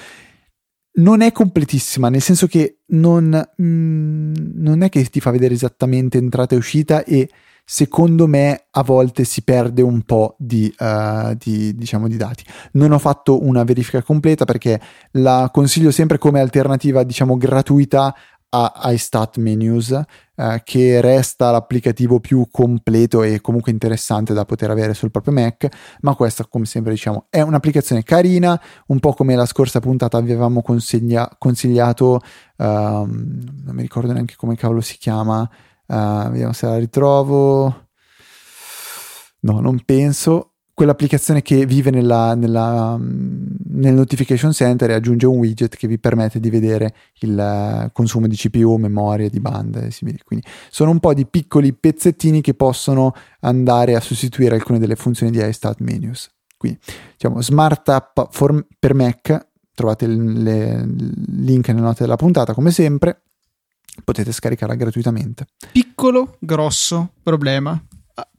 non 0.95 1.21
è 1.21 1.31
completissima, 1.31 2.09
nel 2.09 2.21
senso 2.21 2.47
che 2.47 2.79
non, 2.87 3.43
mm, 3.61 4.33
non, 4.55 4.81
è 4.81 4.89
che 4.89 5.03
ti 5.05 5.19
fa 5.19 5.31
vedere 5.31 5.53
esattamente 5.53 6.17
entrata 6.17 6.55
e 6.55 6.57
uscita 6.57 7.03
e 7.03 7.29
secondo 7.67 8.27
me 8.27 8.65
a 8.69 8.83
volte 8.83 9.23
si 9.23 9.41
perde 9.41 9.81
un 9.81 10.03
po' 10.03 10.35
di, 10.37 10.73
uh, 10.77 11.33
di, 11.33 11.75
diciamo, 11.75 12.07
di 12.07 12.15
dati. 12.15 12.43
Non 12.73 12.91
ho 12.91 12.99
fatto 12.99 13.43
una 13.43 13.63
verifica 13.63 14.03
completa 14.03 14.45
perché 14.45 14.79
la 15.11 15.49
consiglio 15.51 15.91
sempre 15.91 16.17
come 16.19 16.39
alternativa 16.39 17.03
diciamo 17.03 17.35
gratuita 17.37 18.15
a 18.63 18.91
iStat 18.91 19.37
Menus, 19.37 19.91
eh, 19.91 20.61
che 20.63 21.01
resta 21.01 21.51
l'applicativo 21.51 22.19
più 22.19 22.47
completo 22.49 23.23
e 23.23 23.41
comunque 23.41 23.71
interessante 23.71 24.33
da 24.33 24.45
poter 24.45 24.69
avere 24.69 24.93
sul 24.93 25.11
proprio 25.11 25.33
Mac, 25.33 25.67
ma 26.01 26.15
questa, 26.15 26.45
come 26.45 26.65
sempre 26.65 26.91
diciamo, 26.91 27.27
è 27.29 27.41
un'applicazione 27.41 28.03
carina, 28.03 28.59
un 28.87 28.99
po' 28.99 29.13
come 29.13 29.35
la 29.35 29.45
scorsa 29.45 29.79
puntata 29.79 30.17
avevamo 30.17 30.61
consiglia- 30.61 31.29
consigliato, 31.37 32.19
um, 32.57 33.43
non 33.63 33.75
mi 33.75 33.81
ricordo 33.81 34.13
neanche 34.13 34.35
come 34.37 34.55
cavolo 34.55 34.81
si 34.81 34.97
chiama, 34.97 35.41
uh, 35.87 36.29
vediamo 36.29 36.53
se 36.53 36.65
la 36.65 36.77
ritrovo. 36.77 37.83
No, 39.41 39.59
non 39.59 39.83
penso 39.85 40.54
quell'applicazione 40.75 41.41
che 41.41 41.65
vive 41.65 41.89
nella, 41.89 42.35
nella, 42.35 42.99
nel 42.99 43.93
notification 43.93 44.51
center 44.51 44.89
e 44.89 44.93
aggiunge 44.93 45.25
un 45.25 45.37
widget 45.37 45.77
che 45.77 45.87
vi 45.87 45.97
permette 45.97 46.41
di 46.41 46.49
vedere 46.49 46.93
il 47.21 47.39
eh, 47.39 47.89
consumo 47.93 48.27
di 48.27 48.35
CPU, 48.35 48.75
memoria, 48.75 49.29
di 49.29 49.39
bande 49.39 49.87
e 49.87 49.91
simili. 49.91 50.19
Quindi 50.23 50.45
sono 50.69 50.91
un 50.91 50.99
po' 50.99 51.13
di 51.13 51.25
piccoli 51.25 51.73
pezzettini 51.73 52.41
che 52.41 52.55
possono 52.55 53.15
andare 53.39 53.95
a 53.95 54.01
sostituire 54.01 54.55
alcune 54.55 54.77
delle 54.77 54.97
funzioni 54.97 55.31
di 55.31 55.41
iStat 55.41 55.79
Menus. 55.79 56.29
Quindi 56.57 56.77
diciamo 57.13 57.41
Smart 57.41 57.87
App 57.87 58.19
for, 58.31 58.67
per 58.77 58.93
Mac, 58.93 59.47
trovate 59.73 60.03
il 60.03 60.33
link 61.37 61.69
nelle 61.69 61.79
note 61.79 62.03
della 62.03 62.17
puntata 62.17 62.53
come 62.53 62.71
sempre, 62.71 63.21
potete 64.03 64.33
scaricarla 64.33 64.75
gratuitamente. 64.75 65.45
Piccolo, 65.71 66.35
grosso 66.41 67.11
problema 67.23 67.81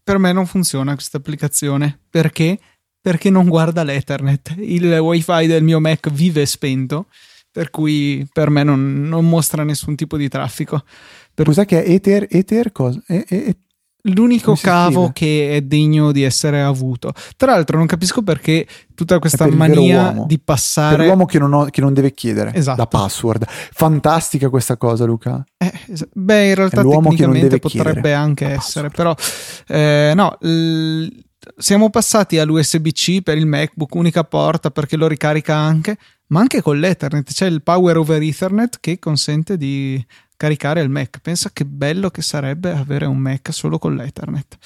per 0.06 0.18
me 0.18 0.30
non 0.30 0.46
funziona 0.46 0.94
questa 0.94 1.16
applicazione. 1.16 1.98
Perché? 2.08 2.60
Perché 3.00 3.28
non 3.28 3.48
guarda 3.48 3.82
l'Ethernet. 3.82 4.54
Il 4.58 4.86
wifi 5.00 5.48
del 5.48 5.64
mio 5.64 5.80
Mac 5.80 6.10
vive 6.10 6.46
spento, 6.46 7.06
per 7.50 7.70
cui 7.70 8.24
per 8.32 8.48
me 8.48 8.62
non, 8.62 9.08
non 9.08 9.28
mostra 9.28 9.64
nessun 9.64 9.96
tipo 9.96 10.16
di 10.16 10.28
traffico. 10.28 10.84
Per... 11.34 11.44
Cos'è 11.44 11.64
che 11.66 11.82
è 11.82 11.90
Ether? 11.90 12.24
Ether 12.30 12.70
cosa? 12.70 13.02
E, 13.08 13.24
e, 13.28 13.56
l'unico 14.14 14.54
cavo 14.54 15.10
che 15.12 15.56
è 15.56 15.60
degno 15.62 16.12
di 16.12 16.22
essere 16.22 16.62
avuto. 16.62 17.12
Tra 17.36 17.52
l'altro, 17.52 17.76
non 17.76 17.86
capisco 17.86 18.22
perché 18.22 18.66
tutta 18.94 19.18
questa 19.18 19.46
mania 19.48 20.24
di 20.26 20.38
passare. 20.38 20.96
Per 20.96 21.06
l'uomo 21.06 21.26
che 21.26 21.38
non, 21.38 21.52
ho, 21.52 21.64
che 21.66 21.80
non 21.80 21.92
deve 21.92 22.12
chiedere 22.12 22.52
esatto. 22.54 22.78
la 22.78 22.86
password. 22.86 23.46
Fantastica 23.48 24.48
questa 24.48 24.76
cosa, 24.76 25.04
Luca. 25.04 25.44
Eh, 25.56 25.72
beh, 26.12 26.48
in 26.48 26.54
realtà 26.54 26.82
tecnicamente 26.82 27.58
potrebbe 27.58 28.12
anche 28.12 28.46
essere, 28.46 28.90
però 28.90 29.14
eh, 29.68 30.12
no. 30.14 30.36
L- 30.40 31.24
siamo 31.56 31.90
passati 31.90 32.38
all'USB-C 32.38 33.22
per 33.22 33.38
il 33.38 33.46
MacBook, 33.46 33.94
unica 33.94 34.24
porta 34.24 34.70
perché 34.70 34.96
lo 34.96 35.06
ricarica 35.06 35.54
anche, 35.54 35.96
ma 36.28 36.40
anche 36.40 36.60
con 36.60 36.78
l'Ethernet. 36.78 37.32
C'è 37.32 37.46
il 37.46 37.62
Power 37.62 37.98
over 37.98 38.20
Ethernet 38.20 38.78
che 38.80 38.98
consente 38.98 39.56
di 39.56 40.04
caricare 40.36 40.80
il 40.80 40.88
Mac. 40.88 41.18
Pensa 41.20 41.50
che 41.52 41.64
bello 41.64 42.10
che 42.10 42.22
sarebbe 42.22 42.70
avere 42.70 43.06
un 43.06 43.16
Mac 43.16 43.52
solo 43.52 43.78
con 43.78 43.94
l'Ethernet. 43.94 44.56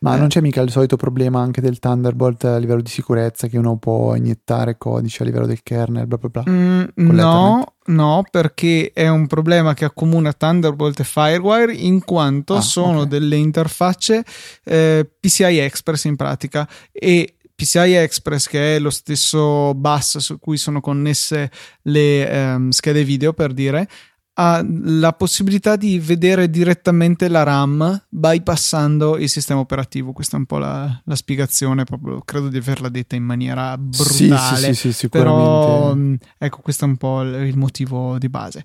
Ma 0.00 0.16
eh. 0.16 0.18
non 0.18 0.28
c'è 0.28 0.40
mica 0.40 0.60
il 0.60 0.70
solito 0.70 0.96
problema 0.96 1.40
anche 1.40 1.60
del 1.60 1.78
Thunderbolt 1.78 2.44
a 2.44 2.58
livello 2.58 2.82
di 2.82 2.90
sicurezza 2.90 3.46
che 3.46 3.58
uno 3.58 3.76
può 3.76 4.14
iniettare 4.14 4.76
codice 4.78 5.22
a 5.22 5.26
livello 5.26 5.46
del 5.46 5.62
kernel, 5.62 6.06
bla 6.06 6.18
bla 6.18 6.28
bla. 6.28 6.44
Mm, 6.48 6.84
no, 6.96 7.74
no, 7.86 8.24
perché 8.30 8.90
è 8.92 9.08
un 9.08 9.26
problema 9.26 9.74
che 9.74 9.84
accomuna 9.84 10.32
Thunderbolt 10.32 11.00
e 11.00 11.04
Firewire 11.04 11.72
in 11.72 12.04
quanto 12.04 12.56
ah, 12.56 12.60
sono 12.60 12.98
okay. 12.98 13.08
delle 13.08 13.36
interfacce 13.36 14.24
eh, 14.64 15.08
PCI 15.20 15.58
Express 15.58 16.04
in 16.04 16.16
pratica 16.16 16.68
e 16.92 17.34
PCI 17.60 17.92
Express, 17.92 18.46
che 18.46 18.76
è 18.76 18.78
lo 18.78 18.88
stesso 18.88 19.74
bus 19.74 20.16
su 20.16 20.38
cui 20.38 20.56
sono 20.56 20.80
connesse 20.80 21.50
le 21.82 22.54
um, 22.54 22.70
schede 22.70 23.04
video, 23.04 23.34
per 23.34 23.52
dire, 23.52 23.86
ha 24.34 24.64
la 24.64 25.12
possibilità 25.12 25.76
di 25.76 25.98
vedere 25.98 26.48
direttamente 26.48 27.28
la 27.28 27.42
RAM 27.42 28.06
bypassando 28.08 29.16
il 29.18 29.28
sistema 29.28 29.60
operativo. 29.60 30.12
Questa 30.12 30.36
è 30.36 30.38
un 30.38 30.46
po' 30.46 30.58
la, 30.58 31.00
la 31.04 31.14
spiegazione, 31.14 31.84
proprio, 31.84 32.20
credo 32.22 32.48
di 32.48 32.56
averla 32.56 32.88
detta 32.88 33.16
in 33.16 33.24
maniera 33.24 33.76
brutale. 33.76 34.56
Sì, 34.56 34.74
sì, 34.74 34.74
sì, 34.74 34.92
sì 34.92 35.08
Però, 35.08 35.94
mm, 35.94 36.14
ecco, 36.38 36.60
questo 36.62 36.84
è 36.84 36.88
un 36.88 36.96
po' 36.96 37.22
il 37.22 37.56
motivo 37.56 38.18
di 38.18 38.28
base. 38.28 38.64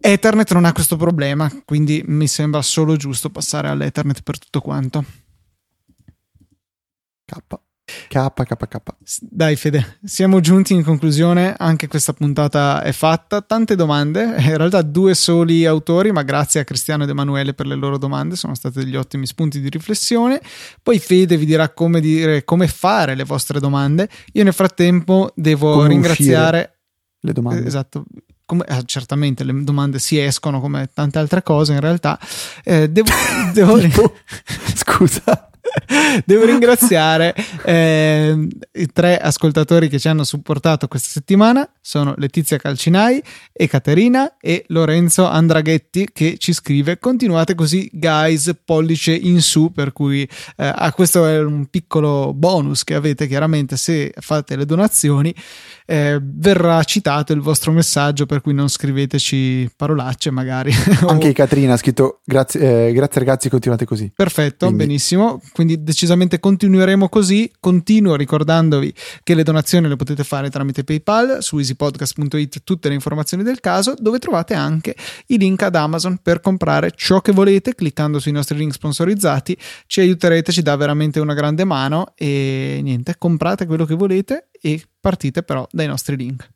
Ethernet 0.00 0.52
non 0.52 0.64
ha 0.64 0.72
questo 0.72 0.96
problema, 0.96 1.50
quindi 1.64 2.02
mi 2.06 2.26
sembra 2.26 2.60
solo 2.62 2.96
giusto 2.96 3.30
passare 3.30 3.68
all'Ethernet 3.68 4.22
per 4.22 4.38
tutto 4.38 4.60
quanto. 4.60 5.04
K. 7.24 7.63
KKK. 7.84 8.76
Dai 9.20 9.56
Fede, 9.56 9.98
siamo 10.02 10.40
giunti 10.40 10.72
in 10.72 10.82
conclusione, 10.82 11.54
anche 11.56 11.86
questa 11.86 12.14
puntata 12.14 12.82
è 12.82 12.92
fatta, 12.92 13.42
tante 13.42 13.76
domande, 13.76 14.22
in 14.38 14.56
realtà 14.56 14.80
due 14.80 15.14
soli 15.14 15.66
autori, 15.66 16.10
ma 16.10 16.22
grazie 16.22 16.60
a 16.60 16.64
Cristiano 16.64 17.02
ed 17.02 17.10
Emanuele 17.10 17.52
per 17.52 17.66
le 17.66 17.74
loro 17.74 17.98
domande, 17.98 18.36
sono 18.36 18.54
stati 18.54 18.78
degli 18.78 18.96
ottimi 18.96 19.26
spunti 19.26 19.60
di 19.60 19.68
riflessione. 19.68 20.40
Poi 20.82 20.98
Fede 20.98 21.36
vi 21.36 21.44
dirà 21.44 21.68
come, 21.70 22.00
dire, 22.00 22.44
come 22.44 22.68
fare 22.68 23.14
le 23.14 23.24
vostre 23.24 23.60
domande. 23.60 24.08
Io 24.32 24.44
nel 24.44 24.54
frattempo 24.54 25.30
devo 25.34 25.74
come 25.74 25.88
ringraziare... 25.88 26.70
Le 27.20 27.32
domande. 27.32 27.66
Esatto, 27.66 28.04
come, 28.44 28.64
eh, 28.66 28.82
certamente 28.84 29.44
le 29.44 29.64
domande 29.64 29.98
si 29.98 30.18
escono 30.18 30.60
come 30.60 30.90
tante 30.92 31.18
altre 31.18 31.42
cose 31.42 31.72
in 31.72 31.80
realtà. 31.80 32.18
Eh, 32.62 32.88
devo, 32.88 33.10
devo... 33.52 33.78
Scusa. 34.74 35.48
Devo 36.24 36.44
ringraziare 36.44 37.34
eh, 37.64 38.48
i 38.72 38.86
tre 38.92 39.18
ascoltatori 39.18 39.88
che 39.88 39.98
ci 39.98 40.08
hanno 40.08 40.24
supportato 40.24 40.88
questa 40.88 41.08
settimana. 41.08 41.68
Sono 41.80 42.14
Letizia 42.16 42.56
Calcinai 42.58 43.22
Caterina 43.74 44.36
e 44.40 44.64
Lorenzo 44.68 45.26
Andraghetti 45.26 46.08
che 46.12 46.36
ci 46.38 46.52
scrive 46.52 46.98
continuate 46.98 47.54
così 47.54 47.90
guys 47.92 48.54
pollice 48.64 49.12
in 49.12 49.40
su 49.40 49.72
per 49.72 49.92
cui 49.92 50.22
eh, 50.22 50.72
ah, 50.72 50.92
questo 50.92 51.26
è 51.26 51.40
un 51.40 51.66
piccolo 51.66 52.32
bonus 52.32 52.84
che 52.84 52.94
avete 52.94 53.26
chiaramente 53.26 53.76
se 53.76 54.12
fate 54.16 54.54
le 54.54 54.64
donazioni 54.64 55.34
eh, 55.86 56.18
verrà 56.22 56.82
citato 56.84 57.32
il 57.32 57.40
vostro 57.40 57.70
messaggio 57.72 58.26
per 58.26 58.40
cui 58.40 58.54
non 58.54 58.68
scriveteci 58.68 59.70
parolacce 59.76 60.30
magari. 60.30 60.72
Anche 61.06 61.32
Caterina 61.32 61.74
ha 61.74 61.76
scritto 61.76 62.20
grazie, 62.24 62.88
eh, 62.88 62.92
grazie 62.92 63.20
ragazzi 63.20 63.48
continuate 63.48 63.84
così. 63.84 64.10
Perfetto 64.14 64.66
quindi. 64.66 64.84
benissimo. 64.84 65.40
Quindi 65.52 65.82
decisamente 65.82 66.40
continueremo 66.40 67.08
così. 67.08 67.50
Continuo 67.60 68.16
ricordandovi 68.16 68.94
che 69.22 69.34
le 69.34 69.42
donazioni 69.42 69.88
le 69.88 69.96
potete 69.96 70.24
fare 70.24 70.50
tramite 70.50 70.84
paypal 70.84 71.38
su 71.40 71.58
easypodcast.it 71.58 72.62
tutte 72.64 72.88
le 72.88 72.94
informazioni 72.94 73.42
del 73.42 73.60
caso 73.60 73.94
dove 73.98 74.18
trovate 74.18 74.54
anche 74.54 74.96
i 75.26 75.38
link 75.38 75.62
ad 75.62 75.74
Amazon 75.74 76.18
per 76.22 76.40
comprare 76.40 76.92
ciò 76.94 77.20
che 77.20 77.32
volete 77.32 77.74
cliccando 77.74 78.18
sui 78.18 78.32
nostri 78.32 78.56
link 78.56 78.72
sponsorizzati. 78.72 79.56
Ci 79.86 80.00
aiuterete 80.00 80.52
ci 80.52 80.62
dà 80.62 80.76
veramente 80.76 81.20
una 81.20 81.34
grande 81.34 81.64
mano 81.64 82.12
e 82.16 82.80
niente 82.82 83.16
comprate 83.18 83.66
quello 83.66 83.84
che 83.84 83.94
volete 83.94 84.48
e 84.64 84.82
partite 84.98 85.42
però 85.42 85.68
dai 85.70 85.86
nostri 85.86 86.16
link. 86.16 86.48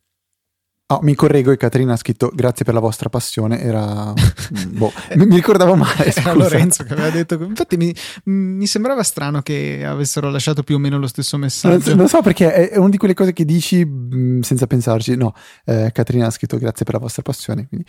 Oh, 0.90 1.00
mi 1.02 1.14
correggo 1.14 1.50
e 1.50 1.58
Caterina 1.58 1.92
ha 1.92 1.96
scritto 1.96 2.32
grazie 2.34 2.64
per 2.64 2.72
la 2.72 2.80
vostra 2.80 3.10
passione, 3.10 3.60
era... 3.60 4.10
boh, 4.72 4.90
mi 5.16 5.34
ricordavo 5.34 5.74
male, 5.74 6.10
scusa. 6.10 6.20
Era 6.20 6.32
Lorenzo 6.32 6.82
che 6.84 6.94
aveva 6.94 7.10
detto... 7.10 7.34
Infatti 7.34 7.76
mi, 7.76 7.94
mi, 8.24 8.66
sembrava 8.66 9.02
strano 9.02 9.42
che 9.42 9.84
avessero 9.84 10.30
lasciato 10.30 10.62
più 10.62 10.76
o 10.76 10.78
meno 10.78 10.98
lo 10.98 11.06
stesso 11.06 11.36
messaggio. 11.36 11.94
Non, 11.94 12.08
so 12.08 12.22
perché 12.22 12.70
è 12.70 12.78
una 12.78 12.88
di 12.88 12.96
quelle 12.96 13.12
cose 13.12 13.34
che 13.34 13.44
dici 13.44 13.84
mh, 13.84 14.16
mm, 14.16 14.40
senza 14.40 14.66
pensarci. 14.66 15.14
No, 15.14 15.34
eh, 15.66 15.90
Caterina 15.92 16.28
ha 16.28 16.30
scritto 16.30 16.56
grazie 16.56 16.86
per 16.86 16.94
la 16.94 17.00
vostra 17.00 17.20
passione. 17.20 17.68
Quindi... 17.68 17.86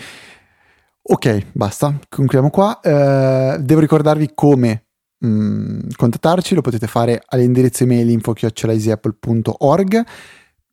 Ok, 1.04 1.46
basta, 1.54 1.98
concludiamo 2.10 2.50
qua. 2.50 2.82
Eh, 2.82 3.60
devo 3.62 3.80
ricordarvi 3.80 4.32
come 4.36 4.89
mm, 5.26 5.90
contattarci, 5.96 6.56
lo 6.56 6.62
potete 6.62 6.88
fare 6.88 7.22
all'indirizzo 7.28 7.84
email 7.84 8.10
info.easyapple.org 8.10 10.06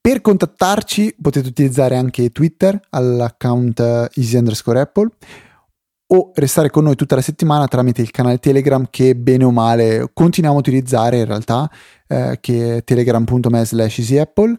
per 0.06 0.20
contattarci 0.20 1.16
potete 1.20 1.48
utilizzare 1.48 1.96
anche 1.96 2.30
Twitter 2.30 2.80
all'account 2.90 3.80
easy 4.14 4.36
underscore 4.36 4.78
apple 4.78 5.08
o 6.08 6.30
restare 6.34 6.70
con 6.70 6.84
noi 6.84 6.94
tutta 6.94 7.16
la 7.16 7.20
settimana 7.20 7.66
tramite 7.66 8.02
il 8.02 8.12
canale 8.12 8.38
Telegram 8.38 8.86
che 8.88 9.16
bene 9.16 9.42
o 9.42 9.50
male 9.50 10.08
continuiamo 10.12 10.56
a 10.56 10.60
utilizzare 10.60 11.18
in 11.18 11.24
realtà 11.24 11.68
eh, 12.06 12.38
che 12.40 12.76
è 12.76 12.84
telegram.me 12.84 13.64
slash 13.64 13.98
easyapple. 13.98 14.56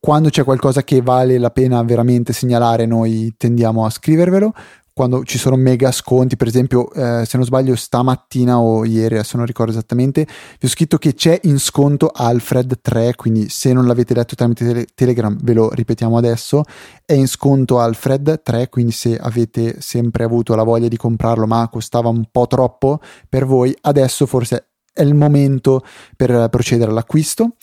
Quando 0.00 0.30
c'è 0.30 0.44
qualcosa 0.44 0.82
che 0.82 1.02
vale 1.02 1.36
la 1.36 1.50
pena 1.50 1.82
veramente 1.82 2.32
segnalare 2.32 2.86
noi 2.86 3.34
tendiamo 3.36 3.84
a 3.84 3.90
scrivervelo 3.90 4.54
quando 4.94 5.24
ci 5.24 5.38
sono 5.38 5.56
mega 5.56 5.90
sconti, 5.90 6.36
per 6.36 6.46
esempio, 6.46 6.88
eh, 6.92 7.24
se 7.26 7.36
non 7.36 7.44
sbaglio, 7.44 7.74
stamattina 7.74 8.60
o 8.60 8.84
ieri, 8.84 9.16
adesso 9.16 9.36
non 9.36 9.44
ricordo 9.44 9.72
esattamente, 9.72 10.24
vi 10.24 10.66
ho 10.66 10.68
scritto 10.68 10.98
che 10.98 11.14
c'è 11.14 11.40
in 11.42 11.58
sconto 11.58 12.12
Alfred 12.14 12.80
3, 12.80 13.16
quindi 13.16 13.48
se 13.48 13.72
non 13.72 13.88
l'avete 13.88 14.14
letto 14.14 14.36
tramite 14.36 14.64
tele- 14.64 14.86
Telegram, 14.94 15.36
ve 15.42 15.52
lo 15.52 15.68
ripetiamo 15.70 16.16
adesso, 16.16 16.62
è 17.04 17.12
in 17.12 17.26
sconto 17.26 17.80
Alfred 17.80 18.42
3, 18.44 18.68
quindi 18.68 18.92
se 18.92 19.16
avete 19.16 19.80
sempre 19.80 20.22
avuto 20.22 20.54
la 20.54 20.62
voglia 20.62 20.86
di 20.86 20.96
comprarlo, 20.96 21.44
ma 21.44 21.68
costava 21.68 22.08
un 22.08 22.26
po' 22.30 22.46
troppo 22.46 23.00
per 23.28 23.46
voi, 23.46 23.76
adesso 23.80 24.26
forse 24.26 24.68
è 24.92 25.02
il 25.02 25.14
momento 25.14 25.84
per 26.16 26.48
procedere 26.50 26.92
all'acquisto. 26.92 27.56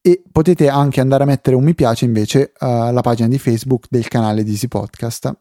E 0.00 0.22
potete 0.32 0.68
anche 0.68 1.00
andare 1.00 1.24
a 1.24 1.26
mettere 1.26 1.56
un 1.56 1.64
mi 1.64 1.74
piace 1.74 2.06
invece 2.06 2.52
alla 2.58 3.02
pagina 3.02 3.28
di 3.28 3.36
Facebook 3.36 3.88
del 3.90 4.08
canale 4.08 4.42
di 4.42 4.52
Easy 4.52 4.68
Podcast 4.68 5.36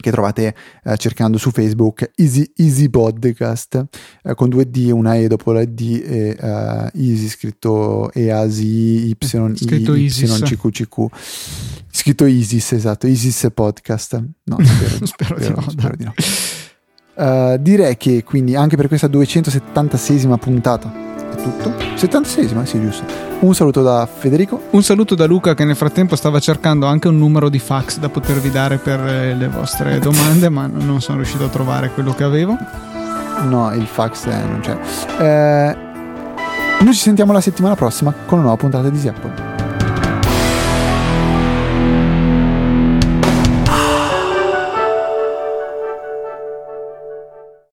che 0.00 0.10
trovate 0.10 0.54
eh, 0.84 0.96
cercando 0.96 1.38
su 1.38 1.50
Facebook 1.50 2.10
Easy, 2.16 2.50
Easy 2.56 2.88
Podcast 2.88 3.84
eh, 4.22 4.34
con 4.34 4.48
due 4.48 4.68
D, 4.68 4.90
una 4.92 5.16
E 5.16 5.26
dopo 5.28 5.52
la 5.52 5.64
D 5.64 6.02
e 6.04 6.36
uh, 6.40 6.98
Easy 6.98 7.28
scritto 7.28 8.10
E-A-S-I 8.12 9.16
scritto 9.20 9.94
Y 9.94 10.08
C 10.08 10.56
Q 10.56 10.70
C 10.70 10.88
Q. 10.88 11.06
Scritto 11.92 12.24
Isis 12.24 12.72
esatto 12.72 13.06
Isis 13.06 13.48
Podcast. 13.52 14.22
No 14.44 14.56
spero, 14.64 15.06
spero, 15.06 15.06
spero, 15.06 15.38
di 15.38 15.48
no, 15.48 15.70
spero 15.70 15.96
di 15.96 16.04
no. 16.04 16.14
Uh, 17.12 17.58
direi 17.58 17.96
che 17.96 18.24
quindi 18.24 18.56
anche 18.56 18.76
per 18.76 18.88
questa 18.88 19.08
276esima 19.08 20.38
puntata 20.38 21.09
tutto. 21.42 21.70
76esima, 21.70 22.64
sì, 22.64 22.80
giusto. 22.80 23.04
Un 23.40 23.54
saluto 23.54 23.82
da 23.82 24.06
Federico. 24.06 24.62
Un 24.70 24.82
saluto 24.82 25.14
da 25.14 25.26
Luca 25.26 25.54
che 25.54 25.64
nel 25.64 25.76
frattempo 25.76 26.16
stava 26.16 26.38
cercando 26.40 26.86
anche 26.86 27.08
un 27.08 27.18
numero 27.18 27.48
di 27.48 27.58
fax 27.58 27.98
da 27.98 28.08
potervi 28.08 28.50
dare 28.50 28.78
per 28.78 29.00
eh, 29.00 29.34
le 29.34 29.48
vostre 29.48 29.98
domande, 29.98 30.48
ma 30.48 30.66
non 30.66 31.00
sono 31.00 31.18
riuscito 31.18 31.44
a 31.44 31.48
trovare 31.48 31.90
quello 31.90 32.12
che 32.12 32.24
avevo. 32.24 32.56
No, 33.48 33.72
il 33.74 33.86
fax 33.86 34.26
eh, 34.26 34.44
non 34.44 34.60
c'è. 34.60 34.78
Eh, 35.18 35.76
noi 36.82 36.94
ci 36.94 37.00
sentiamo 37.00 37.32
la 37.32 37.40
settimana 37.40 37.74
prossima 37.74 38.12
con 38.12 38.38
una 38.38 38.48
nuova 38.48 38.56
puntata 38.56 38.88
di 38.88 38.96
Easy 38.96 39.08